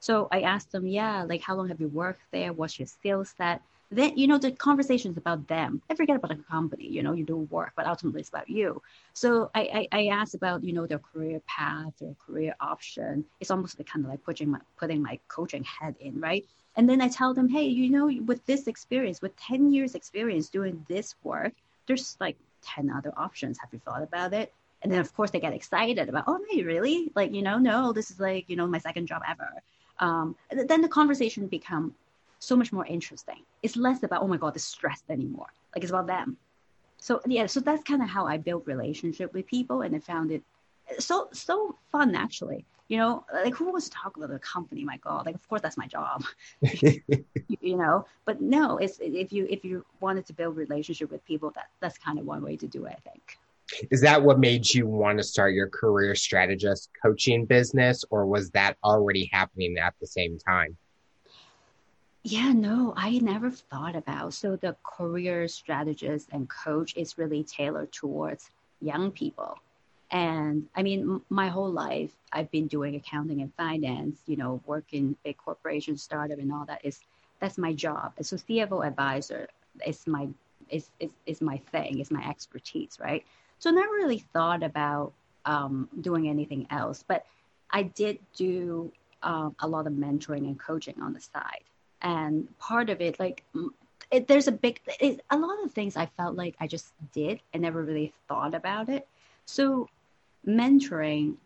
So 0.00 0.28
I 0.30 0.42
asked 0.42 0.72
them, 0.72 0.86
yeah, 0.86 1.24
like 1.24 1.42
how 1.42 1.56
long 1.56 1.68
have 1.68 1.80
you 1.80 1.88
worked 1.88 2.22
there? 2.30 2.52
What's 2.52 2.78
your 2.78 2.86
skill 2.86 3.24
set? 3.24 3.60
Then 3.94 4.18
you 4.18 4.26
know 4.26 4.38
the 4.38 4.50
conversation 4.50 5.12
is 5.12 5.16
about 5.16 5.46
them. 5.46 5.80
I 5.88 5.94
forget 5.94 6.16
about 6.16 6.30
the 6.30 6.42
company. 6.42 6.88
You 6.88 7.02
know, 7.02 7.12
you 7.12 7.24
do 7.24 7.36
work, 7.36 7.72
but 7.76 7.86
ultimately 7.86 8.20
it's 8.20 8.28
about 8.28 8.48
you. 8.48 8.82
So 9.12 9.50
I, 9.54 9.88
I, 9.92 9.98
I 10.00 10.06
asked 10.08 10.34
about 10.34 10.64
you 10.64 10.72
know 10.72 10.86
their 10.86 10.98
career 10.98 11.40
path, 11.46 11.92
their 12.00 12.14
career 12.26 12.54
option. 12.60 13.24
It's 13.40 13.50
almost 13.50 13.78
like 13.78 13.86
kind 13.86 14.04
of 14.04 14.10
like 14.10 14.24
putting 14.24 14.50
my 14.50 14.60
putting 14.76 15.00
my 15.00 15.18
coaching 15.28 15.64
head 15.64 15.94
in, 16.00 16.20
right? 16.20 16.44
And 16.76 16.88
then 16.88 17.00
I 17.00 17.08
tell 17.08 17.34
them, 17.34 17.48
hey, 17.48 17.66
you 17.66 17.88
know, 17.88 18.06
with 18.26 18.44
this 18.46 18.66
experience, 18.66 19.22
with 19.22 19.36
10 19.36 19.72
years 19.72 19.94
experience 19.94 20.48
doing 20.48 20.84
this 20.88 21.14
work, 21.22 21.52
there's 21.86 22.16
like 22.18 22.36
10 22.62 22.90
other 22.90 23.12
options. 23.16 23.58
Have 23.60 23.72
you 23.72 23.78
thought 23.78 24.02
about 24.02 24.32
it? 24.32 24.52
And 24.82 24.92
then 24.92 25.00
of 25.00 25.14
course 25.14 25.30
they 25.30 25.38
get 25.38 25.52
excited 25.52 26.08
about, 26.08 26.24
oh, 26.26 26.38
no, 26.52 26.62
really? 26.64 27.12
Like, 27.14 27.32
you 27.32 27.42
know, 27.42 27.58
no, 27.58 27.92
this 27.92 28.10
is 28.10 28.18
like, 28.18 28.50
you 28.50 28.56
know, 28.56 28.66
my 28.66 28.78
second 28.78 29.06
job 29.06 29.22
ever. 29.28 29.48
Um, 30.00 30.34
then 30.50 30.80
the 30.80 30.88
conversation 30.88 31.46
become 31.46 31.94
so 32.44 32.56
much 32.56 32.72
more 32.72 32.86
interesting. 32.86 33.42
It's 33.62 33.76
less 33.76 34.02
about, 34.02 34.22
oh 34.22 34.28
my 34.28 34.36
God, 34.36 34.54
the 34.54 34.60
stress 34.60 35.02
anymore. 35.08 35.46
Like 35.74 35.82
it's 35.82 35.90
about 35.90 36.06
them. 36.06 36.36
So 36.98 37.20
yeah, 37.26 37.46
so 37.46 37.60
that's 37.60 37.82
kind 37.82 38.02
of 38.02 38.08
how 38.08 38.26
I 38.26 38.38
built 38.38 38.66
relationship 38.66 39.34
with 39.34 39.46
people 39.46 39.82
and 39.82 39.94
I 39.94 39.98
found 39.98 40.30
it 40.30 40.42
uh, 40.90 41.00
so 41.00 41.28
so 41.32 41.76
fun 41.90 42.14
actually 42.14 42.64
you 42.88 42.98
know 42.98 43.24
like 43.32 43.54
who 43.54 43.70
wants 43.70 43.88
to 43.88 43.96
talk 43.96 44.16
about 44.16 44.28
the 44.28 44.38
company 44.38 44.84
my 44.84 44.96
god 44.98 45.24
like 45.26 45.34
of 45.34 45.48
course 45.48 45.62
that's 45.62 45.76
my 45.76 45.86
job 45.86 46.22
you, 46.60 47.00
you, 47.60 47.76
know 47.76 48.04
but 48.24 48.40
no 48.40 48.76
it's 48.78 48.98
if 49.00 49.32
you 49.32 49.46
if 49.48 49.64
you 49.64 49.84
wanted 50.00 50.26
to 50.26 50.32
build 50.32 50.56
relationship 50.56 51.10
with 51.10 51.24
people 51.24 51.50
that 51.54 51.68
that's 51.80 51.98
kind 51.98 52.18
of 52.18 52.26
one 52.26 52.42
way 52.42 52.56
to 52.56 52.66
do 52.66 52.84
it 52.84 52.96
i 52.96 53.10
think 53.10 53.38
is 53.90 54.02
that 54.02 54.22
what 54.22 54.38
made 54.38 54.68
you 54.68 54.86
want 54.86 55.16
to 55.16 55.24
start 55.24 55.54
your 55.54 55.68
career 55.68 56.14
strategist 56.14 56.90
coaching 57.02 57.46
business 57.46 58.04
or 58.10 58.26
was 58.26 58.50
that 58.50 58.76
already 58.84 59.28
happening 59.32 59.76
at 59.78 59.94
the 60.00 60.06
same 60.06 60.38
time 60.38 60.76
yeah 62.24 62.52
no 62.52 62.92
i 62.96 63.18
never 63.18 63.50
thought 63.50 63.94
about 63.94 64.34
so 64.34 64.56
the 64.56 64.74
career 64.82 65.46
strategist 65.46 66.28
and 66.32 66.48
coach 66.48 66.96
is 66.96 67.18
really 67.18 67.44
tailored 67.44 67.92
towards 67.92 68.50
young 68.80 69.10
people 69.10 69.58
and 70.14 70.68
I 70.76 70.84
mean, 70.84 71.20
my 71.28 71.48
whole 71.48 71.72
life, 71.72 72.12
I've 72.32 72.48
been 72.52 72.68
doing 72.68 72.94
accounting 72.94 73.40
and 73.40 73.52
finance, 73.54 74.20
you 74.26 74.36
know, 74.36 74.60
working 74.64 75.16
big 75.24 75.36
corporation 75.36 75.96
startup 75.96 76.38
and 76.38 76.52
all 76.52 76.64
that 76.66 76.84
is, 76.84 77.00
that's 77.40 77.58
my 77.58 77.72
job. 77.72 78.12
So 78.22 78.36
CFO 78.36 78.86
advisor 78.86 79.48
is 79.84 80.06
my, 80.06 80.28
is, 80.68 80.88
is, 81.00 81.10
is 81.26 81.40
my 81.40 81.56
thing, 81.72 81.98
is 81.98 82.12
my 82.12 82.24
expertise, 82.28 82.96
right? 83.00 83.24
So 83.58 83.72
never 83.72 83.92
really 83.92 84.20
thought 84.32 84.62
about 84.62 85.14
um, 85.46 85.88
doing 86.00 86.28
anything 86.28 86.68
else, 86.70 87.04
but 87.06 87.26
I 87.70 87.82
did 87.82 88.20
do 88.36 88.92
um, 89.24 89.56
a 89.58 89.66
lot 89.66 89.88
of 89.88 89.94
mentoring 89.94 90.46
and 90.46 90.60
coaching 90.60 90.94
on 91.02 91.12
the 91.12 91.20
side. 91.20 91.64
And 92.04 92.46
part 92.58 92.90
of 92.90 93.00
it, 93.00 93.18
like, 93.18 93.42
it, 94.10 94.28
there's 94.28 94.46
a 94.46 94.52
big, 94.52 94.80
it, 95.00 95.22
a 95.30 95.38
lot 95.38 95.64
of 95.64 95.72
things 95.72 95.96
I 95.96 96.06
felt 96.18 96.36
like 96.36 96.54
I 96.60 96.66
just 96.66 96.92
did 97.12 97.40
and 97.52 97.62
never 97.62 97.82
really 97.82 98.12
thought 98.28 98.54
about 98.54 98.88
it. 98.90 99.08
So 99.46 99.88
mentoring 100.46 101.36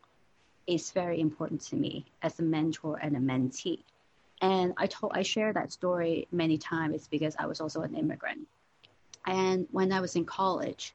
is 0.66 0.90
very 0.90 1.20
important 1.20 1.60
to 1.62 1.76
me 1.76 2.04
as 2.22 2.38
a 2.40 2.42
mentor 2.42 2.98
and 3.00 3.16
a 3.16 3.20
mentee. 3.20 3.78
And 4.42 4.74
I 4.76 4.86
told 4.86 5.12
I 5.14 5.22
share 5.22 5.52
that 5.52 5.72
story 5.72 6.28
many 6.30 6.58
times 6.58 7.08
because 7.08 7.34
I 7.38 7.46
was 7.46 7.60
also 7.60 7.82
an 7.82 7.94
immigrant. 7.94 8.46
And 9.26 9.66
when 9.70 9.92
I 9.92 10.00
was 10.00 10.16
in 10.16 10.24
college, 10.24 10.94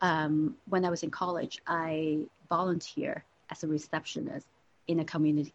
um, 0.00 0.56
when 0.68 0.84
I 0.84 0.90
was 0.90 1.02
in 1.02 1.10
college, 1.10 1.60
I 1.66 2.20
volunteer 2.48 3.24
as 3.50 3.64
a 3.64 3.68
receptionist 3.68 4.46
in 4.86 5.00
a 5.00 5.04
community 5.04 5.52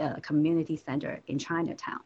uh, 0.00 0.14
community 0.22 0.76
center 0.76 1.20
in 1.26 1.38
Chinatown. 1.38 2.00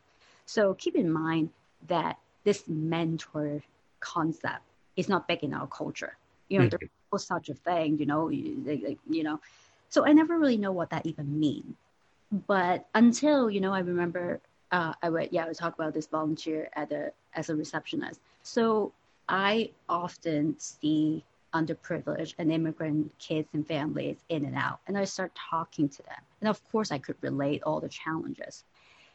So 0.55 0.75
keep 0.75 0.97
in 0.97 1.11
mind 1.13 1.51
that 1.87 2.19
this 2.43 2.65
mentor 2.67 3.63
concept 4.01 4.65
is 4.97 5.09
not 5.09 5.29
big 5.29 5.45
in 5.45 5.55
our 5.55 5.69
culture 5.69 6.17
You 6.49 6.59
know, 6.59 6.65
mm-hmm. 6.67 6.77
there 6.81 6.91
was 7.13 7.25
such 7.25 7.49
a 7.51 7.55
thing, 7.55 7.99
you 8.01 8.07
know, 8.07 8.29
you, 8.31 8.99
you 9.09 9.23
know. 9.23 9.39
So 9.91 10.05
I 10.09 10.13
never 10.13 10.39
really 10.39 10.57
know 10.57 10.73
what 10.73 10.91
that 10.91 11.07
even 11.07 11.39
means. 11.39 11.77
But 12.49 12.87
until, 12.95 13.49
you 13.49 13.61
know, 13.61 13.73
I 13.73 13.81
remember 13.81 14.41
uh, 14.73 14.93
I 15.03 15.11
would, 15.11 15.29
yeah, 15.31 15.45
I 15.45 15.49
would 15.49 15.57
talk 15.57 15.75
about 15.75 15.95
this 15.95 16.09
volunteer 16.09 16.69
at 16.75 16.91
a, 16.93 17.13
as 17.35 17.51
a 17.51 17.55
receptionist. 17.55 18.21
So 18.43 18.93
I 19.29 19.71
often 19.89 20.59
see 20.59 21.25
underprivileged 21.55 22.35
and 22.39 22.51
immigrant 22.53 23.13
kids 23.19 23.49
and 23.53 23.67
families 23.67 24.19
in 24.29 24.45
and 24.45 24.57
out. 24.57 24.81
And 24.87 24.99
I 24.99 25.05
start 25.05 25.33
talking 25.51 25.89
to 25.89 26.03
them. 26.03 26.23
And 26.41 26.49
of 26.49 26.59
course, 26.73 26.91
I 26.91 26.99
could 26.99 27.17
relate 27.21 27.63
all 27.63 27.81
the 27.81 27.89
challenges. 27.89 28.65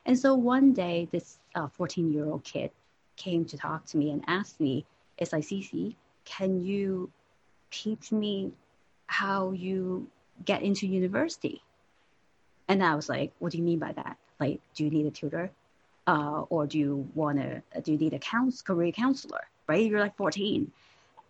And 0.06 0.18
so 0.18 0.36
one 0.36 0.74
day, 0.74 1.08
this 1.12 1.38
14 1.74 2.06
uh, 2.06 2.10
year 2.10 2.26
old 2.26 2.43
kid 2.43 2.72
came 3.16 3.45
to 3.45 3.58
talk 3.58 3.86
to 3.88 3.97
me 3.97 4.12
and 4.12 4.24
asked 4.28 4.60
me, 4.60 4.86
It's 5.18 5.34
like, 5.34 5.45
can 6.26 6.64
you 6.64 7.10
teach 7.72 8.12
me 8.12 8.51
how 9.08 9.51
you 9.51 10.08
get 10.43 10.62
into 10.62 10.88
university? 10.88 11.62
And 12.68 12.84
I 12.84 12.95
was 12.95 13.10
like, 13.10 13.32
What 13.39 13.51
do 13.51 13.58
you 13.58 13.64
mean 13.64 13.80
by 13.80 13.93
that? 13.93 14.18
Like, 14.39 14.60
do 14.76 14.84
you 14.84 14.91
need 14.91 15.06
a 15.06 15.12
tutor? 15.12 15.51
Uh, 16.08 16.43
or 16.49 16.68
do 16.68 16.78
you 16.78 17.10
want 17.16 17.39
to, 17.39 17.82
do 17.82 17.93
you 17.93 17.97
need 17.97 18.14
a 18.14 18.20
counsel, 18.20 18.64
career 18.64 18.91
counselor? 18.91 19.41
Right? 19.68 19.89
You're 19.89 19.99
like 19.99 20.16
14 20.18 20.72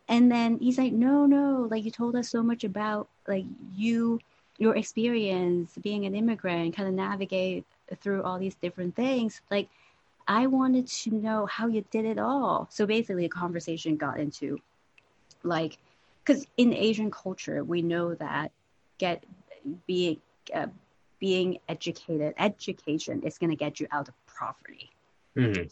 and 0.07 0.31
then 0.31 0.59
he's 0.59 0.77
like 0.77 0.93
no 0.93 1.25
no 1.25 1.67
like 1.69 1.83
you 1.83 1.91
told 1.91 2.15
us 2.15 2.29
so 2.29 2.43
much 2.43 2.63
about 2.63 3.07
like 3.27 3.45
you 3.75 4.19
your 4.57 4.75
experience 4.75 5.71
being 5.81 6.05
an 6.05 6.15
immigrant 6.15 6.75
kind 6.75 6.87
of 6.87 6.93
navigate 6.93 7.65
through 8.01 8.23
all 8.23 8.39
these 8.39 8.55
different 8.55 8.95
things 8.95 9.41
like 9.51 9.69
i 10.27 10.47
wanted 10.47 10.87
to 10.87 11.13
know 11.13 11.45
how 11.45 11.67
you 11.67 11.83
did 11.91 12.05
it 12.05 12.17
all. 12.17 12.67
So 12.71 12.85
basically 12.85 13.25
a 13.25 13.29
conversation 13.29 13.95
got 13.95 14.19
into 14.19 14.59
like 15.43 15.77
because 16.23 16.47
in 16.57 16.73
asian 16.73 17.11
culture 17.11 17.63
we 17.63 17.81
know 17.81 18.15
that 18.15 18.51
get 18.97 19.23
being 19.85 20.17
uh, 20.53 20.67
being 21.19 21.57
educated 21.69 22.33
education 22.37 23.21
is 23.23 23.37
going 23.37 23.49
to 23.49 23.55
get 23.55 23.79
you 23.79 23.87
out 23.91 24.07
of 24.07 24.13
poverty. 24.37 24.91
Mm-hmm. 25.35 25.63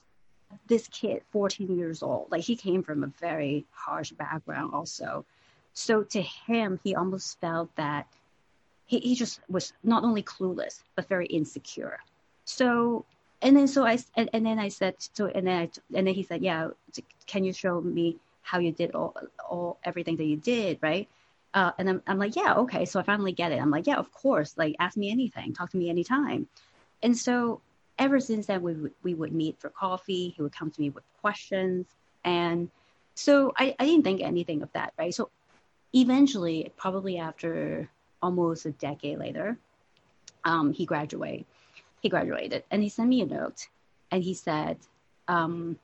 This 0.67 0.87
kid, 0.87 1.21
14 1.31 1.77
years 1.77 2.03
old, 2.03 2.31
like 2.31 2.41
he 2.41 2.55
came 2.55 2.83
from 2.83 3.03
a 3.03 3.07
very 3.07 3.65
harsh 3.71 4.11
background 4.11 4.73
also. 4.73 5.25
So 5.73 6.03
to 6.03 6.21
him, 6.21 6.79
he 6.83 6.95
almost 6.95 7.39
felt 7.39 7.75
that 7.75 8.07
he, 8.85 8.99
he 8.99 9.15
just 9.15 9.39
was 9.49 9.73
not 9.83 10.03
only 10.03 10.23
clueless, 10.23 10.83
but 10.95 11.07
very 11.07 11.25
insecure. 11.27 11.99
So, 12.45 13.05
and 13.41 13.55
then 13.55 13.67
so 13.67 13.85
I, 13.85 13.97
and, 14.15 14.29
and 14.33 14.45
then 14.45 14.59
I 14.59 14.69
said, 14.69 14.95
so, 14.97 15.27
and 15.27 15.47
then 15.47 15.61
I, 15.61 15.69
and 15.97 16.07
then 16.07 16.13
he 16.13 16.23
said, 16.23 16.41
yeah, 16.41 16.69
can 17.25 17.43
you 17.43 17.53
show 17.53 17.81
me 17.81 18.17
how 18.41 18.59
you 18.59 18.71
did 18.71 18.93
all, 18.93 19.15
all, 19.49 19.79
everything 19.83 20.17
that 20.17 20.25
you 20.25 20.37
did, 20.37 20.79
right? 20.81 21.07
Uh, 21.53 21.71
and 21.77 21.89
I'm, 21.89 22.01
I'm 22.07 22.17
like, 22.17 22.35
yeah, 22.35 22.55
okay. 22.55 22.83
So 22.85 22.99
I 22.99 23.03
finally 23.03 23.31
get 23.31 23.51
it. 23.51 23.61
I'm 23.61 23.69
like, 23.69 23.87
yeah, 23.87 23.97
of 23.97 24.11
course. 24.11 24.55
Like, 24.57 24.75
ask 24.79 24.97
me 24.97 25.11
anything, 25.11 25.53
talk 25.53 25.69
to 25.71 25.77
me 25.77 25.89
anytime. 25.89 26.47
And 27.03 27.15
so 27.15 27.61
ever 27.99 28.19
since 28.19 28.47
then, 28.47 28.61
we 28.61 28.75
we 29.03 29.13
would 29.13 29.33
meet 29.33 29.59
for 29.59 29.69
coffee. 29.69 30.33
He 30.35 30.41
would 30.41 30.55
come 30.55 30.71
to 30.71 30.81
me 30.81 30.89
with 30.89 31.03
questions. 31.21 31.85
And 32.25 32.69
so 33.13 33.53
I, 33.57 33.75
I 33.79 33.85
didn't 33.85 34.03
think 34.03 34.21
anything 34.21 34.61
of 34.63 34.71
that, 34.73 34.93
right? 34.97 35.13
So 35.13 35.29
eventually, 35.93 36.71
probably 36.75 37.17
after 37.17 37.89
almost 38.23 38.65
a 38.65 38.71
decade 38.71 39.19
later, 39.19 39.57
um, 40.45 40.73
he 40.73 40.85
graduated. 40.85 41.45
He 42.01 42.09
graduated, 42.09 42.63
and 42.71 42.81
he 42.81 42.89
sent 42.89 43.09
me 43.09 43.21
a 43.21 43.25
note, 43.25 43.67
and 44.11 44.23
he 44.23 44.33
said, 44.33 44.77
um, 45.27 45.77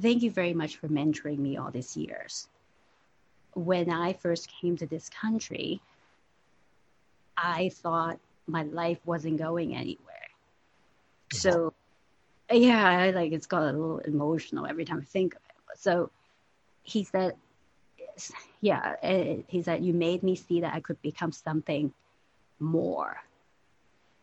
"Thank 0.00 0.22
you 0.22 0.30
very 0.30 0.54
much 0.54 0.76
for 0.76 0.88
mentoring 0.88 1.38
me 1.38 1.56
all 1.56 1.70
these 1.70 1.96
years. 1.96 2.48
When 3.54 3.90
I 3.90 4.12
first 4.12 4.48
came 4.60 4.76
to 4.78 4.86
this 4.86 5.08
country, 5.10 5.80
I 7.36 7.68
thought 7.68 8.18
my 8.46 8.62
life 8.62 9.00
wasn't 9.04 9.38
going 9.38 9.74
anywhere." 9.74 10.28
So, 11.32 11.74
yeah, 12.50 12.88
I, 12.88 13.10
like 13.10 13.32
it's 13.32 13.46
got 13.46 13.62
a 13.62 13.72
little 13.72 13.98
emotional 13.98 14.66
every 14.66 14.84
time 14.84 15.00
I 15.02 15.04
think 15.04 15.34
of 15.34 15.42
it. 15.50 15.78
So, 15.78 16.10
he 16.82 17.04
said, 17.04 17.36
yeah, 18.60 18.96
eh, 19.02 19.36
he 19.46 19.62
said, 19.62 19.84
you 19.84 19.92
made 19.92 20.22
me 20.22 20.34
see 20.34 20.60
that 20.60 20.74
I 20.74 20.80
could 20.80 21.00
become 21.02 21.32
something 21.32 21.92
more. 22.58 23.16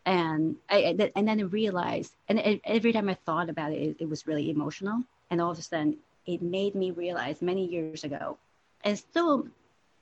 And 0.05 0.55
I, 0.69 1.09
and 1.15 1.27
then 1.27 1.39
I 1.39 1.43
realized, 1.43 2.13
and 2.29 2.59
every 2.63 2.93
time 2.93 3.09
I 3.09 3.15
thought 3.15 3.49
about 3.49 3.71
it, 3.71 3.81
it, 3.81 3.95
it 4.01 4.09
was 4.09 4.27
really 4.27 4.51
emotional. 4.51 5.03
And 5.31 5.41
all 5.41 5.51
of 5.51 5.57
a 5.57 5.61
sudden, 5.61 5.97
it 6.25 6.41
made 6.41 6.75
me 6.75 6.91
realize 6.91 7.41
many 7.41 7.65
years 7.65 8.03
ago, 8.03 8.37
and 8.83 8.97
still 8.97 9.47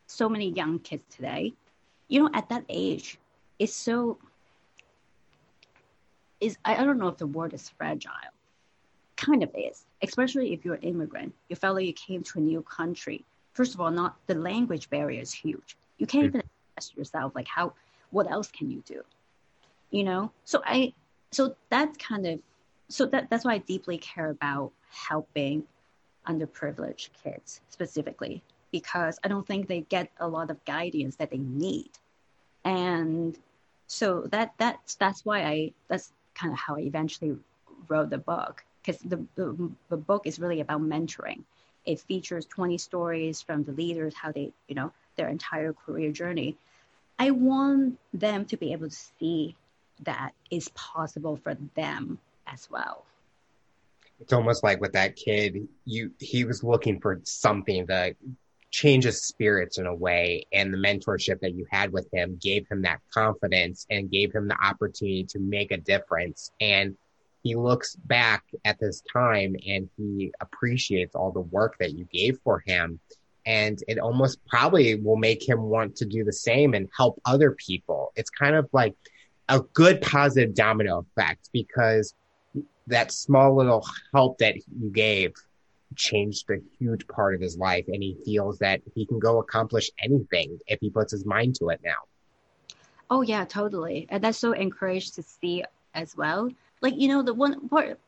so 0.08 0.28
many 0.28 0.50
young 0.50 0.80
kids 0.80 1.04
today, 1.10 1.54
you 2.10 2.20
know, 2.22 2.30
at 2.34 2.50
that 2.50 2.66
age, 2.70 3.18
it's 3.60 3.74
so 3.74 4.18
is 6.44 6.58
I 6.66 6.84
don't 6.84 7.00
know 7.00 7.08
if 7.08 7.18
the 7.18 7.28
word 7.28 7.54
is 7.54 7.70
fragile. 7.70 8.12
Kind 9.16 9.44
of 9.44 9.50
is, 9.56 9.86
especially 10.02 10.52
if 10.54 10.66
you're 10.66 10.76
an 10.76 10.82
immigrant. 10.82 11.34
You 11.48 11.56
felt 11.56 11.76
like 11.76 11.86
you 11.86 11.94
came 11.94 12.24
to 12.24 12.40
a 12.40 12.42
new 12.42 12.62
country. 12.64 13.24
First 13.54 13.74
of 13.74 13.82
all, 13.82 13.92
not 13.92 14.16
the 14.28 14.36
language 14.36 14.90
barrier 14.90 15.22
is 15.22 15.34
huge. 15.34 15.78
You 15.98 16.08
can't 16.08 16.26
even 16.26 16.44
ask 16.78 16.96
yourself 16.96 17.34
like 17.36 17.48
how 17.48 17.74
what 18.12 18.30
else 18.30 18.50
can 18.52 18.70
you 18.70 18.82
do? 18.86 19.02
You 19.92 20.04
know? 20.04 20.32
So 20.44 20.62
I 20.66 20.94
so 21.32 21.56
that's 21.70 21.98
kind 21.98 22.26
of 22.28 22.40
so 22.90 23.06
that 23.08 23.30
that's 23.30 23.46
why 23.46 23.54
I 23.54 23.58
deeply 23.60 23.98
care 23.98 24.30
about 24.30 24.72
helping 24.90 25.64
underprivileged 26.28 27.10
kids 27.24 27.62
specifically 27.70 28.44
because 28.72 29.20
I 29.24 29.28
don't 29.28 29.46
think 29.46 29.68
they 29.68 29.82
get 29.82 30.10
a 30.20 30.28
lot 30.28 30.50
of 30.50 30.64
guidance 30.66 31.16
that 31.18 31.32
they 31.32 31.38
need. 31.38 31.92
And 32.66 33.38
so 33.88 34.28
that 34.32 34.54
that's 34.58 34.96
that's 34.96 35.26
why 35.26 35.44
I 35.44 35.74
that's 35.88 36.14
kind 36.34 36.52
of 36.52 36.60
how 36.60 36.76
I 36.76 36.82
eventually 36.82 37.38
wrote 37.88 38.10
the 38.10 38.18
book 38.18 38.64
because 38.82 39.02
the, 39.02 39.24
the, 39.36 39.72
the 39.90 39.98
book 39.98 40.28
is 40.28 40.40
really 40.40 40.60
about 40.60 40.82
mentoring. 40.82 41.44
It 41.86 42.00
features 42.00 42.46
20 42.46 42.78
stories 42.78 43.42
from 43.42 43.64
the 43.64 43.72
leaders, 43.72 44.14
how 44.16 44.32
they, 44.32 44.52
you 44.68 44.76
know, 44.76 44.92
their 45.16 45.30
entire 45.30 45.74
career 45.74 46.12
journey. 46.12 46.58
I 47.20 47.32
want 47.32 48.00
them 48.14 48.46
to 48.46 48.58
be 48.58 48.74
able 48.74 48.90
to 48.90 48.96
see 49.20 49.56
that 50.04 50.32
is 50.50 50.70
possible 50.70 51.38
for 51.38 51.56
them 51.76 52.20
as 52.48 52.68
well. 52.70 53.06
It's 54.20 54.34
almost 54.34 54.64
like 54.64 54.80
with 54.80 54.94
that 54.94 55.16
kid, 55.16 55.68
you 55.86 56.12
he 56.20 56.46
was 56.46 56.64
looking 56.64 57.02
for 57.02 57.20
something 57.24 57.86
that 57.88 58.16
changes 58.72 59.24
spirits 59.24 59.78
in 59.78 59.86
a 59.86 59.94
way. 59.94 60.46
And 60.52 60.74
the 60.74 60.78
mentorship 60.78 61.42
that 61.42 61.54
you 61.54 61.66
had 61.70 61.94
with 61.94 62.08
him 62.12 62.40
gave 62.42 62.68
him 62.70 62.82
that 62.82 63.00
confidence 63.14 63.86
and 63.90 64.10
gave 64.10 64.34
him 64.34 64.48
the 64.48 64.58
opportunity 64.62 65.26
to 65.30 65.40
make 65.40 65.72
a 65.72 65.78
difference. 65.78 66.52
And 66.60 66.96
he 67.44 67.56
looks 67.56 67.96
back 67.96 68.46
at 68.64 68.80
this 68.80 69.04
time 69.12 69.56
and 69.68 69.90
he 69.98 70.32
appreciates 70.40 71.14
all 71.14 71.32
the 71.32 71.42
work 71.42 71.78
that 71.80 71.94
you 71.94 72.06
gave 72.06 72.40
for 72.44 72.64
him. 72.66 73.00
And 73.46 73.84
it 73.90 74.00
almost 74.00 74.40
probably 74.48 74.96
will 74.96 75.18
make 75.18 75.48
him 75.48 75.64
want 75.64 75.98
to 75.98 76.06
do 76.06 76.24
the 76.24 76.32
same 76.32 76.74
and 76.74 76.90
help 76.96 77.22
other 77.26 77.52
people. 77.52 78.14
It's 78.16 78.30
kind 78.30 78.56
of 78.56 78.70
like 78.72 78.96
a 79.50 79.60
good 79.60 80.02
positive 80.02 80.56
domino 80.56 81.00
effect 81.00 81.50
because 81.52 82.16
that 82.88 83.12
small 83.12 83.56
little 83.56 83.86
help 84.14 84.38
that 84.38 84.56
you 84.56 84.90
gave 84.90 85.34
changed 85.96 86.50
a 86.50 86.56
huge 86.80 87.06
part 87.08 87.36
of 87.36 87.42
his 87.42 87.58
life 87.58 87.86
and 87.88 88.02
he 88.02 88.18
feels 88.26 88.60
that 88.60 88.82
he 88.96 89.06
can 89.06 89.20
go 89.20 89.40
accomplish 89.40 89.92
anything 90.02 90.58
if 90.68 90.80
he 90.80 90.90
puts 90.90 91.12
his 91.12 91.26
mind 91.26 91.56
to 91.56 91.70
it 91.70 91.82
now. 91.84 91.92
Oh 93.10 93.22
yeah, 93.22 93.44
totally. 93.44 94.08
And 94.10 94.24
that's 94.24 94.38
so 94.38 94.54
encouraged 94.54 95.16
to 95.16 95.24
see 95.24 95.64
as 95.94 96.16
well. 96.16 96.50
Like, 96.84 96.96
you 96.98 97.08
know, 97.08 97.24
the 97.24 97.34
one 97.34 97.68
part 97.70 98.00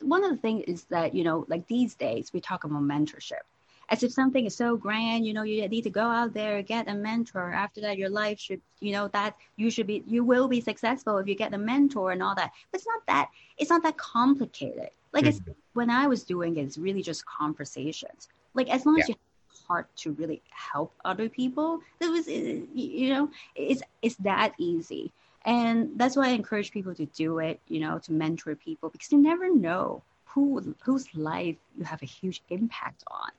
one 0.00 0.24
of 0.24 0.30
the 0.30 0.36
things 0.36 0.64
is 0.66 0.84
that, 0.84 1.14
you 1.14 1.24
know, 1.24 1.44
like 1.48 1.66
these 1.66 1.94
days 1.94 2.32
we 2.32 2.40
talk 2.40 2.64
about 2.64 2.82
mentorship 2.82 3.44
as 3.88 4.02
if 4.02 4.12
something 4.12 4.46
is 4.46 4.54
so 4.54 4.76
grand, 4.76 5.26
you 5.26 5.32
know, 5.32 5.42
you 5.42 5.66
need 5.68 5.82
to 5.82 5.90
go 5.90 6.02
out 6.02 6.34
there, 6.34 6.60
get 6.62 6.88
a 6.88 6.94
mentor. 6.94 7.52
After 7.52 7.80
that, 7.82 7.96
your 7.96 8.08
life 8.08 8.38
should, 8.38 8.60
you 8.80 8.92
know, 8.92 9.08
that 9.08 9.36
you 9.56 9.70
should 9.70 9.86
be, 9.86 10.02
you 10.06 10.24
will 10.24 10.48
be 10.48 10.60
successful 10.60 11.18
if 11.18 11.28
you 11.28 11.34
get 11.34 11.54
a 11.54 11.58
mentor 11.58 12.10
and 12.10 12.22
all 12.22 12.34
that. 12.34 12.52
But 12.70 12.78
it's 12.78 12.86
not 12.86 13.06
that, 13.06 13.28
it's 13.58 13.70
not 13.70 13.82
that 13.84 13.96
complicated. 13.96 14.90
Like 15.12 15.24
mm-hmm. 15.24 15.50
it's, 15.50 15.58
when 15.74 15.90
I 15.90 16.06
was 16.06 16.24
doing 16.24 16.56
it, 16.56 16.62
it's 16.62 16.78
really 16.78 17.02
just 17.02 17.24
conversations. 17.26 18.28
Like 18.54 18.68
as 18.70 18.84
long 18.84 18.96
yeah. 18.96 19.04
as 19.04 19.08
you 19.10 19.14
have 19.14 19.68
heart 19.68 19.96
to 19.98 20.12
really 20.12 20.42
help 20.50 20.92
other 21.04 21.28
people, 21.28 21.80
it 22.00 22.10
was, 22.10 22.26
you 22.26 23.10
know, 23.10 23.30
it's, 23.54 23.82
it's 24.02 24.16
that 24.16 24.54
easy. 24.58 25.12
And 25.46 25.90
that's 25.96 26.16
why 26.16 26.26
I 26.26 26.30
encourage 26.30 26.72
people 26.72 26.94
to 26.96 27.06
do 27.06 27.38
it, 27.38 27.60
you 27.68 27.80
know, 27.80 27.98
to 28.00 28.12
mentor 28.12 28.56
people 28.56 28.90
because 28.90 29.10
you 29.10 29.18
never 29.18 29.54
know 29.54 30.02
who 30.26 30.74
whose 30.80 31.06
life 31.14 31.56
you 31.78 31.84
have 31.84 32.02
a 32.02 32.06
huge 32.06 32.42
impact 32.50 33.04
on 33.06 33.30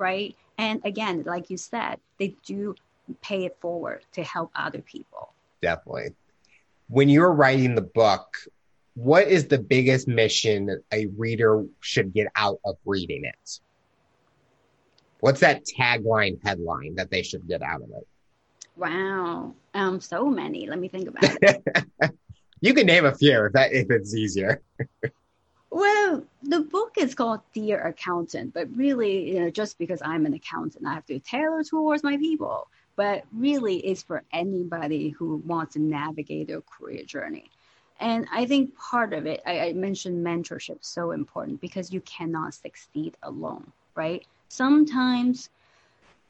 right? 0.00 0.34
And 0.58 0.80
again, 0.84 1.22
like 1.24 1.50
you 1.50 1.56
said, 1.56 2.00
they 2.18 2.34
do 2.44 2.74
pay 3.20 3.44
it 3.44 3.56
forward 3.60 4.04
to 4.12 4.24
help 4.24 4.50
other 4.56 4.80
people. 4.80 5.32
Definitely. 5.62 6.14
When 6.88 7.08
you're 7.08 7.32
writing 7.32 7.76
the 7.76 7.82
book, 7.82 8.36
what 8.94 9.28
is 9.28 9.46
the 9.46 9.58
biggest 9.58 10.08
mission 10.08 10.82
a 10.92 11.06
reader 11.16 11.64
should 11.80 12.12
get 12.12 12.28
out 12.34 12.58
of 12.64 12.76
reading 12.84 13.24
it? 13.24 13.60
What's 15.20 15.40
that 15.40 15.64
tagline 15.66 16.38
headline 16.42 16.96
that 16.96 17.10
they 17.10 17.22
should 17.22 17.46
get 17.46 17.62
out 17.62 17.82
of 17.82 17.90
it? 17.90 18.06
Wow. 18.76 19.54
Um, 19.74 20.00
so 20.00 20.26
many. 20.26 20.66
Let 20.66 20.78
me 20.78 20.88
think 20.88 21.08
about 21.08 21.36
it. 21.42 21.62
you 22.60 22.74
can 22.74 22.86
name 22.86 23.04
a 23.04 23.14
few 23.14 23.44
if 23.44 23.52
that 23.52 23.72
if 23.72 23.90
it's 23.90 24.14
easier. 24.14 24.62
well, 25.70 26.24
the 26.42 26.60
book 26.60 26.94
is 26.98 27.14
called 27.14 27.40
Dear 27.52 27.80
Accountant, 27.86 28.52
but 28.52 28.68
really, 28.76 29.32
you 29.32 29.40
know, 29.40 29.50
just 29.50 29.78
because 29.78 30.02
I'm 30.04 30.26
an 30.26 30.34
accountant, 30.34 30.86
I 30.86 30.94
have 30.94 31.06
to 31.06 31.18
tailor 31.20 31.62
towards 31.62 32.02
my 32.02 32.16
people. 32.16 32.68
But 32.96 33.24
really, 33.32 33.76
it's 33.78 34.02
for 34.02 34.24
anybody 34.32 35.10
who 35.10 35.36
wants 35.46 35.74
to 35.74 35.80
navigate 35.80 36.48
their 36.48 36.60
career 36.60 37.04
journey. 37.04 37.50
And 38.00 38.26
I 38.32 38.46
think 38.46 38.76
part 38.76 39.12
of 39.12 39.26
it, 39.26 39.42
I, 39.46 39.60
I 39.60 39.72
mentioned 39.74 40.26
mentorship, 40.26 40.78
so 40.80 41.12
important 41.12 41.60
because 41.60 41.92
you 41.92 42.00
cannot 42.00 42.54
succeed 42.54 43.16
alone, 43.22 43.70
right? 43.94 44.26
Sometimes 44.48 45.50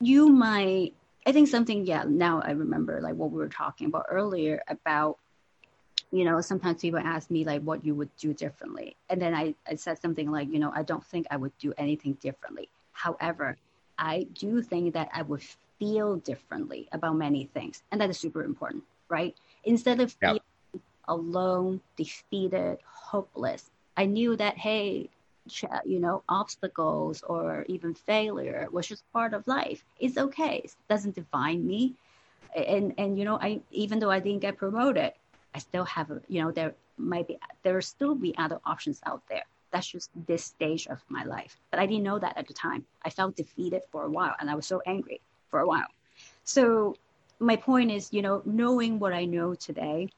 you 0.01 0.29
might 0.29 0.95
I 1.31 1.33
think 1.33 1.47
something, 1.47 1.87
yeah, 1.87 2.03
now 2.09 2.43
I 2.45 2.51
remember 2.51 3.01
like 3.01 3.15
what 3.15 3.31
we 3.31 3.39
were 3.39 3.49
talking 3.49 3.87
about 3.87 4.07
earlier 4.11 4.65
about, 4.67 5.17
you 6.11 6.25
know, 6.25 6.41
sometimes 6.41 6.81
people 6.83 6.99
ask 6.99 7.31
me 7.31 7.45
like 7.45 7.63
what 7.63 7.85
you 7.85 7.95
would 7.95 8.11
do 8.17 8.35
differently. 8.35 8.97
And 9.09 9.23
then 9.23 9.33
I, 9.33 9.55
I 9.65 9.77
said 9.77 10.01
something 10.03 10.29
like, 10.29 10.53
you 10.53 10.59
know, 10.59 10.73
I 10.75 10.83
don't 10.83 11.07
think 11.07 11.29
I 11.31 11.37
would 11.37 11.57
do 11.61 11.73
anything 11.79 12.15
differently. 12.15 12.69
However, 12.91 13.57
I 13.97 14.27
do 14.35 14.61
think 14.61 14.95
that 14.95 15.09
I 15.15 15.23
would 15.23 15.45
feel 15.79 16.17
differently 16.17 16.89
about 16.91 17.15
many 17.15 17.45
things. 17.55 17.85
And 17.93 18.01
that 18.01 18.11
is 18.11 18.19
super 18.19 18.43
important, 18.43 18.83
right? 19.09 19.37
Instead 19.63 20.01
of 20.01 20.13
feeling 20.15 20.41
alone, 21.07 21.81
defeated, 21.97 22.79
hopeless, 22.85 23.71
I 23.97 24.07
knew 24.07 24.35
that, 24.35 24.59
hey, 24.59 25.11
you 25.85 26.01
know, 26.01 26.23
obstacles 26.29 27.23
or 27.23 27.65
even 27.69 27.95
failure 27.95 28.69
was 28.71 28.87
just 28.87 29.05
part 29.13 29.35
of 29.35 29.47
life. 29.47 29.85
It's 29.99 30.19
okay. 30.19 30.63
It 30.65 30.75
doesn't 30.89 31.15
define 31.15 31.67
me. 31.67 31.95
And 32.55 32.95
and 32.99 33.19
you 33.19 33.25
know, 33.25 33.39
I 33.41 33.61
even 33.71 33.99
though 33.99 34.11
I 34.11 34.21
didn't 34.21 34.41
get 34.41 34.57
promoted, 34.57 35.13
I 35.55 35.59
still 35.59 35.85
have 35.85 36.11
you 36.29 36.43
know, 36.43 36.51
there 36.51 36.75
might 36.99 37.29
be 37.29 37.39
there 37.63 37.81
still 37.81 38.15
be 38.15 38.37
other 38.39 38.61
options 38.65 39.01
out 39.07 39.23
there. 39.29 39.45
That's 39.71 39.87
just 39.87 40.11
this 40.27 40.45
stage 40.45 40.87
of 40.89 40.99
my 41.09 41.25
life. 41.25 41.57
But 41.71 41.81
I 41.81 41.87
didn't 41.87 42.03
know 42.03 42.19
that 42.19 42.37
at 42.37 42.47
the 42.49 42.55
time. 42.55 42.85
I 43.05 43.11
felt 43.11 43.37
defeated 43.37 43.83
for 43.91 44.05
a 44.05 44.11
while 44.11 44.35
and 44.41 44.51
I 44.51 44.55
was 44.55 44.67
so 44.67 44.83
angry 44.87 45.21
for 45.49 45.61
a 45.61 45.67
while. 45.67 45.91
So 46.45 46.97
my 47.39 47.57
point 47.57 47.91
is, 47.91 48.13
you 48.13 48.23
know, 48.23 48.43
knowing 48.45 48.99
what 48.99 49.13
I 49.13 49.25
know 49.25 49.55
today 49.55 50.09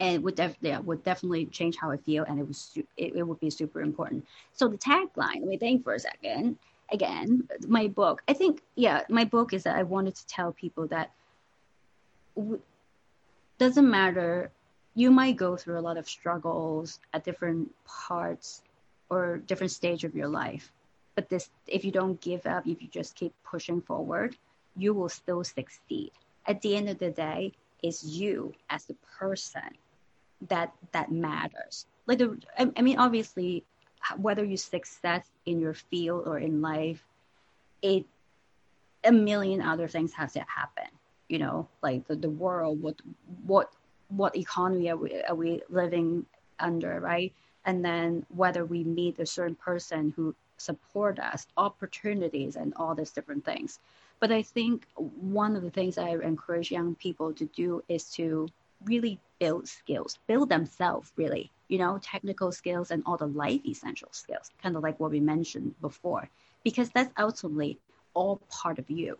and 0.00 0.22
would 0.22 0.36
def- 0.36 0.56
yeah, 0.60 0.78
would 0.78 1.02
definitely 1.02 1.46
change 1.46 1.76
how 1.76 1.90
I 1.90 1.96
feel, 1.96 2.24
and 2.24 2.38
it 2.38 2.46
was 2.46 2.72
it, 2.96 3.16
it 3.16 3.22
would 3.22 3.40
be 3.40 3.50
super 3.50 3.80
important. 3.80 4.26
So 4.52 4.68
the 4.68 4.78
tagline, 4.78 5.40
let 5.40 5.48
me 5.48 5.56
think 5.56 5.84
for 5.84 5.94
a 5.94 5.98
second. 5.98 6.58
Again, 6.90 7.46
my 7.66 7.88
book. 7.88 8.22
I 8.28 8.32
think 8.32 8.62
yeah, 8.74 9.02
my 9.08 9.24
book 9.24 9.52
is 9.52 9.64
that 9.64 9.76
I 9.76 9.82
wanted 9.82 10.14
to 10.14 10.26
tell 10.26 10.52
people 10.52 10.86
that 10.88 11.10
w- 12.36 12.62
doesn't 13.58 13.90
matter. 13.90 14.50
You 14.94 15.10
might 15.10 15.36
go 15.36 15.56
through 15.56 15.78
a 15.78 15.82
lot 15.82 15.96
of 15.96 16.08
struggles 16.08 16.98
at 17.12 17.24
different 17.24 17.70
parts 17.84 18.62
or 19.10 19.38
different 19.38 19.70
stage 19.70 20.04
of 20.04 20.14
your 20.14 20.28
life, 20.28 20.72
but 21.14 21.28
this 21.28 21.50
if 21.66 21.84
you 21.84 21.92
don't 21.92 22.20
give 22.20 22.46
up, 22.46 22.66
if 22.66 22.80
you 22.80 22.88
just 22.88 23.14
keep 23.14 23.34
pushing 23.44 23.80
forward, 23.82 24.36
you 24.76 24.94
will 24.94 25.08
still 25.08 25.44
succeed. 25.44 26.12
At 26.46 26.62
the 26.62 26.76
end 26.76 26.88
of 26.88 26.98
the 26.98 27.10
day, 27.10 27.52
it's 27.82 28.02
you 28.02 28.54
as 28.70 28.88
a 28.88 28.94
person 29.18 29.76
that 30.48 30.72
that 30.92 31.10
matters. 31.10 31.86
Like 32.06 32.18
the, 32.18 32.38
I, 32.58 32.70
I 32.76 32.82
mean, 32.82 32.98
obviously, 32.98 33.64
whether 34.16 34.44
you 34.44 34.56
success 34.56 35.26
in 35.46 35.60
your 35.60 35.74
field 35.74 36.26
or 36.26 36.38
in 36.38 36.62
life, 36.62 37.04
it 37.82 38.04
a 39.04 39.12
million 39.12 39.60
other 39.60 39.88
things 39.88 40.12
have 40.12 40.32
to 40.32 40.40
happen. 40.40 40.88
You 41.28 41.38
know, 41.38 41.68
like 41.82 42.06
the, 42.06 42.16
the 42.16 42.30
world, 42.30 42.80
what 42.80 42.96
what 43.44 43.72
what 44.08 44.36
economy 44.36 44.90
are 44.90 44.96
we, 44.96 45.22
are 45.22 45.34
we 45.34 45.60
living 45.68 46.24
under, 46.58 47.00
right? 47.00 47.32
And 47.66 47.84
then 47.84 48.24
whether 48.34 48.64
we 48.64 48.82
meet 48.84 49.18
a 49.18 49.26
certain 49.26 49.54
person 49.56 50.12
who 50.16 50.34
support 50.56 51.18
us, 51.18 51.46
opportunities, 51.56 52.56
and 52.56 52.72
all 52.76 52.94
these 52.94 53.10
different 53.10 53.44
things. 53.44 53.80
But 54.20 54.32
I 54.32 54.42
think 54.42 54.86
one 54.96 55.54
of 55.54 55.62
the 55.62 55.70
things 55.70 55.98
I 55.98 56.10
encourage 56.10 56.70
young 56.70 56.94
people 56.96 57.32
to 57.34 57.44
do 57.46 57.84
is 57.88 58.10
to 58.12 58.48
really 58.84 59.18
build 59.38 59.68
skills, 59.68 60.18
build 60.26 60.48
themselves 60.48 61.12
really, 61.16 61.50
you 61.68 61.78
know, 61.78 61.98
technical 62.02 62.52
skills 62.52 62.90
and 62.90 63.02
all 63.06 63.16
the 63.16 63.26
life 63.26 63.60
essential 63.66 64.08
skills, 64.12 64.50
kind 64.62 64.76
of 64.76 64.82
like 64.82 64.98
what 65.00 65.10
we 65.10 65.20
mentioned 65.20 65.74
before, 65.80 66.28
because 66.64 66.90
that's 66.90 67.12
ultimately 67.18 67.78
all 68.14 68.40
part 68.50 68.78
of 68.78 68.90
you, 68.90 69.16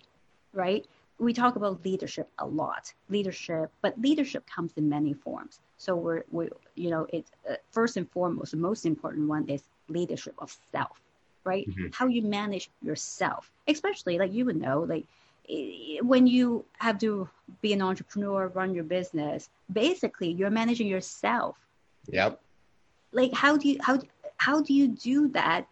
right? 0.53 0.87
We 1.19 1.33
talk 1.33 1.57
about 1.57 1.85
leadership 1.85 2.29
a 2.39 2.47
lot, 2.47 2.93
leadership, 3.09 3.71
but 3.83 4.01
leadership 4.01 4.49
comes 4.49 4.73
in 4.77 4.89
many 4.89 5.15
forms. 5.15 5.61
So 5.77 5.97
we're, 5.97 6.23
we, 6.31 6.49
you 6.75 6.91
know, 6.91 7.07
it's 7.13 7.31
uh, 7.49 7.55
first 7.71 7.97
and 7.97 8.09
foremost, 8.11 8.53
the 8.53 8.57
most 8.57 8.87
important 8.87 9.29
one 9.29 9.49
is 9.49 9.63
leadership 9.89 10.35
of 10.39 10.57
self, 10.73 11.01
right? 11.45 11.69
Mm-hmm. 11.69 11.87
How 11.93 12.07
you 12.07 12.23
manage 12.23 12.71
yourself, 12.83 13.51
especially 13.67 14.19
like 14.19 14.33
you 14.33 14.45
would 14.45 14.61
know, 14.61 14.81
like 14.81 15.07
when 16.03 16.27
you 16.27 16.65
have 16.79 16.99
to 16.99 17.29
be 17.63 17.73
an 17.73 17.83
entrepreneur, 17.83 18.49
run 18.49 18.75
your 18.75 18.85
business, 18.85 19.51
basically 19.73 20.31
you're 20.33 20.51
managing 20.51 20.87
yourself. 20.87 21.57
Yep. 22.09 22.41
Like 23.13 23.33
how 23.33 23.57
do 23.57 23.69
you 23.69 23.79
how 23.81 23.99
how 24.37 24.61
do 24.61 24.75
you 24.75 24.89
do 24.89 25.29
that? 25.29 25.67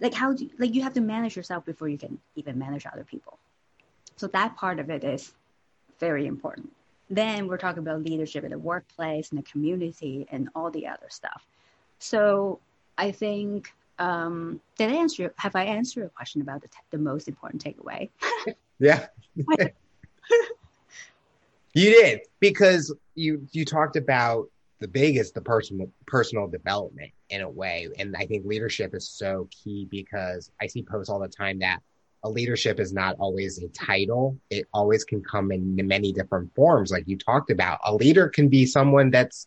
Like 0.00 0.14
how 0.14 0.34
do 0.34 0.44
you, 0.44 0.50
like 0.58 0.74
you 0.74 0.82
have 0.82 0.92
to 0.94 1.00
manage 1.00 1.36
yourself 1.36 1.64
before 1.64 1.88
you 1.88 1.98
can 1.98 2.18
even 2.36 2.58
manage 2.58 2.86
other 2.86 3.04
people. 3.04 3.38
So 4.16 4.26
that 4.28 4.56
part 4.56 4.78
of 4.78 4.90
it 4.90 5.02
is 5.02 5.32
very 5.98 6.26
important. 6.26 6.70
Then 7.08 7.48
we're 7.48 7.56
talking 7.56 7.80
about 7.80 8.04
leadership 8.04 8.44
in 8.44 8.50
the 8.50 8.58
workplace, 8.58 9.32
in 9.32 9.36
the 9.36 9.42
community, 9.42 10.26
and 10.30 10.48
all 10.54 10.70
the 10.70 10.86
other 10.86 11.08
stuff. 11.08 11.46
So 11.98 12.60
I 12.98 13.10
think 13.10 13.72
um, 14.00 14.60
did 14.76 14.90
I 14.90 14.94
answer? 14.94 15.32
Have 15.36 15.54
I 15.54 15.64
answered 15.64 16.00
your 16.00 16.08
question 16.08 16.40
about 16.40 16.62
the, 16.62 16.68
t- 16.68 16.78
the 16.90 16.98
most 16.98 17.28
important 17.28 17.64
takeaway? 17.64 18.10
Yeah. 18.82 19.08
you 21.74 21.90
did 21.90 22.20
because 22.40 22.94
you 23.14 23.46
you 23.52 23.66
talked 23.66 23.96
about 23.96 24.46
the 24.80 24.88
biggest 24.88 25.34
the 25.34 25.42
personal 25.42 25.90
personal 26.06 26.48
development 26.48 27.12
in 27.28 27.42
a 27.42 27.48
way 27.48 27.88
and 27.98 28.16
i 28.16 28.24
think 28.24 28.46
leadership 28.46 28.94
is 28.94 29.08
so 29.08 29.48
key 29.50 29.86
because 29.90 30.50
i 30.62 30.66
see 30.66 30.82
posts 30.82 31.10
all 31.10 31.20
the 31.20 31.28
time 31.28 31.58
that 31.58 31.80
a 32.24 32.30
leadership 32.30 32.80
is 32.80 32.92
not 32.92 33.16
always 33.18 33.62
a 33.62 33.68
title 33.68 34.38
it 34.48 34.66
always 34.72 35.04
can 35.04 35.22
come 35.22 35.52
in 35.52 35.76
many 35.86 36.12
different 36.12 36.52
forms 36.54 36.90
like 36.90 37.04
you 37.06 37.18
talked 37.18 37.50
about 37.50 37.78
a 37.84 37.94
leader 37.94 38.28
can 38.28 38.48
be 38.48 38.64
someone 38.64 39.10
that's 39.10 39.46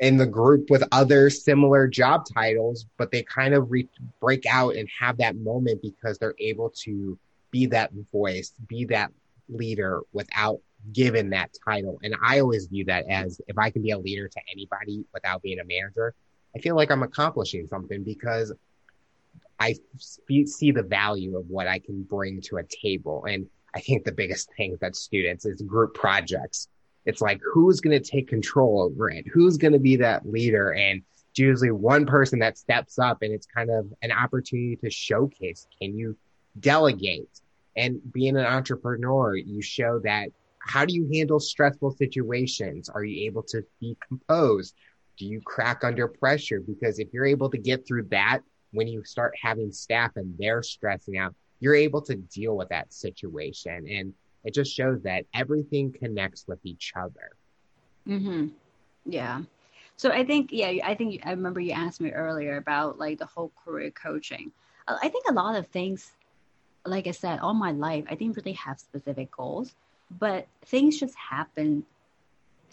in 0.00 0.16
the 0.16 0.26
group 0.26 0.70
with 0.70 0.82
other 0.92 1.28
similar 1.28 1.88
job 1.88 2.24
titles 2.32 2.86
but 2.96 3.10
they 3.10 3.22
kind 3.22 3.54
of 3.54 3.70
re- 3.70 3.88
break 4.20 4.46
out 4.46 4.76
and 4.76 4.88
have 4.98 5.18
that 5.18 5.36
moment 5.36 5.80
because 5.82 6.18
they're 6.18 6.34
able 6.38 6.70
to 6.70 7.18
be 7.50 7.66
that 7.66 7.90
voice, 8.12 8.52
be 8.66 8.84
that 8.86 9.12
leader 9.48 10.02
without 10.12 10.60
given 10.92 11.30
that 11.30 11.50
title. 11.64 11.98
And 12.02 12.14
I 12.22 12.40
always 12.40 12.66
view 12.66 12.84
that 12.86 13.06
as 13.08 13.40
if 13.48 13.58
I 13.58 13.70
can 13.70 13.82
be 13.82 13.90
a 13.90 13.98
leader 13.98 14.28
to 14.28 14.40
anybody 14.52 15.04
without 15.12 15.42
being 15.42 15.58
a 15.60 15.64
manager, 15.64 16.14
I 16.54 16.60
feel 16.60 16.76
like 16.76 16.90
I'm 16.90 17.02
accomplishing 17.02 17.66
something 17.68 18.04
because 18.04 18.52
I 19.60 19.74
see 19.98 20.70
the 20.70 20.82
value 20.82 21.36
of 21.36 21.48
what 21.48 21.66
I 21.66 21.78
can 21.78 22.02
bring 22.02 22.40
to 22.42 22.58
a 22.58 22.62
table. 22.62 23.24
And 23.24 23.46
I 23.74 23.80
think 23.80 24.04
the 24.04 24.12
biggest 24.12 24.50
thing 24.56 24.78
that 24.80 24.96
students 24.96 25.44
is 25.44 25.60
group 25.62 25.94
projects. 25.94 26.68
It's 27.08 27.20
like, 27.20 27.40
who's 27.52 27.80
going 27.80 28.00
to 28.00 28.10
take 28.10 28.28
control 28.28 28.82
over 28.82 29.10
it? 29.10 29.26
Who's 29.32 29.56
going 29.56 29.72
to 29.72 29.78
be 29.80 29.96
that 29.96 30.28
leader? 30.28 30.72
And 30.74 31.02
usually 31.34 31.70
one 31.70 32.04
person 32.04 32.38
that 32.40 32.58
steps 32.58 32.98
up 32.98 33.22
and 33.22 33.32
it's 33.32 33.46
kind 33.46 33.70
of 33.70 33.86
an 34.02 34.12
opportunity 34.12 34.76
to 34.76 34.90
showcase. 34.90 35.66
Can 35.80 35.96
you 35.96 36.16
delegate. 36.60 37.40
And 37.76 38.00
being 38.12 38.36
an 38.36 38.44
entrepreneur, 38.44 39.36
you 39.36 39.62
show 39.62 40.00
that 40.00 40.30
how 40.60 40.84
do 40.84 40.94
you 40.94 41.08
handle 41.12 41.40
stressful 41.40 41.92
situations? 41.92 42.88
Are 42.88 43.04
you 43.04 43.26
able 43.26 43.42
to 43.44 43.64
be 43.80 43.96
composed? 44.06 44.74
Do 45.16 45.26
you 45.26 45.40
crack 45.40 45.84
under 45.84 46.08
pressure? 46.08 46.60
Because 46.60 46.98
if 46.98 47.08
you're 47.12 47.26
able 47.26 47.50
to 47.50 47.58
get 47.58 47.86
through 47.86 48.04
that 48.10 48.40
when 48.72 48.86
you 48.86 49.04
start 49.04 49.34
having 49.40 49.72
staff 49.72 50.12
and 50.16 50.34
they're 50.38 50.62
stressing 50.62 51.16
out, 51.16 51.34
you're 51.60 51.74
able 51.74 52.02
to 52.02 52.16
deal 52.16 52.56
with 52.56 52.68
that 52.68 52.92
situation. 52.92 53.86
And 53.88 54.12
it 54.44 54.54
just 54.54 54.74
shows 54.74 55.02
that 55.02 55.24
everything 55.34 55.92
connects 55.92 56.44
with 56.46 56.60
each 56.64 56.92
other. 56.96 57.30
Mm-hmm. 58.06 58.48
Yeah. 59.04 59.42
So 59.96 60.10
I 60.10 60.24
think, 60.24 60.50
yeah, 60.52 60.72
I 60.84 60.94
think 60.94 61.22
I 61.26 61.30
remember 61.30 61.60
you 61.60 61.72
asked 61.72 62.00
me 62.00 62.12
earlier 62.12 62.56
about 62.56 62.98
like 62.98 63.18
the 63.18 63.26
whole 63.26 63.52
career 63.64 63.90
coaching. 63.90 64.52
I 64.86 65.08
think 65.08 65.24
a 65.28 65.32
lot 65.32 65.56
of 65.56 65.66
things 65.66 66.12
like 66.86 67.06
I 67.06 67.10
said, 67.10 67.40
all 67.40 67.54
my 67.54 67.72
life, 67.72 68.04
I 68.08 68.14
didn't 68.14 68.36
really 68.36 68.52
have 68.52 68.80
specific 68.80 69.30
goals, 69.30 69.74
but 70.18 70.46
things 70.64 70.98
just 70.98 71.14
happened. 71.16 71.84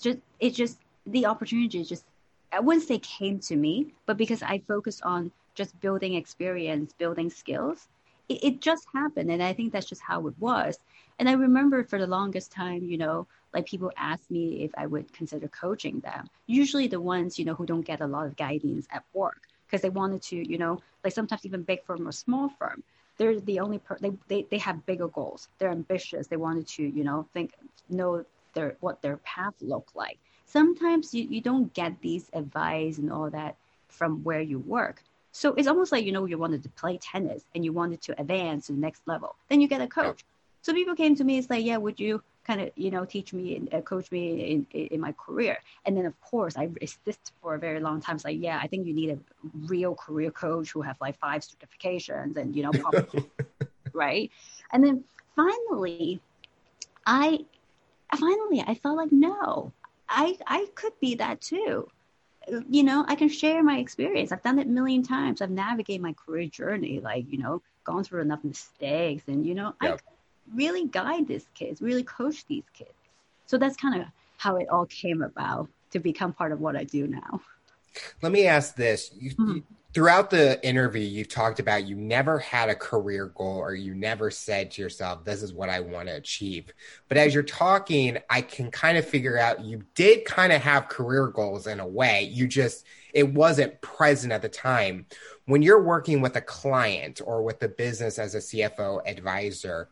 Just 0.01 0.19
it 0.39 0.51
just 0.51 0.79
the 1.05 1.25
opportunity 1.25 1.83
just 1.83 2.05
I 2.51 2.59
wouldn't 2.59 2.87
say 2.87 2.99
came 2.99 3.39
to 3.39 3.55
me, 3.55 3.93
but 4.05 4.17
because 4.17 4.41
I 4.41 4.59
focused 4.67 5.01
on 5.03 5.31
just 5.55 5.79
building 5.79 6.15
experience, 6.15 6.93
building 6.93 7.29
skills, 7.29 7.87
it, 8.29 8.43
it 8.43 8.61
just 8.61 8.87
happened. 8.93 9.31
And 9.31 9.41
I 9.41 9.53
think 9.53 9.71
that's 9.73 9.85
just 9.85 10.01
how 10.01 10.27
it 10.27 10.33
was. 10.39 10.79
And 11.19 11.29
I 11.29 11.33
remember 11.33 11.83
for 11.83 11.99
the 11.99 12.07
longest 12.07 12.51
time, 12.51 12.83
you 12.83 12.97
know, 12.97 13.27
like 13.53 13.65
people 13.65 13.91
asked 13.97 14.29
me 14.29 14.63
if 14.63 14.71
I 14.77 14.85
would 14.85 15.11
consider 15.13 15.47
coaching 15.47 15.99
them. 16.01 16.29
Usually 16.45 16.87
the 16.87 16.99
ones, 16.99 17.39
you 17.39 17.45
know, 17.45 17.53
who 17.53 17.65
don't 17.65 17.85
get 17.85 18.01
a 18.01 18.07
lot 18.07 18.25
of 18.27 18.35
guidance 18.35 18.87
at 18.91 19.03
work 19.13 19.47
because 19.65 19.81
they 19.81 19.89
wanted 19.89 20.21
to, 20.23 20.35
you 20.35 20.57
know, 20.57 20.81
like 21.03 21.13
sometimes 21.13 21.45
even 21.45 21.63
big 21.63 21.83
firm 21.83 22.07
or 22.07 22.11
small 22.11 22.49
firm. 22.49 22.83
They're 23.17 23.39
the 23.39 23.61
only 23.61 23.79
per 23.79 23.97
they, 24.01 24.11
they, 24.27 24.45
they 24.51 24.57
have 24.57 24.85
bigger 24.85 25.07
goals. 25.07 25.47
They're 25.57 25.71
ambitious. 25.71 26.27
They 26.27 26.35
wanted 26.35 26.67
to, 26.67 26.83
you 26.83 27.03
know, 27.03 27.27
think 27.33 27.53
know 27.89 28.25
their 28.53 28.75
what 28.81 29.01
their 29.01 29.17
path 29.17 29.53
look 29.61 29.89
like. 29.95 30.19
Sometimes 30.45 31.13
you, 31.13 31.23
you 31.23 31.41
don't 31.41 31.73
get 31.73 32.01
these 32.01 32.29
advice 32.33 32.97
and 32.97 33.11
all 33.11 33.29
that 33.29 33.55
from 33.87 34.23
where 34.23 34.41
you 34.41 34.59
work. 34.59 35.01
So 35.35 35.53
it's 35.55 35.67
almost 35.67 35.91
like, 35.91 36.05
you 36.05 36.13
know, 36.13 36.23
you 36.23 36.37
wanted 36.37 36.63
to 36.63 36.69
play 36.69 36.97
tennis 36.97 37.43
and 37.53 37.65
you 37.65 37.73
wanted 37.73 38.01
to 38.03 38.17
advance 38.17 38.67
to 38.67 38.71
the 38.71 38.79
next 38.79 39.01
level. 39.05 39.35
Then 39.49 39.59
you 39.59 39.67
get 39.67 39.81
a 39.81 39.87
coach. 39.87 40.23
So 40.61 40.71
people 40.71 40.95
came 40.95 41.13
to 41.17 41.25
me, 41.25 41.37
it's 41.37 41.49
like, 41.49 41.65
yeah, 41.65 41.75
would 41.75 41.99
you 41.99 42.23
kind 42.47 42.61
of, 42.61 42.71
you 42.77 42.89
know, 42.89 43.03
teach 43.03 43.33
me 43.33 43.57
and 43.57 43.73
uh, 43.73 43.81
coach 43.81 44.09
me 44.13 44.51
in, 44.53 44.67
in, 44.71 44.87
in, 44.87 45.01
my 45.01 45.11
career? 45.11 45.57
And 45.85 45.97
then, 45.97 46.05
of 46.05 46.19
course, 46.21 46.55
I 46.55 46.69
resist 46.79 47.33
for 47.41 47.53
a 47.53 47.59
very 47.59 47.81
long 47.81 47.99
time. 47.99 48.15
It's 48.15 48.23
like, 48.23 48.37
yeah, 48.39 48.59
I 48.63 48.67
think 48.67 48.87
you 48.87 48.93
need 48.93 49.09
a 49.09 49.19
real 49.67 49.93
career 49.93 50.31
coach 50.31 50.71
who 50.71 50.81
have 50.83 50.95
like 51.01 51.19
five 51.19 51.41
certifications 51.41 52.37
and, 52.37 52.55
you 52.55 52.63
know, 52.63 52.71
probably, 52.71 53.29
right? 53.93 54.31
And 54.71 54.81
then 54.85 55.03
finally, 55.35 56.21
I 57.05 57.43
finally 58.17 58.63
I 58.65 58.75
felt 58.75 58.95
like 58.95 59.11
no, 59.11 59.73
I 60.07 60.37
I 60.47 60.67
could 60.75 60.93
be 61.01 61.15
that 61.15 61.41
too. 61.41 61.89
You 62.69 62.83
know, 62.83 63.05
I 63.07 63.15
can 63.15 63.29
share 63.29 63.63
my 63.63 63.77
experience. 63.77 64.31
I've 64.31 64.43
done 64.43 64.59
it 64.59 64.67
a 64.67 64.69
million 64.69 65.03
times. 65.03 65.41
I've 65.41 65.49
navigated 65.49 66.01
my 66.01 66.13
career 66.13 66.47
journey, 66.47 66.99
like 66.99 67.25
you 67.31 67.37
know, 67.39 67.61
gone 67.83 68.03
through 68.03 68.21
enough 68.21 68.43
mistakes, 68.43 69.23
and 69.27 69.45
you 69.45 69.55
know, 69.55 69.73
yep. 69.81 70.01
I 70.05 70.55
really 70.55 70.87
guide 70.87 71.27
these 71.27 71.45
kids, 71.53 71.81
really 71.81 72.03
coach 72.03 72.45
these 72.45 72.65
kids. 72.73 72.91
So 73.45 73.57
that's 73.57 73.75
kind 73.77 74.01
of 74.01 74.07
how 74.37 74.57
it 74.57 74.67
all 74.69 74.85
came 74.85 75.21
about 75.21 75.69
to 75.91 75.99
become 75.99 76.33
part 76.33 76.51
of 76.51 76.59
what 76.59 76.75
I 76.75 76.83
do 76.83 77.07
now. 77.07 77.41
Let 78.21 78.31
me 78.31 78.45
ask 78.45 78.75
this. 78.75 79.11
You, 79.17 79.31
mm-hmm. 79.31 79.59
Throughout 79.95 80.29
the 80.29 80.61
interview, 80.67 81.01
you've 81.01 81.29
talked 81.29 81.61
about 81.61 81.87
you 81.87 81.95
never 81.95 82.37
had 82.37 82.67
a 82.67 82.75
career 82.75 83.27
goal 83.27 83.59
or 83.59 83.73
you 83.73 83.95
never 83.95 84.29
said 84.29 84.69
to 84.69 84.81
yourself, 84.81 85.23
this 85.23 85.41
is 85.41 85.53
what 85.53 85.69
I 85.69 85.79
want 85.79 86.09
to 86.09 86.15
achieve. 86.15 86.73
But 87.07 87.17
as 87.17 87.33
you're 87.33 87.43
talking, 87.43 88.17
I 88.29 88.41
can 88.41 88.71
kind 88.71 88.97
of 88.97 89.07
figure 89.07 89.37
out 89.37 89.63
you 89.63 89.85
did 89.95 90.25
kind 90.25 90.51
of 90.51 90.61
have 90.61 90.89
career 90.89 91.27
goals 91.27 91.65
in 91.65 91.79
a 91.79 91.87
way. 91.87 92.23
You 92.23 92.45
just, 92.45 92.85
it 93.13 93.33
wasn't 93.33 93.79
present 93.79 94.33
at 94.33 94.41
the 94.41 94.49
time. 94.49 95.05
When 95.45 95.61
you're 95.61 95.81
working 95.81 96.19
with 96.19 96.35
a 96.35 96.41
client 96.41 97.21
or 97.23 97.41
with 97.41 97.61
the 97.61 97.69
business 97.69 98.19
as 98.19 98.35
a 98.35 98.39
CFO 98.39 98.99
advisor, 99.07 99.87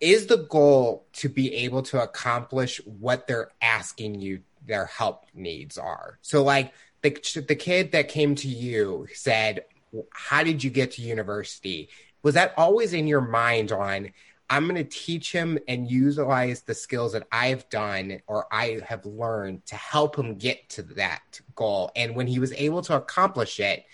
is 0.00 0.26
the 0.26 0.38
goal 0.38 1.06
to 1.12 1.28
be 1.28 1.54
able 1.54 1.82
to 1.82 2.02
accomplish 2.02 2.80
what 2.84 3.28
they're 3.28 3.52
asking 3.62 4.16
you 4.16 4.40
their 4.66 4.86
help 4.86 5.24
needs 5.34 5.78
are 5.78 6.18
so 6.20 6.42
like 6.44 6.72
the, 7.02 7.44
the 7.48 7.56
kid 7.56 7.92
that 7.92 8.08
came 8.08 8.34
to 8.34 8.48
you 8.48 9.06
said 9.14 9.64
how 10.12 10.42
did 10.42 10.62
you 10.62 10.70
get 10.70 10.92
to 10.92 11.02
university 11.02 11.88
was 12.22 12.34
that 12.34 12.54
always 12.56 12.92
in 12.92 13.06
your 13.06 13.20
mind 13.20 13.72
on 13.72 14.10
i'm 14.48 14.64
going 14.68 14.76
to 14.76 14.84
teach 14.84 15.32
him 15.32 15.58
and 15.66 15.90
utilize 15.90 16.62
the 16.62 16.74
skills 16.74 17.12
that 17.12 17.26
i've 17.32 17.68
done 17.70 18.20
or 18.26 18.46
i 18.52 18.80
have 18.86 19.04
learned 19.04 19.64
to 19.66 19.74
help 19.74 20.16
him 20.16 20.36
get 20.36 20.68
to 20.68 20.82
that 20.82 21.40
goal 21.54 21.90
and 21.96 22.14
when 22.14 22.26
he 22.26 22.38
was 22.38 22.52
able 22.52 22.82
to 22.82 22.94
accomplish 22.94 23.58
it 23.58 23.84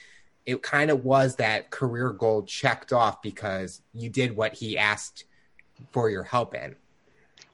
it 0.46 0.62
kind 0.62 0.90
of 0.90 1.04
was 1.04 1.36
that 1.36 1.70
career 1.70 2.10
goal 2.12 2.44
checked 2.44 2.92
off 2.92 3.20
because 3.20 3.82
you 3.92 4.08
did 4.08 4.34
what 4.36 4.54
he 4.54 4.78
asked 4.78 5.24
for 5.90 6.08
your 6.08 6.22
help 6.22 6.54
in? 6.54 6.76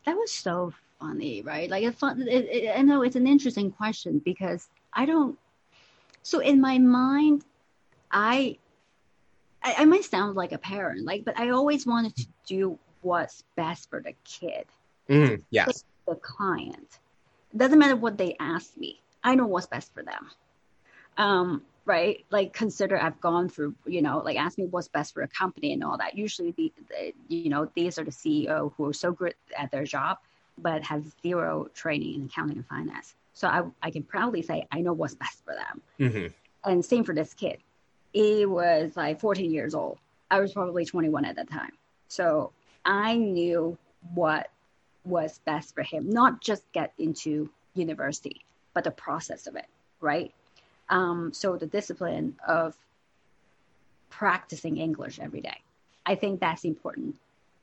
That 0.05 0.17
was 0.17 0.31
so 0.31 0.73
funny, 1.01 1.43
right? 1.43 1.71
Like, 1.71 1.85
it's 1.85 1.99
fun, 1.99 2.23
it, 2.23 2.45
it, 2.45 2.79
I 2.79 2.83
know 2.83 3.03
it's 3.03 3.17
an 3.17 3.27
interesting 3.27 3.73
question 3.73 4.21
because 4.23 4.69
I 4.93 5.07
don't. 5.07 5.39
So 6.23 6.39
in 6.39 6.61
my 6.61 6.79
mind, 6.79 7.45
I, 8.11 8.59
I, 9.63 9.75
I 9.79 9.85
might 9.85 10.05
sound 10.05 10.37
like 10.37 10.53
a 10.53 10.59
parent, 10.59 11.05
like, 11.05 11.25
but 11.25 11.39
I 11.39 11.51
always 11.51 11.87
wanted 11.87 12.17
to 12.17 12.27
do 12.47 12.79
what's 13.01 13.43
best 13.57 13.91
for 13.91 14.01
the 14.01 14.15
kid. 14.25 14.67
Mm, 15.09 15.43
yes. 15.51 15.85
The 16.07 16.15
client. 16.17 16.99
It 17.53 17.59
doesn't 17.59 17.79
matter 17.79 17.97
what 17.97 18.17
they 18.17 18.37
ask 18.39 18.77
me. 18.77 19.01
I 19.23 19.35
know 19.35 19.47
what's 19.47 19.67
best 19.67 19.93
for 19.93 20.03
them. 20.03 20.31
Um, 21.17 21.63
right? 21.85 22.25
Like 22.31 22.53
consider 22.53 23.01
I've 23.01 23.21
gone 23.21 23.49
through, 23.49 23.75
you 23.87 24.03
know, 24.03 24.23
like 24.25 24.37
ask 24.37 24.59
me 24.59 24.67
what's 24.67 24.89
best 24.89 25.15
for 25.15 25.23
a 25.23 25.29
company 25.29 25.73
and 25.73 25.83
all 25.83 25.99
that. 25.99 26.17
Usually 26.17 26.53
the, 26.53 26.73
the 26.89 27.15
you 27.29 27.51
know, 27.51 27.69
these 27.75 27.99
are 27.99 28.05
the 28.05 28.11
CEO 28.11 28.73
who 28.77 28.87
are 28.87 28.93
so 28.93 29.13
good 29.13 29.35
at 29.57 29.71
their 29.71 29.85
job, 29.85 30.19
but 30.59 30.85
have 30.85 31.05
zero 31.23 31.69
training 31.75 32.15
in 32.15 32.25
accounting 32.27 32.57
and 32.57 32.67
finance. 32.67 33.15
So 33.35 33.49
I, 33.49 33.63
I 33.83 33.91
can 33.91 34.03
proudly 34.03 34.43
say 34.43 34.67
I 34.71 34.81
know 34.81 34.93
what's 34.93 35.15
best 35.15 35.45
for 35.45 35.55
them. 35.55 35.83
Mm-hmm. 35.99 36.71
And 36.71 36.85
same 36.85 37.05
for 37.05 37.15
this 37.15 37.35
kid. 37.35 37.59
He 38.13 38.47
was 38.47 38.97
like 38.97 39.21
14 39.21 39.51
years 39.51 39.75
old. 39.75 39.99
I 40.31 40.41
was 40.41 40.53
probably 40.53 40.85
21 40.85 41.25
at 41.25 41.37
that 41.37 41.51
time. 41.51 41.73
So 42.09 42.53
I 42.85 43.17
knew 43.17 43.77
what 44.15 44.51
was 45.05 45.41
best 45.45 45.75
for 45.75 45.83
him, 45.83 46.11
not 46.11 46.41
just 46.41 46.71
get 46.73 46.93
into 46.99 47.51
university, 47.75 48.43
but 48.75 48.85
the 48.85 48.91
process 48.91 49.47
of 49.47 49.57
it, 49.57 49.67
right? 50.01 50.33
Um, 50.89 51.33
so 51.33 51.57
the 51.57 51.67
discipline 51.67 52.37
of 52.47 52.77
practicing 54.11 54.77
English 54.77 55.19
every 55.19 55.41
day, 55.41 55.57
I 56.05 56.15
think 56.15 56.41
that's 56.41 56.65
important 56.65 57.17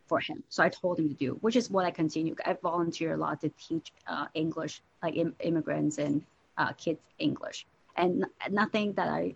for 0.10 0.20
him. 0.20 0.44
So 0.50 0.64
I 0.64 0.70
told 0.70 1.00
him 1.00 1.08
to 1.10 1.16
do, 1.16 1.32
which 1.42 1.56
is 1.56 1.70
what 1.72 1.86
I 1.86 1.92
continue. 1.92 2.36
I 2.46 2.54
volunteer 2.62 3.14
a 3.14 3.18
lot 3.18 3.42
to 3.42 3.50
teach 3.68 3.94
uh, 4.08 4.28
English, 4.34 4.82
like 5.04 5.16
Im- 5.16 5.36
immigrants 5.40 6.00
and 6.00 6.24
uh, 6.58 6.74
kids 6.74 7.00
English. 7.20 7.66
And 7.96 8.24
n- 8.24 8.54
nothing 8.62 8.94
that 8.94 9.08
I 9.08 9.36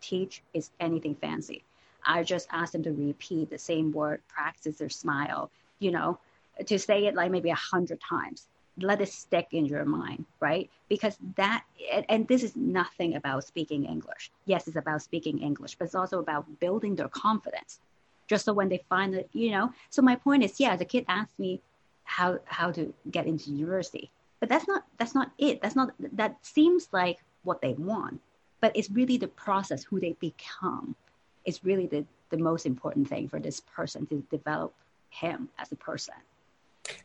teach 0.00 0.42
is 0.54 0.70
anything 0.80 1.14
fancy. 1.14 1.62
I 2.04 2.22
just 2.22 2.48
ask 2.50 2.72
them 2.72 2.82
to 2.84 2.92
repeat 2.92 3.50
the 3.50 3.58
same 3.58 3.92
word, 3.92 4.20
practice 4.28 4.78
their 4.78 4.88
smile, 4.88 5.50
you 5.80 5.90
know, 5.90 6.18
to 6.66 6.78
say 6.78 7.06
it 7.06 7.14
like 7.14 7.30
maybe 7.30 7.50
a 7.50 7.54
hundred 7.72 8.00
times 8.00 8.48
let 8.78 9.00
it 9.00 9.08
stick 9.08 9.48
in 9.52 9.64
your 9.66 9.84
mind, 9.84 10.24
right? 10.40 10.70
Because 10.88 11.16
that, 11.36 11.64
and 12.08 12.28
this 12.28 12.42
is 12.42 12.54
nothing 12.56 13.16
about 13.16 13.44
speaking 13.44 13.84
English. 13.86 14.30
Yes, 14.44 14.68
it's 14.68 14.76
about 14.76 15.02
speaking 15.02 15.38
English, 15.38 15.76
but 15.76 15.86
it's 15.86 15.94
also 15.94 16.18
about 16.18 16.60
building 16.60 16.94
their 16.94 17.08
confidence. 17.08 17.80
Just 18.26 18.44
so 18.44 18.52
when 18.52 18.68
they 18.68 18.82
find 18.88 19.14
it, 19.14 19.28
you 19.32 19.50
know. 19.50 19.72
So 19.90 20.02
my 20.02 20.16
point 20.16 20.42
is, 20.44 20.58
yeah, 20.58 20.76
the 20.76 20.84
kid 20.84 21.04
asked 21.08 21.38
me 21.38 21.60
how 22.04 22.38
how 22.44 22.70
to 22.72 22.92
get 23.10 23.26
into 23.26 23.50
university, 23.50 24.10
but 24.40 24.48
that's 24.48 24.66
not 24.66 24.84
that's 24.98 25.14
not 25.14 25.30
it. 25.38 25.62
That's 25.62 25.76
not 25.76 25.92
that 26.12 26.36
seems 26.42 26.88
like 26.92 27.18
what 27.44 27.60
they 27.60 27.74
want, 27.74 28.20
but 28.60 28.76
it's 28.76 28.90
really 28.90 29.16
the 29.16 29.28
process, 29.28 29.84
who 29.84 30.00
they 30.00 30.14
become, 30.20 30.96
is 31.44 31.64
really 31.64 31.86
the 31.86 32.04
the 32.30 32.36
most 32.38 32.66
important 32.66 33.08
thing 33.08 33.28
for 33.28 33.38
this 33.38 33.60
person 33.60 34.06
to 34.06 34.24
develop 34.30 34.74
him 35.10 35.48
as 35.58 35.70
a 35.72 35.76
person. 35.76 36.14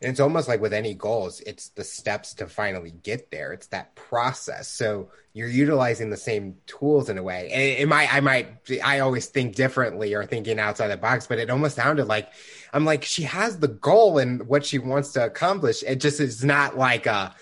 And 0.00 0.10
it's 0.10 0.20
almost 0.20 0.48
like 0.48 0.60
with 0.60 0.72
any 0.72 0.94
goals, 0.94 1.40
it's 1.40 1.68
the 1.68 1.84
steps 1.84 2.34
to 2.34 2.46
finally 2.46 2.92
get 3.02 3.30
there. 3.30 3.52
It's 3.52 3.68
that 3.68 3.94
process. 3.94 4.68
So 4.68 5.10
you're 5.32 5.48
utilizing 5.48 6.10
the 6.10 6.16
same 6.16 6.56
tools 6.66 7.08
in 7.08 7.18
a 7.18 7.22
way. 7.22 7.50
And 7.52 7.62
it, 7.62 7.80
it 7.80 7.88
might, 7.88 8.12
I 8.12 8.20
might, 8.20 8.48
I 8.84 9.00
always 9.00 9.26
think 9.26 9.54
differently 9.54 10.14
or 10.14 10.24
thinking 10.26 10.58
outside 10.58 10.88
the 10.88 10.96
box, 10.96 11.26
but 11.26 11.38
it 11.38 11.50
almost 11.50 11.76
sounded 11.76 12.06
like 12.06 12.30
I'm 12.72 12.84
like, 12.84 13.04
she 13.04 13.22
has 13.24 13.58
the 13.58 13.68
goal 13.68 14.18
and 14.18 14.46
what 14.46 14.64
she 14.64 14.78
wants 14.78 15.12
to 15.12 15.24
accomplish. 15.24 15.82
It 15.82 15.96
just 15.96 16.20
is 16.20 16.44
not 16.44 16.76
like 16.76 17.06
a, 17.06 17.34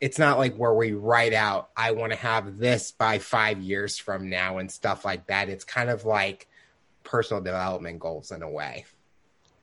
it's 0.00 0.18
not 0.18 0.38
like 0.38 0.56
where 0.56 0.74
we 0.74 0.92
write 0.92 1.32
out, 1.32 1.70
I 1.76 1.90
want 1.92 2.12
to 2.12 2.18
have 2.18 2.58
this 2.58 2.92
by 2.92 3.18
five 3.18 3.60
years 3.60 3.98
from 3.98 4.30
now 4.30 4.58
and 4.58 4.70
stuff 4.70 5.04
like 5.04 5.26
that. 5.26 5.48
It's 5.48 5.64
kind 5.64 5.90
of 5.90 6.04
like 6.04 6.48
personal 7.02 7.42
development 7.42 7.98
goals 7.98 8.30
in 8.30 8.42
a 8.42 8.50
way. 8.50 8.84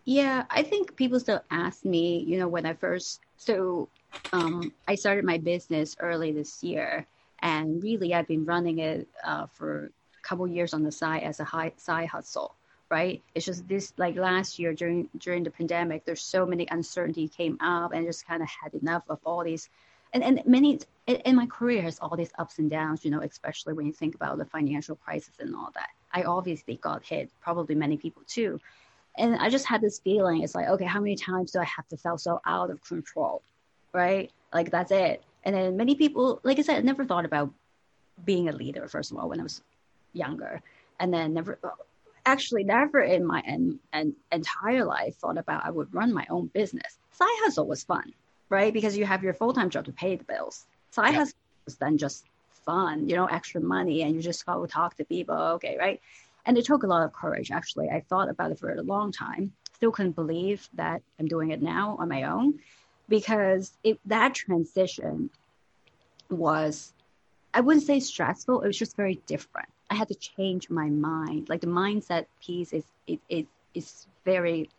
Yeah, 0.06 0.46
I 0.52 0.62
think 0.62 0.96
people 0.96 1.20
still 1.20 1.42
ask 1.50 1.84
me, 1.84 2.20
you 2.20 2.38
know, 2.38 2.48
when 2.48 2.68
I 2.68 2.74
first, 2.74 3.22
so 3.38 3.90
um, 4.32 4.72
I 4.88 4.94
started 4.94 5.26
my 5.26 5.40
business 5.40 5.96
early 6.00 6.32
this 6.32 6.64
year. 6.64 7.08
And 7.40 7.82
really, 7.82 8.14
I've 8.14 8.28
been 8.28 8.46
running 8.46 8.80
it 8.80 9.08
uh, 9.24 9.48
for 9.48 9.86
a 9.86 10.22
couple 10.22 10.48
years 10.48 10.74
on 10.76 10.84
the 10.84 10.92
side 10.92 11.24
as 11.24 11.40
a 11.40 11.44
high, 11.44 11.74
side 11.78 12.08
hustle, 12.08 12.56
right? 12.90 13.22
It's 13.34 13.48
just 13.48 13.68
this, 13.68 13.94
like 13.98 14.16
last 14.16 14.60
year 14.60 14.74
during 14.74 15.10
during 15.18 15.44
the 15.44 15.52
pandemic, 15.52 16.06
there's 16.06 16.22
so 16.22 16.46
many 16.46 16.68
uncertainty 16.70 17.28
came 17.28 17.58
up, 17.60 17.92
and 17.92 18.06
just 18.06 18.28
kind 18.28 18.42
of 18.42 18.48
had 18.48 18.74
enough 18.74 19.04
of 19.10 19.20
all 19.26 19.44
these, 19.44 19.70
and 20.14 20.24
and 20.24 20.42
many. 20.46 20.80
In 21.08 21.36
my 21.36 21.46
career 21.46 21.84
has 21.84 22.00
all 22.00 22.16
these 22.16 22.32
ups 22.40 22.58
and 22.58 22.70
downs, 22.70 23.06
you 23.06 23.12
know, 23.12 23.22
especially 23.22 23.74
when 23.74 23.86
you 23.86 23.94
think 23.94 24.16
about 24.16 24.40
the 24.40 24.46
financial 24.46 24.96
crisis 24.96 25.36
and 25.40 25.56
all 25.56 25.70
that. 25.76 25.90
I 26.12 26.24
obviously 26.24 26.78
got 26.78 27.06
hit, 27.06 27.30
probably 27.42 27.76
many 27.76 27.98
people 27.98 28.24
too 28.26 28.60
and 29.18 29.36
I 29.38 29.50
just 29.50 29.66
had 29.66 29.82
this 29.82 30.00
feeling. 30.00 30.44
It's 30.44 30.56
like, 30.56 30.68
okay, 30.68 30.86
how 30.86 31.00
many 31.00 31.16
times 31.16 31.52
do 31.52 31.60
I 31.60 31.66
have 31.66 31.88
to 31.90 31.98
feel 31.98 32.18
so 32.18 32.42
out 32.46 32.70
of 32.70 32.84
control, 32.84 33.42
right? 33.94 34.32
Like 34.54 34.72
that's 34.72 34.92
it. 34.92 35.24
And 35.44 35.56
then 35.56 35.78
many 35.78 35.96
people, 35.96 36.40
like 36.44 36.60
I 36.60 36.64
said, 36.64 36.78
I 36.78 36.82
never 36.82 37.06
thought 37.06 37.26
about 37.26 37.52
being 38.26 38.50
a 38.50 38.52
leader. 38.52 38.88
First 38.88 39.12
of 39.12 39.18
all, 39.18 39.30
when 39.30 39.40
I 39.40 39.44
was 39.44 39.62
younger, 40.14 40.62
and 41.00 41.14
then 41.14 41.34
never, 41.34 41.60
actually 42.26 42.64
never 42.64 43.02
in 43.02 43.26
my 43.26 43.44
en- 43.46 43.80
en- 43.94 44.16
entire 44.32 44.86
life 44.86 45.16
thought 45.18 45.38
about 45.38 45.66
I 45.66 45.72
would 45.72 45.94
run 45.94 46.14
my 46.14 46.26
own 46.30 46.48
business. 46.48 46.98
Side 47.12 47.28
hustle 47.44 47.68
was 47.68 47.84
fun, 47.84 48.14
right? 48.50 48.74
Because 48.74 48.98
you 48.98 49.06
have 49.06 49.24
your 49.24 49.34
full 49.34 49.54
time 49.54 49.70
job 49.70 49.86
to 49.86 49.92
pay 49.92 50.16
the 50.16 50.24
bills. 50.24 50.66
Side 50.92 51.12
yeah. 51.12 51.20
hustle 51.20 51.38
was 51.66 51.76
then 51.76 51.98
just 51.98 52.26
fun, 52.66 53.08
you 53.08 53.16
know, 53.16 53.26
extra 53.26 53.62
money, 53.62 54.02
and 54.02 54.16
you 54.16 54.22
just 54.22 54.46
go 54.46 54.66
talk 54.66 54.96
to 54.96 55.06
people, 55.06 55.36
okay, 55.36 55.78
right? 55.78 56.02
And 56.46 56.58
it 56.58 56.66
took 56.66 56.84
a 56.84 56.88
lot 56.88 57.04
of 57.04 57.14
courage. 57.14 57.52
Actually, 57.52 57.90
I 57.90 58.02
thought 58.02 58.30
about 58.30 58.52
it 58.52 58.60
for 58.60 58.72
a 58.72 58.82
long 58.82 59.12
time. 59.12 59.52
Still 59.74 59.92
couldn't 59.92 60.16
believe 60.16 60.70
that 60.76 61.02
I'm 61.20 61.28
doing 61.28 61.52
it 61.52 61.62
now 61.62 61.98
on 62.00 62.08
my 62.08 62.24
own, 62.24 62.60
because 63.10 63.74
it 63.84 64.00
that 64.06 64.34
transition 64.34 65.30
was, 66.30 66.94
I 67.54 67.62
wouldn't 67.62 67.86
say 67.86 68.00
stressful. 68.00 68.62
It 68.62 68.68
was 68.68 68.78
just 68.78 68.96
very 68.96 69.16
different 69.28 69.70
I 69.90 69.96
had 69.96 70.08
to 70.08 70.16
change 70.16 70.70
my 70.70 70.90
mind. 70.90 71.50
Like 71.50 71.62
the 71.62 71.68
mindset 71.68 72.26
piece 72.42 72.74
is 72.74 72.84
it, 73.08 73.20
it 73.30 73.48
is 73.74 74.08
very 74.24 74.70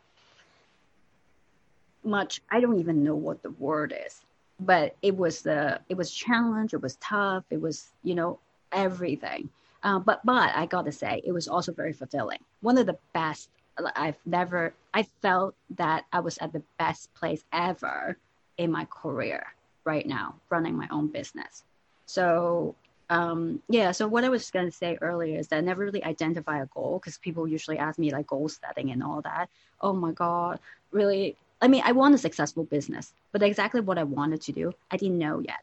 much 2.04 2.40
I 2.50 2.60
don't 2.60 2.78
even 2.80 3.04
know 3.04 3.14
what 3.14 3.42
the 3.42 3.50
word 3.50 3.94
is. 4.06 4.22
But 4.58 4.96
it 5.02 5.16
was 5.16 5.42
the 5.42 5.80
it 5.88 5.96
was 5.96 6.12
challenge, 6.12 6.74
it 6.74 6.82
was 6.82 6.96
tough, 6.96 7.44
it 7.50 7.60
was, 7.60 7.92
you 8.02 8.14
know, 8.14 8.38
everything. 8.72 9.50
Uh, 9.86 10.00
but 10.00 10.20
but 10.24 10.50
I 10.52 10.66
gotta 10.66 10.90
say, 10.90 11.22
it 11.24 11.30
was 11.30 11.46
also 11.46 11.72
very 11.72 11.92
fulfilling. 11.92 12.40
One 12.60 12.76
of 12.76 12.86
the 12.86 12.98
best 13.14 13.48
I've 13.94 14.18
never 14.26 14.74
I 14.92 15.04
felt 15.22 15.54
that 15.76 16.06
I 16.12 16.18
was 16.18 16.38
at 16.38 16.52
the 16.52 16.62
best 16.76 17.14
place 17.14 17.44
ever 17.52 18.16
in 18.58 18.72
my 18.72 18.86
career 18.86 19.46
right 19.84 20.04
now, 20.04 20.34
running 20.50 20.76
my 20.76 20.88
own 20.90 21.06
business. 21.06 21.62
So 22.06 22.74
um, 23.10 23.62
yeah, 23.68 23.92
so 23.92 24.08
what 24.08 24.24
I 24.24 24.28
was 24.28 24.50
to 24.50 24.70
say 24.72 24.98
earlier 25.00 25.38
is 25.38 25.46
that 25.48 25.58
I 25.58 25.60
never 25.60 25.84
really 25.84 26.02
identify 26.02 26.60
a 26.60 26.66
goal 26.66 26.98
because 26.98 27.18
people 27.18 27.46
usually 27.46 27.78
ask 27.78 27.96
me 27.96 28.10
like 28.10 28.26
goal 28.26 28.48
setting 28.48 28.90
and 28.90 29.04
all 29.04 29.20
that. 29.22 29.48
Oh 29.80 29.92
my 29.92 30.10
God, 30.10 30.58
really? 30.90 31.36
I 31.62 31.68
mean, 31.68 31.82
I 31.84 31.92
want 31.92 32.16
a 32.16 32.18
successful 32.18 32.64
business, 32.64 33.12
but 33.30 33.40
exactly 33.40 33.82
what 33.82 33.98
I 33.98 34.02
wanted 34.02 34.40
to 34.42 34.52
do, 34.52 34.72
I 34.90 34.96
didn't 34.96 35.18
know 35.18 35.38
yet. 35.38 35.62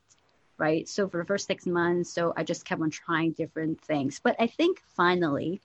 Right. 0.57 0.87
So 0.87 1.09
for 1.09 1.17
the 1.17 1.25
first 1.25 1.47
six 1.47 1.65
months, 1.65 2.11
so 2.11 2.33
I 2.37 2.43
just 2.43 2.63
kept 2.63 2.81
on 2.81 2.91
trying 2.91 3.31
different 3.31 3.81
things. 3.81 4.21
But 4.23 4.35
I 4.39 4.47
think 4.47 4.81
finally, 4.95 5.61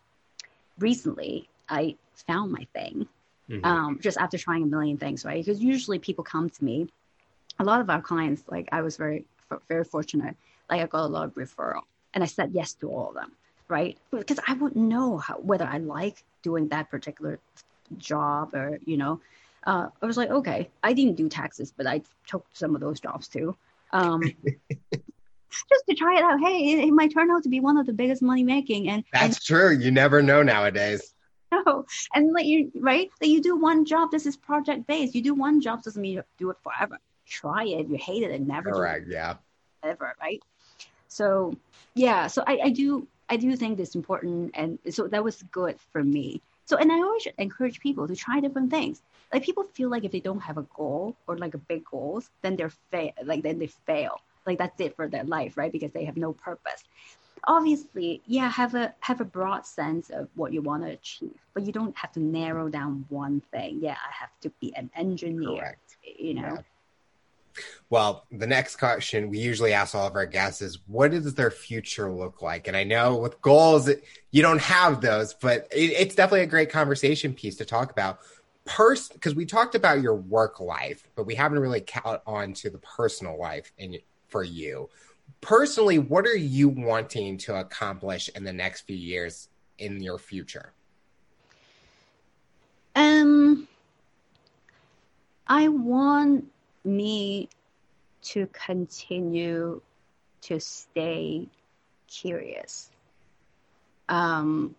recently, 0.79 1.49
I 1.69 1.97
found 2.27 2.53
my 2.53 2.67
thing 2.73 3.07
mm-hmm. 3.51 3.65
um, 3.65 3.99
just 4.01 4.17
after 4.17 4.39
trying 4.39 4.63
a 4.63 4.67
million 4.67 4.97
things, 4.97 5.25
right? 5.25 5.45
Because 5.45 5.63
usually 5.63 5.99
people 5.99 6.25
come 6.25 6.49
to 6.49 6.65
me, 6.65 6.89
a 7.59 7.65
lot 7.65 7.81
of 7.81 7.91
our 7.91 8.01
clients, 8.01 8.43
like 8.49 8.69
I 8.73 8.81
was 8.81 8.97
very, 8.97 9.27
very 9.69 9.85
fortunate 9.85 10.37
like 10.71 10.81
I 10.81 10.87
got 10.87 11.05
a 11.05 11.07
lot 11.07 11.25
of 11.25 11.35
referral 11.35 11.83
and 12.15 12.23
I 12.23 12.27
said 12.27 12.51
yes 12.53 12.75
to 12.75 12.91
all 12.91 13.09
of 13.09 13.15
them, 13.15 13.33
right? 13.69 13.97
Because 14.11 14.39
I 14.47 14.55
wouldn't 14.55 14.77
know 14.77 15.19
how, 15.19 15.35
whether 15.37 15.65
I 15.65 15.79
like 15.79 16.25
doing 16.43 16.69
that 16.69 16.91
particular 16.91 17.39
job 17.97 18.55
or, 18.55 18.79
you 18.85 18.97
know, 18.97 19.21
uh, 19.67 19.89
I 20.01 20.07
was 20.07 20.17
like, 20.17 20.31
okay, 20.31 20.71
I 20.83 20.93
didn't 20.93 21.17
do 21.17 21.29
taxes, 21.29 21.73
but 21.77 21.87
I 21.87 22.03
took 22.27 22.47
some 22.53 22.75
of 22.75 22.81
those 22.81 23.01
jobs 23.01 23.29
too. 23.29 23.57
Um, 23.93 24.23
just 25.51 25.85
to 25.89 25.95
try 25.95 26.19
it 26.19 26.23
out. 26.23 26.41
Hey, 26.41 26.73
it, 26.73 26.89
it, 26.89 26.93
might 26.93 27.13
turn 27.13 27.31
out 27.31 27.43
to 27.45 27.49
be 27.49 27.61
one 27.61 27.77
of 27.77 27.87
the 27.87 27.93
biggest 27.93 28.23
money 28.23 28.43
making. 28.43 28.89
And 28.89 29.05
that's 29.13 29.37
and, 29.37 29.45
true. 29.45 29.71
You 29.71 29.91
never 29.91 30.23
know 30.23 30.43
nowadays. 30.43 31.15
No, 31.51 31.87
and 32.15 32.31
like 32.35 32.45
you, 32.45 32.71
right? 32.79 33.11
That 33.21 33.29
you 33.29 33.41
do 33.41 33.57
one 33.57 33.87
job. 33.87 34.11
This 34.11 34.27
is 34.27 34.37
project 34.37 34.87
based. 34.87 35.15
You 35.15 35.23
do 35.23 35.33
one 35.33 35.63
job 35.63 35.83
doesn't 35.83 36.03
mean 36.03 36.17
you 36.17 36.23
do 36.37 36.51
it 36.51 36.59
forever. 36.63 36.99
Try 37.27 37.65
it. 37.65 37.89
You 37.89 37.97
hate 37.97 38.23
it 38.23 38.31
and 38.33 38.47
never. 38.47 38.71
Correct. 38.71 39.07
Yeah. 39.09 39.37
Ever, 39.83 40.15
right? 40.21 40.43
So 41.09 41.55
yeah, 41.95 42.27
so 42.27 42.45
I, 42.47 42.59
I 42.65 42.69
do 42.69 43.09
I 43.31 43.37
do 43.37 43.57
think 43.57 43.81
it's 43.81 43.95
important, 43.95 44.51
and 44.55 44.79
so 44.91 45.09
that 45.09 45.25
was 45.25 45.43
good 45.51 45.79
for 45.91 46.05
me. 46.05 46.43
So 46.69 46.77
and 46.77 46.93
I 46.93 46.97
always 46.97 47.27
encourage 47.39 47.81
people 47.81 48.07
to 48.07 48.15
try 48.15 48.41
different 48.41 48.71
things. 48.71 49.01
Like 49.33 49.43
people 49.43 49.65
feel 49.65 49.89
like 49.89 50.05
if 50.05 50.13
they 50.13 50.21
don't 50.21 50.41
have 50.41 50.59
a 50.59 50.67
goal 50.77 51.17
or 51.27 51.39
like 51.39 51.55
a 51.55 51.59
big 51.59 51.83
goals, 51.87 52.29
then 52.43 52.57
they're 52.57 52.75
fail. 52.91 53.13
Like 53.25 53.43
then 53.43 53.59
they 53.59 53.69
fail. 53.69 54.21
Like 54.45 54.59
that's 54.59 54.79
it 54.79 54.95
for 54.95 55.09
their 55.09 55.25
life, 55.25 55.57
right? 55.57 55.73
Because 55.73 55.93
they 55.93 56.05
have 56.05 56.19
no 56.19 56.35
purpose. 56.35 56.85
Obviously, 57.45 58.21
yeah, 58.27 58.51
have 58.51 58.75
a 58.75 58.95
have 59.01 59.23
a 59.23 59.25
broad 59.25 59.65
sense 59.65 60.11
of 60.11 60.29
what 60.35 60.53
you 60.53 60.61
want 60.61 60.83
to 60.83 60.91
achieve, 60.91 61.41
but 61.55 61.65
you 61.65 61.73
don't 61.73 61.97
have 61.97 62.13
to 62.13 62.21
narrow 62.21 62.69
down 62.69 63.07
one 63.09 63.41
thing. 63.51 63.79
Yeah, 63.81 63.97
I 64.07 64.13
have 64.13 64.39
to 64.43 64.51
be 64.61 64.77
an 64.77 64.91
engineer. 64.95 65.61
Correct. 65.61 65.97
You 66.19 66.35
know. 66.35 66.55
Yeah 66.57 66.63
well, 67.91 68.27
the 68.31 68.47
next 68.47 68.77
question 68.77 69.31
we 69.31 69.39
usually 69.39 69.73
ask 69.73 69.95
all 69.95 70.07
of 70.07 70.15
our 70.15 70.27
guests 70.27 70.63
is 70.63 70.79
what 70.87 71.11
does 71.11 71.35
their 71.35 71.51
future 71.51 72.11
look 72.13 72.43
like? 72.43 72.69
And 72.69 72.77
I 72.77 72.85
know 72.85 73.17
with 73.17 73.41
goals, 73.41 73.91
you 74.31 74.43
don't 74.43 74.61
have 74.61 75.01
those, 75.01 75.35
but 75.35 75.69
it, 75.73 75.93
it's 75.93 76.15
definitely 76.15 76.43
a 76.43 76.47
great 76.47 76.71
conversation 76.71 77.35
piece 77.35 77.57
to 77.57 77.65
talk 77.65 77.91
about. 77.91 78.19
Pers- 78.65 79.09
because 79.09 79.35
we 79.35 79.47
talked 79.47 79.75
about 79.75 80.03
your 80.03 80.15
work 80.15 80.61
life, 80.61 81.09
but 81.17 81.25
we 81.25 81.35
haven't 81.35 81.59
really 81.59 81.81
caught 81.81 82.23
on 82.27 82.53
to 82.55 82.69
the 82.69 82.79
personal 82.79 83.39
life 83.39 83.73
in, 83.79 83.99
for 84.29 84.45
you. 84.45 84.91
Personally, 85.41 85.99
what 85.99 86.27
are 86.27 86.37
you 86.37 86.69
wanting 86.69 87.39
to 87.39 87.57
accomplish 87.57 88.29
in 88.35 88.45
the 88.45 88.53
next 88.53 88.83
few 88.83 88.97
years 88.97 89.49
in 89.79 90.03
your 90.03 90.19
future? 90.19 90.73
Um, 92.95 93.69
I 95.47 95.69
want 95.69 96.51
me 96.97 97.49
to 98.23 98.49
continue 98.49 99.81
to 100.43 100.59
stay 100.59 101.47
curious. 102.09 102.91
Um, 104.09 104.75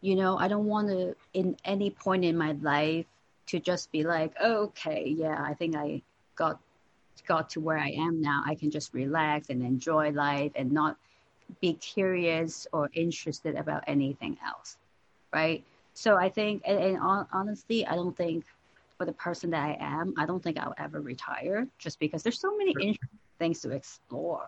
you 0.00 0.16
know, 0.16 0.38
I 0.38 0.48
don't 0.48 0.66
want 0.66 0.88
to, 0.88 1.14
in 1.34 1.56
any 1.64 1.90
point 1.90 2.24
in 2.24 2.36
my 2.36 2.52
life, 2.62 3.06
to 3.46 3.60
just 3.60 3.92
be 3.92 4.04
like, 4.04 4.32
oh, 4.40 4.64
okay, 4.64 5.14
yeah, 5.16 5.42
I 5.42 5.54
think 5.54 5.76
I 5.76 6.02
got 6.36 6.58
got 7.26 7.50
to 7.50 7.60
where 7.60 7.78
I 7.78 7.90
am 7.90 8.20
now. 8.20 8.42
I 8.46 8.54
can 8.54 8.70
just 8.70 8.94
relax 8.94 9.50
and 9.50 9.62
enjoy 9.62 10.10
life 10.10 10.52
and 10.54 10.72
not 10.72 10.96
be 11.60 11.74
curious 11.74 12.66
or 12.72 12.88
interested 12.94 13.56
about 13.56 13.84
anything 13.86 14.38
else, 14.46 14.78
right? 15.32 15.62
So 15.92 16.16
I 16.16 16.28
think, 16.30 16.62
and, 16.64 16.78
and 16.78 16.98
honestly, 17.32 17.86
I 17.86 17.94
don't 17.94 18.16
think 18.16 18.44
for 19.00 19.06
the 19.06 19.12
person 19.14 19.48
that 19.48 19.64
I 19.64 19.78
am, 19.80 20.12
I 20.18 20.26
don't 20.26 20.42
think 20.42 20.58
I'll 20.58 20.74
ever 20.76 21.00
retire 21.00 21.66
just 21.78 21.98
because 22.00 22.22
there's 22.22 22.38
so 22.38 22.54
many 22.54 22.72
interesting 22.72 23.18
things 23.38 23.60
to 23.60 23.70
explore, 23.70 24.46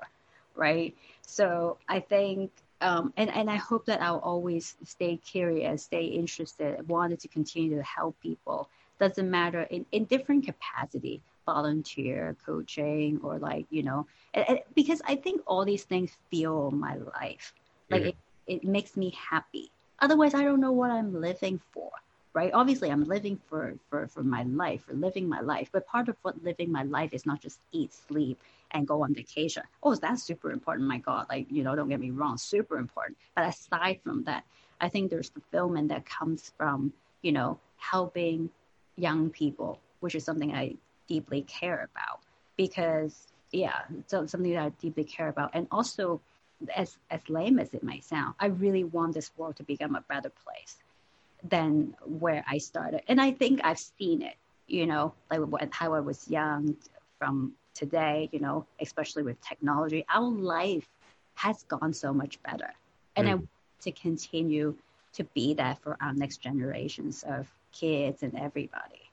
right? 0.54 0.94
So 1.22 1.78
I 1.88 2.00
think, 2.00 2.50
um, 2.82 3.14
and, 3.16 3.30
and 3.30 3.48
I 3.48 3.56
hope 3.56 3.86
that 3.86 4.02
I'll 4.02 4.18
always 4.18 4.76
stay 4.84 5.16
curious, 5.16 5.84
stay 5.84 6.04
interested, 6.04 6.86
wanted 6.86 7.18
to 7.20 7.28
continue 7.28 7.78
to 7.78 7.82
help 7.82 8.14
people. 8.20 8.68
Doesn't 9.00 9.30
matter 9.30 9.62
in, 9.70 9.86
in 9.90 10.04
different 10.04 10.44
capacity, 10.44 11.22
volunteer, 11.46 12.36
coaching, 12.44 13.20
or 13.22 13.38
like, 13.38 13.64
you 13.70 13.82
know, 13.82 14.06
and, 14.34 14.46
and 14.50 14.58
because 14.74 15.00
I 15.06 15.16
think 15.16 15.40
all 15.46 15.64
these 15.64 15.84
things 15.84 16.10
fuel 16.28 16.70
my 16.70 16.96
life. 16.96 17.54
Like 17.88 18.02
mm-hmm. 18.02 18.08
it, 18.46 18.64
it 18.64 18.64
makes 18.64 18.98
me 18.98 19.16
happy. 19.30 19.70
Otherwise, 19.98 20.34
I 20.34 20.42
don't 20.42 20.60
know 20.60 20.72
what 20.72 20.90
I'm 20.90 21.18
living 21.22 21.58
for 21.72 21.90
right? 22.34 22.52
Obviously 22.52 22.90
i'm 22.90 23.04
living 23.04 23.38
for 23.48 23.74
for 23.88 24.06
for 24.08 24.22
my 24.22 24.42
life 24.44 24.84
for 24.84 24.94
living 24.94 25.28
my 25.28 25.40
life. 25.40 25.68
But 25.72 25.86
part 25.86 26.08
of 26.08 26.16
what 26.22 26.42
living 26.42 26.70
my 26.70 26.82
life 26.84 27.12
is 27.12 27.26
not 27.26 27.40
just 27.40 27.60
eat 27.72 27.92
sleep 27.92 28.40
and 28.72 28.86
go 28.86 29.02
on 29.02 29.14
vacation. 29.14 29.62
Oh 29.82 29.94
that's 29.94 30.22
super 30.22 30.50
important 30.50 30.88
my 30.88 30.98
god. 30.98 31.26
Like 31.28 31.46
you 31.50 31.62
know 31.62 31.74
don't 31.74 31.88
get 31.88 32.00
me 32.00 32.10
wrong 32.10 32.38
super 32.38 32.78
important. 32.78 33.18
But 33.34 33.46
aside 33.48 34.00
from 34.02 34.24
that 34.24 34.44
i 34.80 34.88
think 34.88 35.10
there's 35.10 35.28
fulfillment 35.30 35.88
that 35.88 36.04
comes 36.06 36.52
from 36.56 36.92
you 37.22 37.32
know 37.32 37.58
helping 37.76 38.50
young 38.96 39.30
people 39.30 39.80
which 40.00 40.14
is 40.14 40.24
something 40.24 40.52
i 40.54 40.74
deeply 41.08 41.42
care 41.42 41.88
about. 41.92 42.20
Because 42.56 43.26
yeah 43.52 43.80
so 44.06 44.26
something 44.26 44.52
that 44.52 44.62
i 44.62 44.68
deeply 44.80 45.04
care 45.04 45.28
about. 45.28 45.50
And 45.54 45.66
also 45.70 46.20
as 46.76 46.96
as 47.10 47.20
lame 47.28 47.58
as 47.58 47.74
it 47.74 47.82
might 47.82 48.04
sound 48.04 48.34
i 48.38 48.46
really 48.46 48.84
want 48.84 49.14
this 49.14 49.32
world 49.36 49.56
to 49.56 49.64
become 49.64 49.96
a 49.96 50.00
better 50.02 50.30
place 50.30 50.76
than 51.48 51.94
where 52.04 52.44
I 52.48 52.58
started. 52.58 53.02
And 53.08 53.20
I 53.20 53.32
think 53.32 53.60
I've 53.64 53.78
seen 53.78 54.22
it, 54.22 54.36
you 54.66 54.86
know, 54.86 55.14
like 55.30 55.72
how 55.74 55.94
I 55.94 56.00
was 56.00 56.28
young 56.28 56.76
from 57.18 57.52
today, 57.74 58.28
you 58.32 58.40
know, 58.40 58.66
especially 58.80 59.22
with 59.22 59.40
technology. 59.40 60.04
Our 60.08 60.30
life 60.30 60.88
has 61.34 61.62
gone 61.64 61.92
so 61.92 62.12
much 62.12 62.42
better. 62.42 62.72
And 63.16 63.26
mm. 63.26 63.30
I 63.30 63.34
want 63.34 63.48
to 63.82 63.92
continue 63.92 64.76
to 65.14 65.24
be 65.34 65.54
that 65.54 65.82
for 65.82 65.96
our 66.00 66.14
next 66.14 66.38
generations 66.38 67.24
of 67.26 67.46
kids 67.72 68.22
and 68.22 68.38
everybody. 68.38 69.10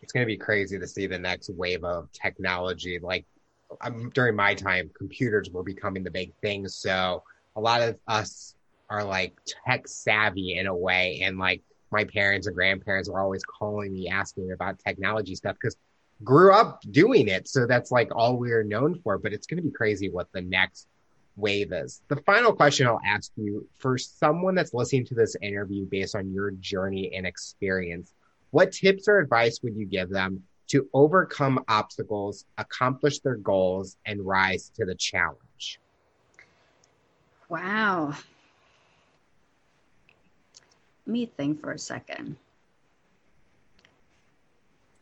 It's 0.00 0.12
going 0.12 0.22
to 0.22 0.26
be 0.26 0.36
crazy 0.36 0.78
to 0.78 0.86
see 0.86 1.06
the 1.06 1.18
next 1.18 1.50
wave 1.50 1.84
of 1.84 2.10
technology. 2.12 2.98
Like 3.00 3.24
um, 3.80 4.10
during 4.14 4.36
my 4.36 4.54
time, 4.54 4.90
computers 4.96 5.50
were 5.50 5.62
becoming 5.62 6.04
the 6.04 6.10
big 6.10 6.34
thing. 6.42 6.68
So 6.68 7.22
a 7.56 7.60
lot 7.60 7.82
of 7.82 7.98
us 8.06 8.54
are 8.90 9.04
like 9.04 9.34
tech 9.46 9.86
savvy 9.88 10.56
in 10.56 10.66
a 10.66 10.76
way. 10.76 11.20
And 11.22 11.38
like 11.38 11.62
my 11.90 12.04
parents 12.04 12.46
and 12.46 12.54
grandparents 12.54 13.08
were 13.08 13.20
always 13.20 13.44
calling 13.44 13.92
me, 13.92 14.08
asking 14.08 14.52
about 14.52 14.78
technology 14.78 15.34
stuff 15.34 15.56
because 15.60 15.76
grew 16.22 16.52
up 16.52 16.82
doing 16.90 17.28
it. 17.28 17.48
So 17.48 17.66
that's 17.66 17.90
like 17.90 18.14
all 18.14 18.36
we're 18.36 18.64
known 18.64 19.00
for. 19.02 19.16
But 19.16 19.32
it's 19.32 19.46
going 19.46 19.58
to 19.58 19.62
be 19.62 19.70
crazy 19.70 20.10
what 20.10 20.28
the 20.32 20.42
next 20.42 20.88
wave 21.36 21.72
is. 21.72 22.02
The 22.08 22.16
final 22.16 22.52
question 22.52 22.86
I'll 22.86 23.00
ask 23.06 23.30
you 23.36 23.66
for 23.78 23.96
someone 23.96 24.54
that's 24.54 24.74
listening 24.74 25.06
to 25.06 25.14
this 25.14 25.36
interview 25.40 25.86
based 25.86 26.14
on 26.14 26.32
your 26.32 26.50
journey 26.52 27.12
and 27.14 27.26
experience, 27.26 28.12
what 28.50 28.72
tips 28.72 29.08
or 29.08 29.18
advice 29.18 29.60
would 29.62 29.76
you 29.76 29.86
give 29.86 30.10
them 30.10 30.42
to 30.68 30.88
overcome 30.92 31.64
obstacles, 31.68 32.44
accomplish 32.58 33.20
their 33.20 33.36
goals, 33.36 33.96
and 34.06 34.24
rise 34.24 34.70
to 34.76 34.84
the 34.84 34.94
challenge? 34.94 35.80
Wow. 37.48 38.14
Let 41.10 41.14
me 41.14 41.26
think 41.26 41.60
for 41.60 41.72
a 41.72 41.78
second. 41.78 42.36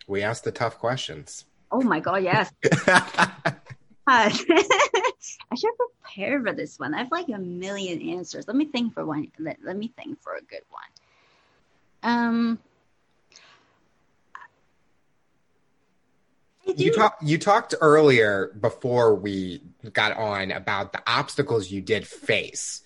We 0.07 0.23
asked 0.23 0.43
the 0.43 0.51
tough 0.51 0.79
questions. 0.79 1.45
Oh 1.71 1.83
my 1.83 2.01
God, 2.01 2.23
yes. 2.25 2.51
I 4.07 4.31
should 4.31 5.71
prepare 5.77 6.43
for 6.43 6.55
this 6.55 6.79
one. 6.79 6.95
I 6.95 7.01
have 7.01 7.13
like 7.13 7.29
a 7.29 7.37
million 7.37 8.01
answers. 8.17 8.49
Let 8.49 8.57
me 8.57 8.65
think 8.65 8.95
for 8.95 9.05
one. 9.05 9.31
Let, 9.39 9.59
let 9.63 9.77
me 9.77 9.93
think 10.03 10.23
for 10.23 10.35
a 10.35 10.41
good 10.41 10.63
one. 10.71 12.11
Um, 12.11 12.59
you 16.75 16.91
talked 16.91 17.23
you 17.23 17.37
talked 17.37 17.75
earlier 17.83 18.57
before 18.59 19.15
we 19.15 19.61
got 19.93 20.17
on 20.17 20.53
about 20.53 20.95
the 20.95 21.03
obstacles 21.07 21.71
you 21.71 21.83
did 21.83 22.07
face 22.07 22.81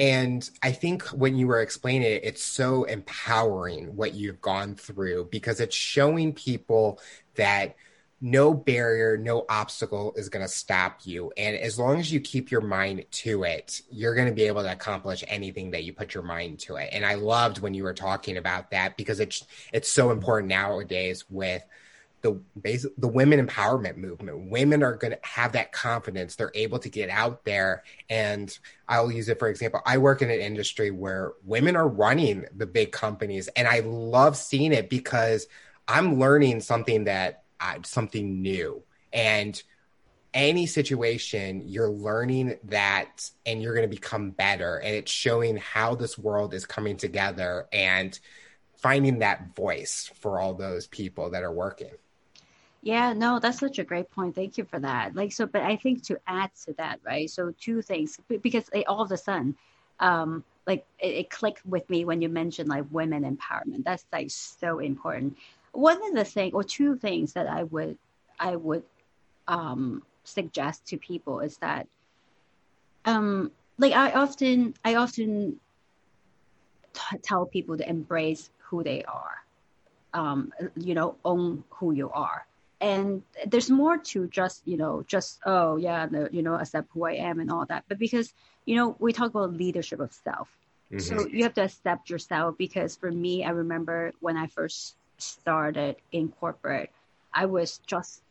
and 0.00 0.50
i 0.62 0.72
think 0.72 1.04
when 1.08 1.36
you 1.36 1.46
were 1.46 1.60
explaining 1.60 2.10
it 2.10 2.24
it's 2.24 2.42
so 2.42 2.82
empowering 2.84 3.94
what 3.94 4.14
you've 4.14 4.40
gone 4.40 4.74
through 4.74 5.28
because 5.30 5.60
it's 5.60 5.76
showing 5.76 6.32
people 6.32 6.98
that 7.36 7.76
no 8.20 8.52
barrier, 8.52 9.16
no 9.16 9.46
obstacle 9.48 10.12
is 10.16 10.28
going 10.28 10.44
to 10.44 10.52
stop 10.52 11.00
you. 11.04 11.32
And 11.36 11.56
as 11.56 11.78
long 11.78 11.98
as 11.98 12.12
you 12.12 12.20
keep 12.20 12.50
your 12.50 12.60
mind 12.60 13.04
to 13.10 13.44
it, 13.44 13.80
you're 13.90 14.14
going 14.14 14.28
to 14.28 14.34
be 14.34 14.42
able 14.42 14.62
to 14.62 14.72
accomplish 14.72 15.24
anything 15.26 15.70
that 15.70 15.84
you 15.84 15.94
put 15.94 16.12
your 16.12 16.22
mind 16.22 16.58
to 16.60 16.76
it. 16.76 16.90
And 16.92 17.04
I 17.04 17.14
loved 17.14 17.60
when 17.60 17.72
you 17.72 17.82
were 17.82 17.94
talking 17.94 18.36
about 18.36 18.72
that 18.72 18.96
because 18.96 19.20
it's 19.20 19.44
it's 19.72 19.90
so 19.90 20.10
important 20.10 20.50
nowadays 20.50 21.24
with 21.30 21.62
the 22.22 22.40
basic, 22.60 22.92
the 22.96 23.08
women 23.08 23.44
empowerment 23.44 23.96
movement. 23.96 24.50
Women 24.50 24.82
are 24.82 24.94
going 24.94 25.12
to 25.12 25.18
have 25.22 25.52
that 25.52 25.72
confidence. 25.72 26.36
They're 26.36 26.52
able 26.54 26.78
to 26.80 26.88
get 26.88 27.10
out 27.10 27.44
there. 27.44 27.82
And 28.08 28.56
I'll 28.88 29.10
use 29.10 29.28
it 29.28 29.38
for 29.38 29.48
example. 29.48 29.80
I 29.86 29.98
work 29.98 30.22
in 30.22 30.30
an 30.30 30.40
industry 30.40 30.90
where 30.90 31.32
women 31.44 31.76
are 31.76 31.88
running 31.88 32.44
the 32.54 32.66
big 32.66 32.92
companies, 32.92 33.48
and 33.48 33.66
I 33.66 33.80
love 33.80 34.36
seeing 34.36 34.72
it 34.72 34.90
because 34.90 35.46
I'm 35.88 36.18
learning 36.18 36.60
something 36.60 37.04
that 37.04 37.44
something 37.84 38.42
new. 38.42 38.82
And 39.12 39.60
any 40.32 40.66
situation, 40.66 41.62
you're 41.66 41.90
learning 41.90 42.56
that 42.64 43.30
and 43.44 43.60
you're 43.60 43.74
going 43.74 43.88
to 43.88 43.94
become 43.94 44.30
better. 44.30 44.76
And 44.76 44.94
it's 44.94 45.10
showing 45.10 45.56
how 45.56 45.96
this 45.96 46.16
world 46.16 46.54
is 46.54 46.66
coming 46.66 46.96
together 46.96 47.66
and 47.72 48.18
finding 48.78 49.18
that 49.18 49.54
voice 49.56 50.10
for 50.20 50.38
all 50.38 50.54
those 50.54 50.86
people 50.86 51.30
that 51.30 51.42
are 51.42 51.52
working. 51.52 51.90
Yeah, 52.82 53.12
no, 53.12 53.38
that's 53.38 53.58
such 53.58 53.78
a 53.78 53.84
great 53.84 54.10
point. 54.10 54.34
Thank 54.34 54.56
you 54.56 54.64
for 54.64 54.78
that. 54.80 55.14
Like, 55.14 55.32
so, 55.32 55.46
but 55.46 55.62
I 55.62 55.76
think 55.76 56.02
to 56.04 56.18
add 56.26 56.50
to 56.64 56.72
that, 56.74 57.00
right? 57.04 57.28
So, 57.28 57.52
two 57.60 57.82
things, 57.82 58.18
because 58.42 58.70
all 58.88 59.02
of 59.02 59.12
a 59.12 59.18
sudden, 59.18 59.54
um, 59.98 60.44
like 60.66 60.86
it, 60.98 61.14
it 61.14 61.30
clicked 61.30 61.64
with 61.66 61.88
me 61.90 62.04
when 62.06 62.22
you 62.22 62.28
mentioned 62.30 62.68
like 62.70 62.84
women 62.90 63.22
empowerment. 63.24 63.84
That's 63.84 64.06
like 64.12 64.30
so 64.30 64.78
important 64.78 65.36
one 65.72 66.02
of 66.08 66.14
the 66.14 66.24
things 66.24 66.54
or 66.54 66.64
two 66.64 66.96
things 66.96 67.32
that 67.34 67.46
I 67.46 67.64
would 67.64 67.96
I 68.38 68.56
would 68.56 68.82
um, 69.48 70.02
suggest 70.24 70.86
to 70.86 70.96
people 70.96 71.40
is 71.40 71.56
that 71.58 71.86
um, 73.04 73.50
like 73.78 73.92
I 73.92 74.12
often 74.12 74.74
I 74.84 74.96
often 74.96 75.60
t- 76.92 77.18
tell 77.22 77.46
people 77.46 77.76
to 77.76 77.88
embrace 77.88 78.50
who 78.58 78.82
they 78.82 79.04
are, 79.04 79.44
um, 80.14 80.52
you 80.76 80.94
know, 80.94 81.16
own 81.24 81.64
who 81.70 81.92
you 81.92 82.10
are. 82.10 82.46
And 82.80 83.22
there's 83.46 83.70
more 83.70 83.98
to 83.98 84.26
just, 84.28 84.62
you 84.66 84.76
know, 84.76 85.04
just, 85.06 85.40
oh, 85.44 85.76
yeah, 85.76 86.06
the, 86.06 86.30
you 86.32 86.42
know, 86.42 86.54
accept 86.54 86.88
who 86.92 87.04
I 87.04 87.12
am 87.12 87.38
and 87.38 87.50
all 87.50 87.66
that. 87.66 87.84
But 87.88 87.98
because, 87.98 88.32
you 88.64 88.76
know, 88.76 88.96
we 88.98 89.12
talk 89.12 89.30
about 89.30 89.52
leadership 89.52 90.00
of 90.00 90.12
self. 90.12 90.48
Mm-hmm. 90.90 90.98
So 90.98 91.28
you 91.28 91.42
have 91.42 91.54
to 91.54 91.64
accept 91.64 92.08
yourself 92.08 92.56
because 92.56 92.96
for 92.96 93.10
me, 93.10 93.44
I 93.44 93.50
remember 93.50 94.12
when 94.20 94.36
I 94.36 94.46
first 94.46 94.96
started 95.18 95.96
in 96.10 96.28
corporate, 96.28 96.90
I 97.34 97.46
was 97.46 97.78
just 97.86 98.22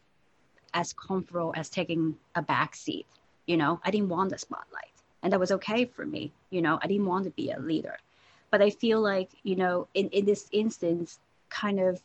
as 0.73 0.93
comfortable 0.93 1.53
as 1.55 1.69
taking 1.69 2.15
a 2.35 2.41
back 2.41 2.75
seat. 2.75 3.05
You 3.45 3.57
know, 3.57 3.79
I 3.83 3.91
didn't 3.91 4.09
want 4.09 4.31
the 4.31 4.37
spotlight. 4.37 4.85
And 5.21 5.33
that 5.33 5.39
was 5.39 5.51
okay 5.51 5.85
for 5.85 6.05
me. 6.05 6.31
You 6.49 6.61
know, 6.61 6.79
I 6.81 6.87
didn't 6.87 7.05
want 7.05 7.25
to 7.25 7.31
be 7.31 7.51
a 7.51 7.59
leader. 7.59 7.97
But 8.51 8.61
I 8.61 8.71
feel 8.71 8.99
like, 8.99 9.29
you 9.43 9.55
know, 9.55 9.87
in, 9.93 10.09
in 10.09 10.25
this 10.25 10.47
instance, 10.51 11.19
kind 11.49 11.79
of 11.79 12.01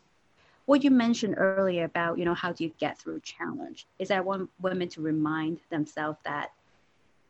what 0.67 0.85
you 0.85 0.91
mentioned 0.91 1.35
earlier 1.37 1.85
about, 1.85 2.19
you 2.19 2.25
know, 2.25 2.35
how 2.35 2.53
do 2.53 2.65
you 2.65 2.73
get 2.79 2.99
through 2.99 3.21
challenge 3.21 3.87
is 3.99 4.11
I 4.11 4.21
want 4.21 4.51
women 4.61 4.89
to 4.91 5.01
remind 5.01 5.61
themselves 5.71 6.19
that, 6.25 6.53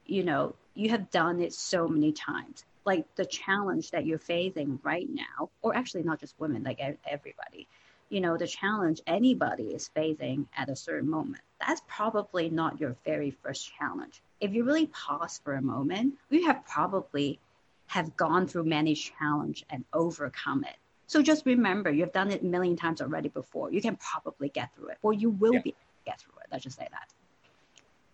you 0.06 0.22
know, 0.22 0.54
you 0.74 0.90
have 0.90 1.10
done 1.10 1.40
it 1.40 1.52
so 1.52 1.88
many 1.88 2.12
times 2.12 2.64
like 2.84 3.06
the 3.16 3.24
challenge 3.24 3.90
that 3.90 4.06
you're 4.06 4.18
facing 4.18 4.78
right 4.82 5.08
now, 5.10 5.48
or 5.62 5.74
actually 5.74 6.02
not 6.02 6.20
just 6.20 6.34
women, 6.38 6.62
like 6.62 6.80
everybody, 6.80 7.66
you 8.10 8.20
know, 8.20 8.36
the 8.36 8.46
challenge 8.46 9.00
anybody 9.06 9.64
is 9.64 9.88
facing 9.88 10.46
at 10.56 10.68
a 10.68 10.76
certain 10.76 11.08
moment, 11.08 11.42
that's 11.66 11.82
probably 11.88 12.50
not 12.50 12.80
your 12.80 12.96
very 13.04 13.30
first 13.30 13.72
challenge. 13.78 14.20
If 14.40 14.52
you 14.52 14.64
really 14.64 14.86
pause 14.86 15.40
for 15.42 15.54
a 15.54 15.62
moment, 15.62 16.14
you 16.30 16.46
have 16.46 16.66
probably 16.66 17.38
have 17.86 18.16
gone 18.16 18.46
through 18.46 18.64
many 18.64 18.94
challenge 18.94 19.64
and 19.70 19.84
overcome 19.92 20.64
it. 20.64 20.76
So 21.06 21.22
just 21.22 21.44
remember, 21.46 21.90
you've 21.90 22.12
done 22.12 22.30
it 22.30 22.42
a 22.42 22.44
million 22.44 22.76
times 22.76 23.00
already 23.00 23.28
before. 23.28 23.70
You 23.72 23.80
can 23.80 23.96
probably 23.96 24.48
get 24.48 24.74
through 24.74 24.88
it, 24.88 24.98
or 25.02 25.12
you 25.12 25.30
will 25.30 25.54
yeah. 25.54 25.60
be 25.62 25.74
get 26.04 26.20
through 26.20 26.34
it. 26.40 26.46
Let's 26.50 26.64
just 26.64 26.78
say 26.78 26.88
that. 26.90 27.08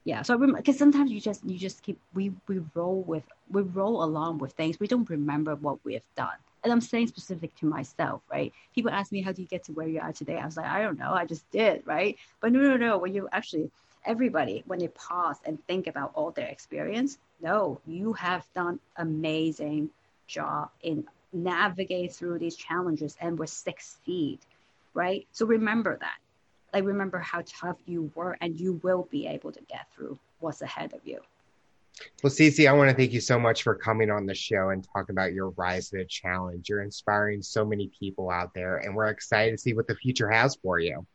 Yeah 0.04 0.22
so 0.22 0.38
because 0.38 0.78
sometimes 0.78 1.10
you 1.12 1.20
just 1.20 1.44
you 1.44 1.58
just 1.58 1.82
keep 1.82 1.98
we 2.14 2.32
we 2.48 2.60
roll 2.74 3.02
with 3.02 3.24
we 3.50 3.62
roll 3.62 4.02
along 4.02 4.38
with 4.38 4.52
things. 4.52 4.80
We 4.80 4.86
don't 4.86 5.08
remember 5.08 5.54
what 5.56 5.78
we 5.84 5.94
have 5.94 6.06
done. 6.16 6.36
And 6.62 6.72
i'm 6.72 6.80
saying 6.80 7.06
specific 7.08 7.54
to 7.56 7.66
myself 7.66 8.22
right? 8.30 8.52
People 8.74 8.90
ask 8.90 9.12
me 9.12 9.22
how 9.22 9.32
do 9.32 9.42
you 9.42 9.48
get 9.48 9.64
to 9.64 9.72
where 9.72 9.88
you 9.88 10.00
are 10.00 10.12
today? 10.12 10.38
I 10.38 10.46
was 10.46 10.56
like 10.56 10.66
i 10.66 10.80
don't 10.82 10.98
know. 10.98 11.12
I 11.12 11.26
just 11.26 11.48
did 11.50 11.82
right? 11.86 12.16
But 12.40 12.52
no 12.52 12.60
no 12.60 12.76
no. 12.76 12.98
When 12.98 13.12
you 13.14 13.28
actually 13.30 13.70
everybody 14.04 14.62
when 14.66 14.78
they 14.78 14.88
pause 14.88 15.36
and 15.44 15.58
think 15.66 15.86
about 15.86 16.10
all 16.14 16.30
their 16.30 16.48
experience 16.48 17.18
no 17.42 17.78
you 17.86 18.14
have 18.14 18.46
done 18.54 18.80
amazing 18.96 19.90
job 20.26 20.70
in 20.82 21.06
navigate 21.32 22.12
through 22.12 22.38
these 22.38 22.56
challenges 22.56 23.16
and 23.20 23.38
will 23.38 23.46
succeed 23.46 24.40
right? 24.94 25.26
So 25.32 25.46
remember 25.46 25.96
that. 26.00 26.18
Like 26.72 26.84
remember 26.84 27.18
how 27.18 27.42
tough 27.46 27.76
you 27.86 28.10
were 28.14 28.36
and 28.40 28.58
you 28.58 28.80
will 28.82 29.08
be 29.10 29.26
able 29.26 29.52
to 29.52 29.60
get 29.62 29.86
through 29.94 30.18
what's 30.38 30.62
ahead 30.62 30.92
of 30.92 31.00
you. 31.04 31.20
Well 32.22 32.32
Cece, 32.32 32.68
i 32.68 32.72
want 32.72 32.88
to 32.88 32.96
thank 32.96 33.12
you 33.12 33.20
so 33.20 33.38
much 33.38 33.62
for 33.62 33.74
coming 33.74 34.10
on 34.10 34.24
the 34.24 34.34
show 34.34 34.70
and 34.70 34.86
talking 34.94 35.12
about 35.12 35.32
your 35.32 35.50
rise 35.50 35.90
to 35.90 35.98
the 35.98 36.04
challenge. 36.04 36.68
You're 36.68 36.82
inspiring 36.82 37.42
so 37.42 37.64
many 37.64 37.90
people 37.98 38.30
out 38.30 38.54
there 38.54 38.78
and 38.78 38.94
we're 38.94 39.08
excited 39.08 39.50
to 39.50 39.58
see 39.58 39.74
what 39.74 39.86
the 39.86 39.96
future 39.96 40.30
has 40.30 40.56
for 40.56 40.78
you. 40.78 41.06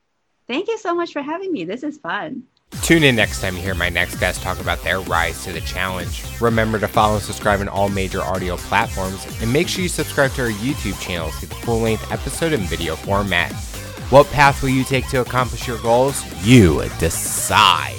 Thank 0.48 0.68
you 0.68 0.78
so 0.78 0.94
much 0.94 1.14
for 1.14 1.22
having 1.22 1.52
me. 1.52 1.64
This 1.64 1.84
is 1.84 1.98
fun 1.98 2.44
Tune 2.82 3.04
in 3.04 3.16
next 3.16 3.42
time 3.42 3.56
you 3.56 3.64
hear 3.64 3.74
my 3.74 3.90
next 3.90 4.16
guest 4.20 4.42
talk 4.42 4.60
about 4.60 4.84
their 4.84 5.00
rise 5.02 5.44
to 5.44 5.52
the 5.52 5.62
challenge. 5.62 6.24
Remember 6.40 6.78
to 6.78 6.88
follow 6.88 7.16
and 7.16 7.24
subscribe 7.24 7.60
on 7.60 7.68
all 7.68 7.90
major 7.90 8.22
audio 8.22 8.58
platforms, 8.58 9.26
and 9.42 9.52
make 9.52 9.68
sure 9.68 9.82
you 9.82 9.90
subscribe 9.90 10.32
to 10.34 10.44
our 10.44 10.50
YouTube 10.50 11.00
channel 11.02 11.32
to 11.32 11.42
get 11.42 11.50
the 11.50 11.56
full 11.56 11.80
length 11.80 12.12
episode 12.12 12.54
in 12.54 12.62
video 12.62 12.96
format. 12.96 13.52
What 14.12 14.28
path 14.28 14.62
will 14.62 14.70
you 14.70 14.84
take 14.84 15.08
to 15.10 15.22
accomplish 15.22 15.68
your 15.68 15.80
goals? 15.80 16.24
You 16.46 16.84
decide. 17.00 17.95